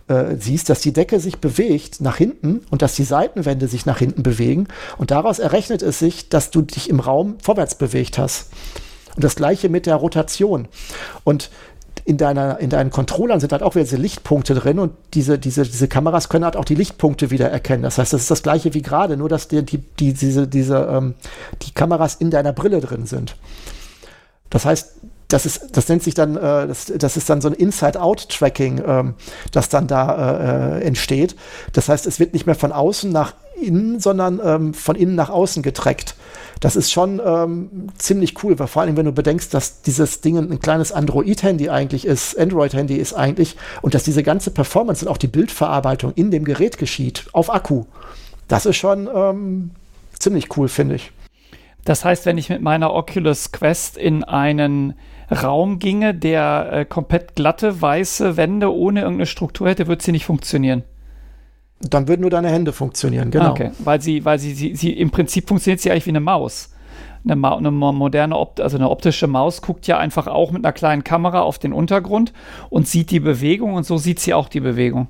[0.09, 3.99] äh, siehst, dass die Decke sich bewegt nach hinten und dass die Seitenwände sich nach
[3.99, 4.67] hinten bewegen.
[4.99, 8.51] Und daraus errechnet es sich, dass du dich im Raum vorwärts bewegt hast.
[9.17, 10.69] Und das gleiche mit der Rotation.
[11.25, 11.51] Und
[12.05, 15.63] in, deiner, in deinen Controllern sind halt auch wieder diese Lichtpunkte drin und diese, diese,
[15.63, 17.83] diese Kameras können halt auch die Lichtpunkte wieder erkennen.
[17.83, 20.89] Das heißt, das ist das gleiche wie gerade, nur dass die, die, die, diese, diese,
[20.91, 21.15] ähm,
[21.63, 23.37] die Kameras in deiner Brille drin sind.
[24.49, 24.95] Das heißt,
[25.29, 29.15] das ist, das nennt sich dann, äh, das, das ist dann so ein Inside-Out-Tracking, ähm,
[29.53, 31.37] das dann da äh, entsteht.
[31.73, 35.31] Das heißt, es wird nicht mehr von außen nach innen, sondern ähm, von innen nach
[35.31, 36.17] außen getrackt.
[36.61, 40.37] Das ist schon ähm, ziemlich cool, weil vor allem, wenn du bedenkst, dass dieses Ding
[40.37, 45.17] ein kleines Android-Handy eigentlich ist, Android-Handy ist eigentlich, und dass diese ganze Performance und auch
[45.17, 47.85] die Bildverarbeitung in dem Gerät geschieht, auf Akku.
[48.47, 49.71] das ist schon ähm,
[50.19, 51.13] ziemlich cool, finde ich.
[51.87, 54.95] Das heißt, wenn ich mit meiner Oculus Quest in einen
[55.31, 60.27] Raum ginge, der äh, komplett glatte, weiße Wände ohne irgendeine Struktur hätte, würde sie nicht
[60.27, 60.83] funktionieren.
[61.81, 63.53] Dann würden nur deine Hände funktionieren, genau.
[63.53, 66.71] Okay, weil sie, weil sie, sie, sie im Prinzip funktioniert sie eigentlich wie eine Maus.
[67.25, 70.73] Eine, Ma eine moderne, Opt also eine optische Maus guckt ja einfach auch mit einer
[70.73, 72.33] kleinen Kamera auf den Untergrund
[72.71, 75.09] und sieht die Bewegung und so sieht sie auch die Bewegung.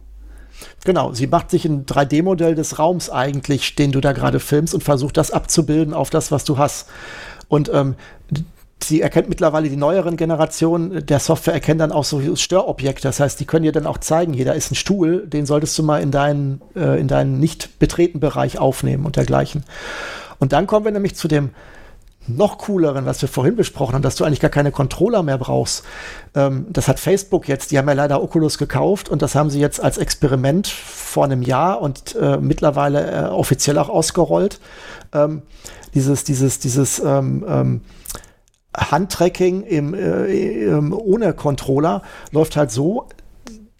[0.84, 4.84] Genau, sie macht sich ein 3D-Modell des Raums eigentlich, den du da gerade filmst und
[4.84, 6.88] versucht das abzubilden auf das, was du hast.
[7.48, 7.96] Und ähm,
[8.84, 13.02] sie erkennt mittlerweile die neueren Generationen der Software erkennen dann auch so Störobjekte.
[13.02, 15.78] Das heißt, die können dir dann auch zeigen, hier da ist ein Stuhl, den solltest
[15.78, 19.64] du mal in deinen, äh, in deinen nicht betreten Bereich aufnehmen und dergleichen.
[20.38, 21.50] Und dann kommen wir nämlich zu dem
[22.26, 25.84] noch cooleren, was wir vorhin besprochen haben, dass du eigentlich gar keine Controller mehr brauchst.
[26.34, 29.60] Ähm, das hat Facebook jetzt, die haben ja leider Oculus gekauft und das haben sie
[29.60, 34.60] jetzt als Experiment vor einem Jahr und äh, mittlerweile äh, offiziell auch ausgerollt.
[35.12, 35.42] Ähm,
[35.94, 37.80] dieses, dieses, dieses ähm, ähm
[38.76, 43.08] Handtracking im, äh, im, ohne Controller läuft halt so,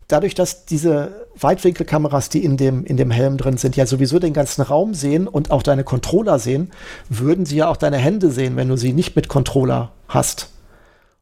[0.09, 4.33] dadurch, dass diese Weitwinkelkameras, die in dem, in dem Helm drin sind, ja sowieso den
[4.33, 6.71] ganzen Raum sehen und auch deine Controller sehen,
[7.09, 10.51] würden sie ja auch deine Hände sehen, wenn du sie nicht mit Controller hast.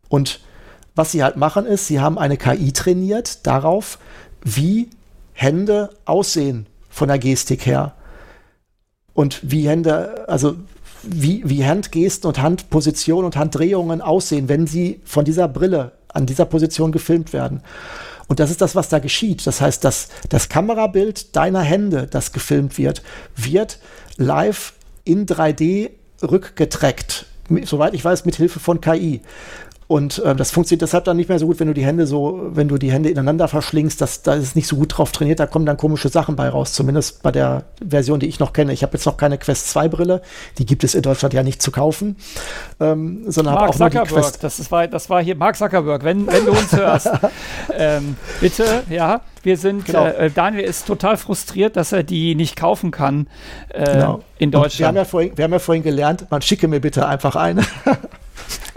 [0.09, 0.41] Und
[0.95, 3.99] was sie halt machen ist, sie haben eine KI trainiert darauf,
[4.43, 4.89] wie
[5.33, 7.95] Hände aussehen von der Gestik her.
[9.13, 10.57] Und wie Hände, also
[11.03, 16.45] wie, wie Handgesten und Handpositionen und Handdrehungen aussehen, wenn sie von dieser Brille an dieser
[16.45, 17.63] Position gefilmt werden.
[18.29, 19.47] Und das ist das, was da geschieht.
[19.47, 23.03] Das heißt, dass das Kamerabild deiner Hände, das gefilmt wird,
[23.37, 23.79] wird
[24.17, 25.91] live in 3D
[26.23, 27.27] rückgetrackt.
[27.65, 29.23] Soweit ich weiß, mit Hilfe von KI.
[29.89, 32.51] Und äh, das funktioniert deshalb dann nicht mehr so gut, wenn du die Hände so,
[32.51, 35.41] wenn du die Hände ineinander verschlingst, das, da ist es nicht so gut drauf trainiert,
[35.41, 38.75] da kommen dann komische Sachen bei raus, zumindest bei der Version, die ich noch kenne.
[38.75, 40.21] Ich habe jetzt noch keine Quest 2 Brille,
[40.59, 42.17] die gibt es in Deutschland ja nicht zu kaufen,
[42.81, 44.45] ähm, sondern Mark auch Zuckerberg, nur die Quest.
[44.45, 47.11] Das, ist, das war hier Mark Zuckerberg, wenn, wenn du uns hörst.
[47.75, 50.05] ähm, bitte, ja, wir sind, genau.
[50.05, 53.27] äh, Daniel ist total frustriert, dass er die nicht kaufen kann
[53.71, 54.21] äh, genau.
[54.37, 54.79] in Deutschland.
[54.81, 57.63] wir haben, ja vorhin, wir haben ja vorhin gelernt, man schicke mir bitte einfach eine.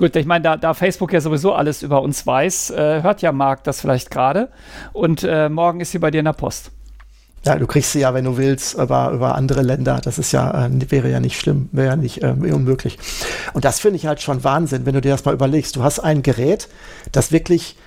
[0.01, 3.31] Gut, ich meine, da, da, Facebook ja sowieso alles über uns weiß, äh, hört ja
[3.31, 4.49] Marc das vielleicht gerade.
[4.93, 6.71] Und äh, morgen ist sie bei dir in der Post.
[7.45, 10.01] Ja, du kriegst sie ja, wenn du willst, über, über andere Länder.
[10.03, 12.97] Das ist ja, äh, wäre ja nicht schlimm, wäre ja nicht äh, unmöglich.
[13.53, 15.75] Und das finde ich halt schon Wahnsinn, wenn du dir das mal überlegst.
[15.75, 16.67] Du hast ein Gerät,
[17.11, 17.77] das wirklich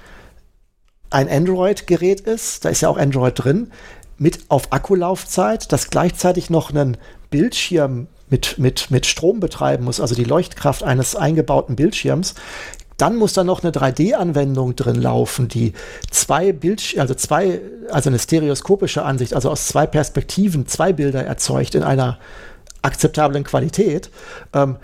[1.10, 3.72] ein Android-Gerät ist, da ist ja auch Android drin,
[4.18, 6.96] mit auf Akkulaufzeit, das gleichzeitig noch einen
[7.30, 12.34] Bildschirm mit, mit, mit Strom betreiben muss, also die Leuchtkraft eines eingebauten Bildschirms,
[12.96, 15.72] dann muss da noch eine 3D-Anwendung drin laufen, die
[16.10, 17.60] zwei Bildschirme, also zwei,
[17.92, 22.18] also eine stereoskopische Ansicht, also aus zwei Perspektiven zwei Bilder erzeugt in einer
[22.82, 24.10] akzeptablen Qualität.
[24.52, 24.76] Ähm,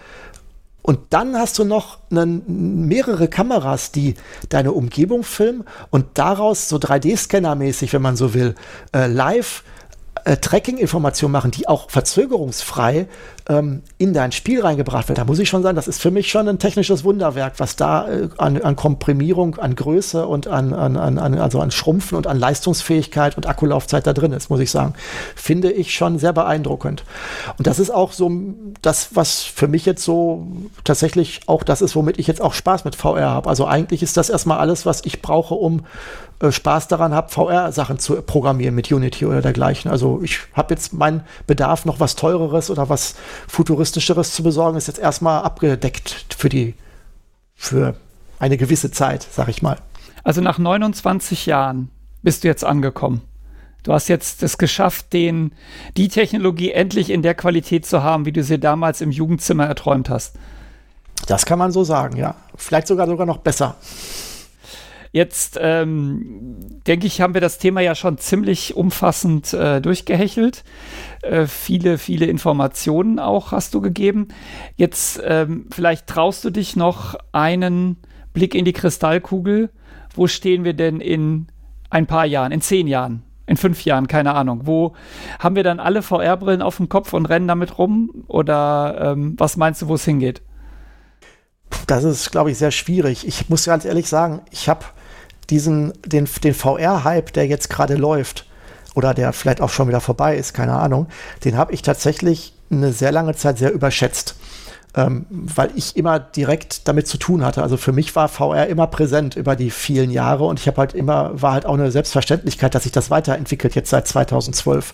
[0.82, 4.14] und dann hast du noch einen, mehrere Kameras, die
[4.48, 8.54] deine Umgebung filmen und daraus so 3D-Scanner-mäßig, wenn man so will,
[8.94, 9.64] äh, live
[10.24, 13.08] äh, Tracking-Informationen machen, die auch verzögerungsfrei
[13.50, 15.18] ähm, in dein Spiel reingebracht wird.
[15.18, 18.08] Da muss ich schon sagen, das ist für mich schon ein technisches Wunderwerk, was da
[18.08, 22.38] äh, an, an, Komprimierung, an Größe und an, an, an, also an Schrumpfen und an
[22.38, 24.94] Leistungsfähigkeit und Akkulaufzeit da drin ist, muss ich sagen.
[25.34, 27.04] Finde ich schon sehr beeindruckend.
[27.58, 28.30] Und das ist auch so
[28.82, 30.46] das, was für mich jetzt so
[30.84, 33.48] tatsächlich auch das ist, womit ich jetzt auch Spaß mit VR habe.
[33.48, 35.82] Also eigentlich ist das erstmal alles, was ich brauche, um
[36.40, 39.90] äh, Spaß daran habe, VR-Sachen zu programmieren mit Unity oder dergleichen.
[39.90, 43.14] Also ich habe jetzt meinen Bedarf, noch was teureres oder was
[43.48, 46.74] futuristischeres zu besorgen, ist jetzt erstmal abgedeckt für die,
[47.54, 47.96] für
[48.38, 49.76] eine gewisse Zeit, sag ich mal.
[50.24, 51.90] Also nach 29 Jahren
[52.22, 53.22] bist du jetzt angekommen.
[53.82, 55.52] Du hast jetzt es geschafft, den,
[55.96, 60.10] die Technologie endlich in der Qualität zu haben, wie du sie damals im Jugendzimmer erträumt
[60.10, 60.36] hast.
[61.26, 62.34] Das kann man so sagen, ja.
[62.56, 63.76] Vielleicht sogar sogar noch besser.
[65.12, 66.56] Jetzt ähm,
[66.86, 70.62] denke ich, haben wir das Thema ja schon ziemlich umfassend äh, durchgehechelt.
[71.22, 74.28] Äh, viele, viele Informationen auch hast du gegeben.
[74.76, 77.96] Jetzt ähm, vielleicht traust du dich noch einen
[78.32, 79.70] Blick in die Kristallkugel.
[80.14, 81.48] Wo stehen wir denn in
[81.90, 83.24] ein paar Jahren, in zehn Jahren?
[83.46, 84.60] in fünf Jahren, keine Ahnung.
[84.66, 84.94] Wo
[85.40, 88.24] haben wir dann alle VR-Brillen auf dem Kopf und rennen damit rum?
[88.28, 90.40] Oder ähm, was meinst du, wo es hingeht?
[91.88, 93.26] Das ist, glaube ich, sehr schwierig.
[93.26, 94.84] Ich muss ganz ehrlich sagen, ich habe
[95.50, 98.46] diesen, den, den VR-Hype, der jetzt gerade läuft,
[98.94, 101.06] oder der vielleicht auch schon wieder vorbei ist, keine Ahnung,
[101.44, 104.36] den habe ich tatsächlich eine sehr lange Zeit sehr überschätzt.
[104.96, 107.62] Ähm, weil ich immer direkt damit zu tun hatte.
[107.62, 110.94] Also für mich war VR immer präsent über die vielen Jahre und ich habe halt
[110.94, 114.92] immer, war halt auch eine Selbstverständlichkeit, dass sich das weiterentwickelt, jetzt seit 2012.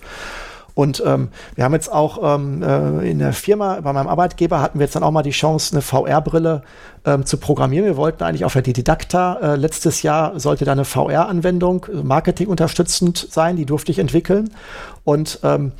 [0.77, 4.79] Und ähm, wir haben jetzt auch ähm, äh, in der Firma, bei meinem Arbeitgeber hatten
[4.79, 6.61] wir jetzt dann auch mal die Chance, eine VR-Brille
[7.07, 7.87] ähm, zu programmieren.
[7.87, 12.49] Wir wollten eigentlich auf der Didakta, äh, letztes Jahr sollte da eine VR-Anwendung, äh, Marketing
[12.49, 14.51] unterstützend sein, die durfte ich entwickeln.
[15.03, 15.73] Und ähm,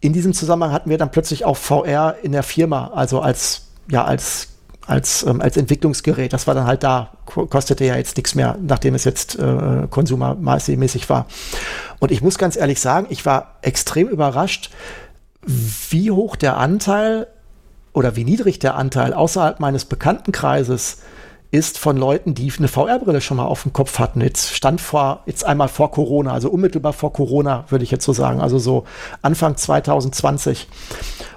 [0.00, 4.04] in diesem Zusammenhang hatten wir dann plötzlich auch VR in der Firma, also als, ja,
[4.04, 4.48] als
[4.86, 6.32] als, ähm, als Entwicklungsgerät.
[6.32, 11.08] Das war dann halt da, kostete ja jetzt nichts mehr, nachdem es jetzt äh, konsumermäßig
[11.08, 11.26] war.
[11.98, 14.70] Und ich muss ganz ehrlich sagen, ich war extrem überrascht,
[15.46, 17.26] wie hoch der Anteil
[17.92, 20.98] oder wie niedrig der Anteil außerhalb meines Bekanntenkreises
[21.50, 24.20] ist von Leuten, die eine VR-Brille schon mal auf dem Kopf hatten.
[24.20, 28.12] Jetzt stand vor, jetzt einmal vor Corona, also unmittelbar vor Corona, würde ich jetzt so
[28.12, 28.84] sagen, also so
[29.22, 30.68] Anfang 2020.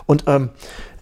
[0.05, 0.49] Und ähm,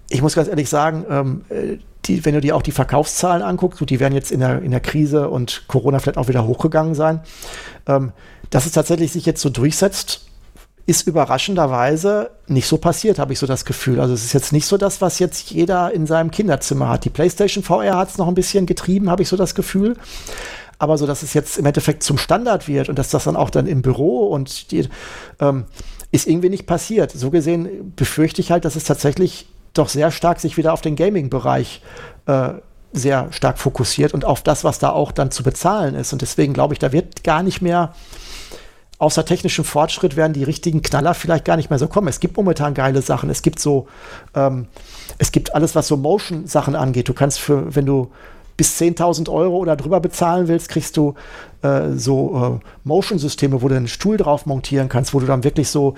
[0.09, 3.81] ich muss ganz ehrlich sagen, ähm, äh, die, wenn du dir auch die Verkaufszahlen anguckst,
[3.89, 7.21] die werden jetzt in der, in der Krise und Corona vielleicht auch wieder hochgegangen sein,
[7.87, 8.11] ähm,
[8.49, 10.27] dass es tatsächlich sich jetzt so durchsetzt,
[10.87, 13.99] ist überraschenderweise nicht so passiert, habe ich so das Gefühl.
[13.99, 17.05] Also es ist jetzt nicht so das, was jetzt jeder in seinem Kinderzimmer hat.
[17.05, 19.95] Die PlayStation VR hat es noch ein bisschen getrieben, habe ich so das Gefühl.
[20.79, 23.51] Aber so, dass es jetzt im Endeffekt zum Standard wird und dass das dann auch
[23.51, 24.89] dann im Büro und die,
[25.39, 25.65] ähm,
[26.11, 27.11] ist irgendwie nicht passiert.
[27.11, 30.95] So gesehen befürchte ich halt, dass es tatsächlich doch sehr stark sich wieder auf den
[30.95, 31.81] Gaming-Bereich
[32.25, 32.49] äh,
[32.93, 36.11] sehr stark fokussiert und auf das, was da auch dann zu bezahlen ist.
[36.13, 37.93] Und deswegen glaube ich, da wird gar nicht mehr,
[38.97, 42.09] außer technischem Fortschritt, werden die richtigen Knaller vielleicht gar nicht mehr so kommen.
[42.09, 43.29] Es gibt momentan geile Sachen.
[43.29, 43.87] Es gibt so,
[44.35, 44.67] ähm,
[45.17, 47.07] es gibt alles, was so Motion-Sachen angeht.
[47.07, 48.11] Du kannst für, wenn du
[48.57, 51.15] bis 10.000 Euro oder drüber bezahlen willst, kriegst du
[51.61, 55.69] äh, so äh, Motion-Systeme, wo du einen Stuhl drauf montieren kannst, wo du dann wirklich
[55.69, 55.95] so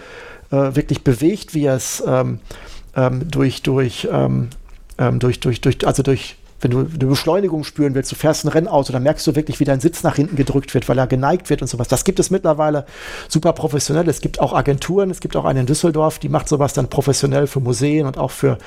[0.51, 2.03] äh, wirklich bewegt wirst.
[2.05, 2.39] Ähm,
[2.95, 4.49] ähm, durch, durch, ähm,
[4.97, 8.47] ähm, durch, durch, durch, also durch, wenn du eine Beschleunigung spüren willst, du fährst ein
[8.47, 11.49] Rennauto, dann merkst du wirklich, wie dein Sitz nach hinten gedrückt wird, weil er geneigt
[11.49, 11.89] wird und sowas.
[11.89, 12.85] Das gibt es mittlerweile
[13.27, 14.07] super professionell.
[14.07, 17.47] Es gibt auch Agenturen, es gibt auch eine in Düsseldorf, die macht sowas dann professionell
[17.47, 18.57] für Museen und auch für,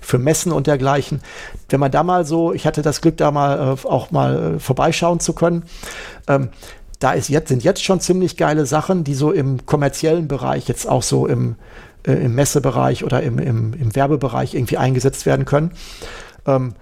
[0.00, 1.22] für Messen und dergleichen.
[1.70, 4.58] Wenn man da mal so, ich hatte das Glück, da mal äh, auch mal äh,
[4.58, 5.62] vorbeischauen zu können,
[6.28, 6.50] ähm,
[6.98, 10.88] da ist jetzt, sind jetzt schon ziemlich geile Sachen, die so im kommerziellen Bereich jetzt
[10.88, 11.56] auch so im,
[12.06, 15.72] äh, im Messebereich oder im, im, im, Werbebereich irgendwie eingesetzt werden können.
[16.46, 16.74] Ähm,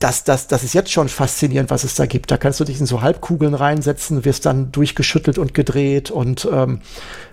[0.00, 2.30] das, das, das ist jetzt schon faszinierend, was es da gibt.
[2.30, 6.80] Da kannst du dich in so Halbkugeln reinsetzen, wirst dann durchgeschüttelt und gedreht und ähm,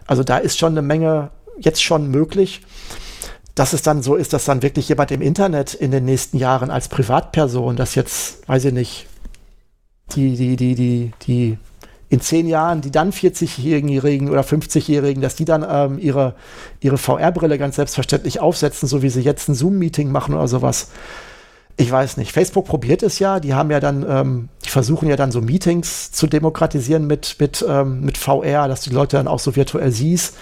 [0.07, 1.29] also da ist schon eine Menge
[1.59, 2.61] jetzt schon möglich.
[3.53, 6.69] Dass es dann so ist, dass dann wirklich jemand im Internet in den nächsten Jahren
[6.69, 9.07] als Privatperson, das jetzt, weiß ich nicht,
[10.11, 11.57] die, die, die, die, die
[12.15, 16.33] in zehn Jahren die dann 40-Jährigen oder 50-Jährigen, dass die dann ähm, ihre,
[16.79, 20.87] ihre VR-Brille ganz selbstverständlich aufsetzen, so wie sie jetzt ein Zoom-Meeting machen oder sowas.
[21.77, 22.31] Ich weiß nicht.
[22.31, 23.41] Facebook probiert es ja.
[23.41, 27.65] Die haben ja dann, ähm, die versuchen ja dann so Meetings zu demokratisieren mit, mit,
[27.67, 30.37] ähm, mit VR, dass du die Leute dann auch so virtuell siehst.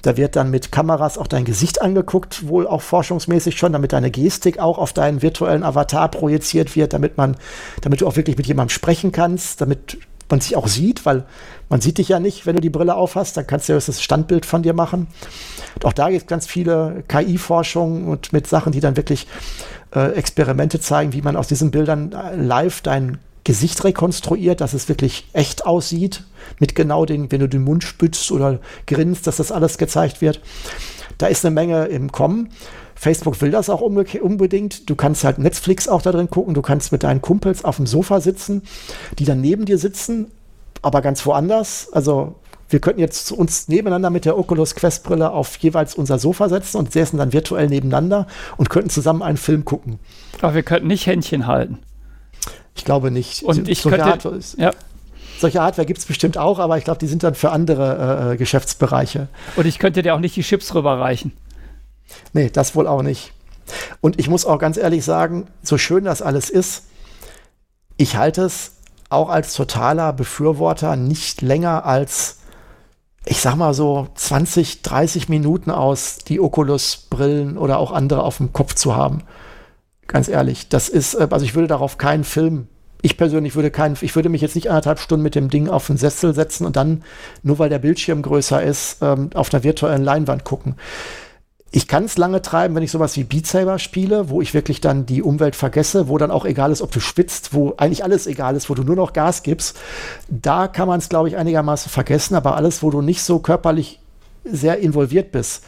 [0.00, 4.10] Da wird dann mit Kameras auch dein Gesicht angeguckt, wohl auch forschungsmäßig schon, damit deine
[4.10, 7.36] Gestik auch auf deinen virtuellen Avatar projiziert wird, damit man,
[7.82, 9.98] damit du auch wirklich mit jemandem sprechen kannst, damit
[10.30, 11.24] man sich auch sieht, weil
[11.68, 14.02] man sieht dich ja nicht, wenn du die Brille aufhast, dann kannst du ja das
[14.02, 15.06] Standbild von dir machen.
[15.74, 19.26] Und auch da gibt es ganz viele KI-Forschung und mit Sachen, die dann wirklich
[19.94, 24.88] äh, Experimente zeigen, wie man aus diesen Bildern äh, live dein Gesicht rekonstruiert, dass es
[24.88, 26.24] wirklich echt aussieht,
[26.58, 30.40] mit genau den, wenn du den Mund spitzt oder grinst, dass das alles gezeigt wird.
[31.18, 32.50] Da ist eine Menge im Kommen.
[33.00, 34.90] Facebook will das auch unbedingt.
[34.90, 36.52] Du kannst halt Netflix auch da drin gucken.
[36.52, 38.60] Du kannst mit deinen Kumpels auf dem Sofa sitzen,
[39.18, 40.26] die dann neben dir sitzen,
[40.82, 41.88] aber ganz woanders.
[41.92, 42.34] Also
[42.68, 46.76] wir könnten jetzt uns nebeneinander mit der Oculus Quest Brille auf jeweils unser Sofa setzen
[46.76, 48.26] und säßen dann virtuell nebeneinander
[48.58, 49.98] und könnten zusammen einen Film gucken.
[50.42, 51.78] Aber wir könnten nicht Händchen halten.
[52.76, 53.44] Ich glaube nicht.
[53.44, 54.72] Und ich solche könnte, Hardware, ja.
[55.38, 58.36] Solche Hardware gibt es bestimmt auch, aber ich glaube, die sind dann für andere äh,
[58.36, 59.28] Geschäftsbereiche.
[59.56, 61.32] Und ich könnte dir auch nicht die Chips rüberreichen.
[62.32, 63.32] Nee, das wohl auch nicht.
[64.00, 66.84] Und ich muss auch ganz ehrlich sagen, so schön das alles ist,
[67.96, 68.72] ich halte es
[69.10, 72.38] auch als totaler Befürworter nicht länger als,
[73.26, 78.52] ich sag mal so 20, 30 Minuten aus, die Oculus-Brillen oder auch andere auf dem
[78.52, 79.22] Kopf zu haben.
[80.06, 82.68] Ganz ehrlich, das ist, äh, also ich würde darauf keinen Film
[83.02, 85.86] ich persönlich würde keinen, ich würde mich jetzt nicht anderthalb Stunden mit dem Ding auf
[85.86, 87.02] den Sessel setzen und dann,
[87.42, 90.76] nur weil der Bildschirm größer ist, ähm, auf einer virtuellen Leinwand gucken
[91.72, 94.80] ich kann es lange treiben, wenn ich sowas wie Beat Saber spiele, wo ich wirklich
[94.80, 98.26] dann die Umwelt vergesse, wo dann auch egal ist, ob du schwitzt, wo eigentlich alles
[98.26, 99.78] egal ist, wo du nur noch Gas gibst.
[100.28, 104.00] Da kann man es, glaube ich, einigermaßen vergessen, aber alles, wo du nicht so körperlich
[104.44, 105.62] sehr involviert bist,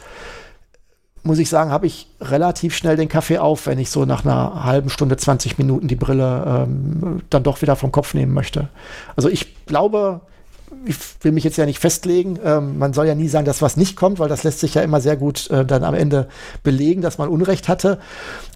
[1.23, 4.65] muss ich sagen, habe ich relativ schnell den Kaffee auf, wenn ich so nach einer
[4.65, 8.67] halben Stunde, 20 Minuten die Brille ähm, dann doch wieder vom Kopf nehmen möchte.
[9.15, 10.19] Also ich glaube,
[10.85, 12.39] ich will mich jetzt ja nicht festlegen.
[12.43, 14.81] Ähm, man soll ja nie sagen, dass was nicht kommt, weil das lässt sich ja
[14.81, 16.27] immer sehr gut äh, dann am Ende
[16.63, 17.99] belegen, dass man Unrecht hatte.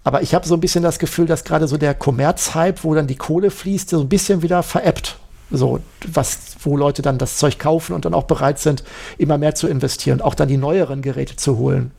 [0.03, 3.07] Aber ich habe so ein bisschen das Gefühl, dass gerade so der Kommerzhype, wo dann
[3.07, 5.17] die Kohle fließt, so ein bisschen wieder veräppt.
[5.49, 8.83] So, was, wo Leute dann das Zeug kaufen und dann auch bereit sind,
[9.17, 11.91] immer mehr zu investieren, auch dann die neueren Geräte zu holen.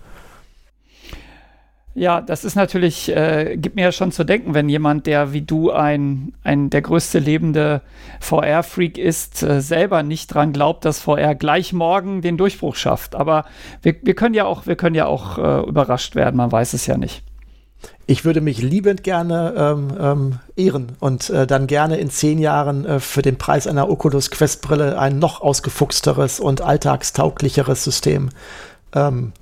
[1.99, 5.43] Ja, das ist natürlich, äh, gibt mir ja schon zu denken, wenn jemand, der wie
[5.43, 7.83] du ein, ein der größte lebende
[8.21, 13.17] VR-Freak ist, äh, selber nicht dran glaubt, dass VR gleich morgen den Durchbruch schafft.
[13.17, 13.47] Aber
[13.83, 16.87] wir, wir können ja auch, wir können ja auch äh, überrascht werden, man weiß es
[16.87, 17.25] ja nicht.
[18.07, 22.85] Ich würde mich liebend gerne ähm, ähm, ehren und äh, dann gerne in zehn Jahren
[22.85, 28.29] äh, für den Preis einer Oculus Quest Brille ein noch ausgefuchsteres und alltagstauglicheres System
[28.95, 29.33] ähm,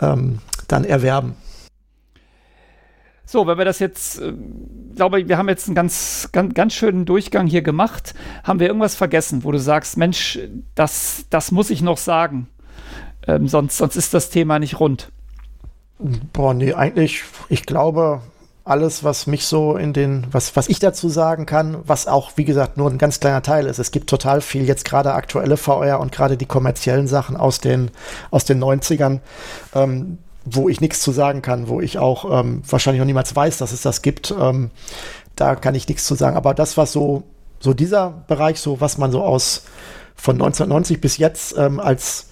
[0.00, 0.38] ähm
[0.68, 1.36] dann erwerben.
[3.32, 4.34] So, wenn wir das jetzt, äh,
[4.94, 8.12] glaube wir haben jetzt einen ganz, ganz, ganz schönen Durchgang hier gemacht.
[8.44, 10.38] Haben wir irgendwas vergessen, wo du sagst, Mensch,
[10.74, 12.48] das, das muss ich noch sagen.
[13.26, 15.10] Ähm, sonst, sonst ist das Thema nicht rund.
[16.34, 18.20] Boah, nee, eigentlich, ich glaube,
[18.64, 22.44] alles, was mich so in den, was, was ich dazu sagen kann, was auch, wie
[22.44, 23.78] gesagt, nur ein ganz kleiner Teil ist.
[23.78, 27.92] Es gibt total viel jetzt gerade aktuelle VR und gerade die kommerziellen Sachen aus den,
[28.30, 29.20] aus den 90ern.
[29.74, 33.58] Ähm, wo ich nichts zu sagen kann, wo ich auch ähm, wahrscheinlich noch niemals weiß,
[33.58, 34.34] dass es das gibt.
[34.38, 34.70] Ähm,
[35.36, 36.36] da kann ich nichts zu sagen.
[36.36, 37.24] Aber das, was so,
[37.60, 39.64] so dieser Bereich, so was man so aus
[40.14, 42.28] von 1990 bis jetzt ähm, als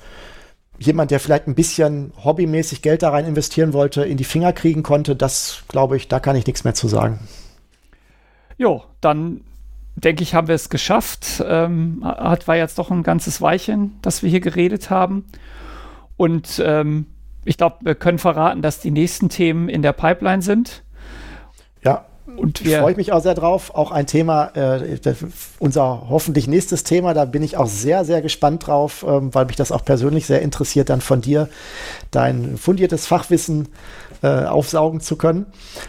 [0.79, 4.83] jemand, der vielleicht ein bisschen hobbymäßig Geld da rein investieren wollte, in die Finger kriegen
[4.83, 7.21] konnte, das glaube ich, da kann ich nichts mehr zu sagen.
[8.57, 9.43] Jo, dann
[9.95, 11.43] denke ich, haben wir es geschafft.
[11.47, 15.27] Ähm, hat, war jetzt doch ein ganzes Weilchen, dass wir hier geredet haben.
[16.17, 17.07] Und ähm,
[17.45, 20.83] ich glaube, wir können verraten, dass die nächsten Themen in der Pipeline sind.
[21.83, 22.05] Ja,
[22.37, 23.75] und wir freue mich auch sehr drauf.
[23.75, 24.99] Auch ein Thema, äh,
[25.59, 29.57] unser hoffentlich nächstes Thema, da bin ich auch sehr, sehr gespannt drauf, ähm, weil mich
[29.57, 31.49] das auch persönlich sehr interessiert, dann von dir
[32.11, 33.69] dein fundiertes Fachwissen
[34.23, 35.47] äh, aufsaugen zu können.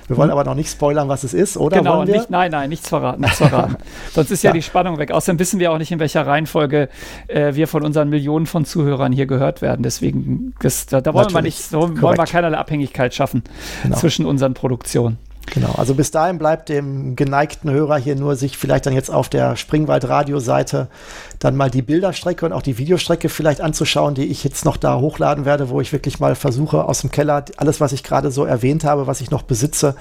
[0.08, 0.34] Wir wollen mhm.
[0.34, 1.78] aber noch nicht spoilern, was es ist, oder?
[1.78, 3.78] Genau, nicht, nein, nein, nichts verraten, nichts verraten.
[4.12, 4.50] Sonst ist ja.
[4.50, 4.54] ja.
[4.54, 5.12] die Spannung weg.
[5.12, 6.90] Außerdem wissen wir auch nicht, in welcher Reihenfolge
[7.28, 9.84] äh, wir von unseren Millionen von Zuhörern hier gehört werden.
[9.84, 13.44] Deswegen, das, da, da, wollen wir nicht, wollen wir keinerlei Abhängigkeit schaffen
[13.84, 13.98] genau.
[13.98, 15.18] zwischen unseren Produktionen.
[15.48, 19.28] Genau, also bis dahin bleibt dem geneigten Hörer hier nur sich vielleicht dann jetzt auf
[19.28, 20.88] der Springwald-Radio-Seite
[21.40, 25.00] dann mal die Bilderstrecke und auch die Videostrecke vielleicht anzuschauen, die ich jetzt noch da
[25.00, 28.46] hochladen werde, wo ich wirklich mal versuche, aus dem Keller alles, was ich gerade so
[28.46, 29.96] erwähnt habe, was ich noch besitze,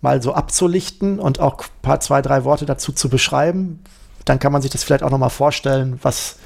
[0.00, 3.84] mal so abzulichten und auch ein paar, zwei, drei Worte dazu zu beschreiben.
[4.24, 6.36] Dann kann man sich das vielleicht auch noch mal vorstellen, was,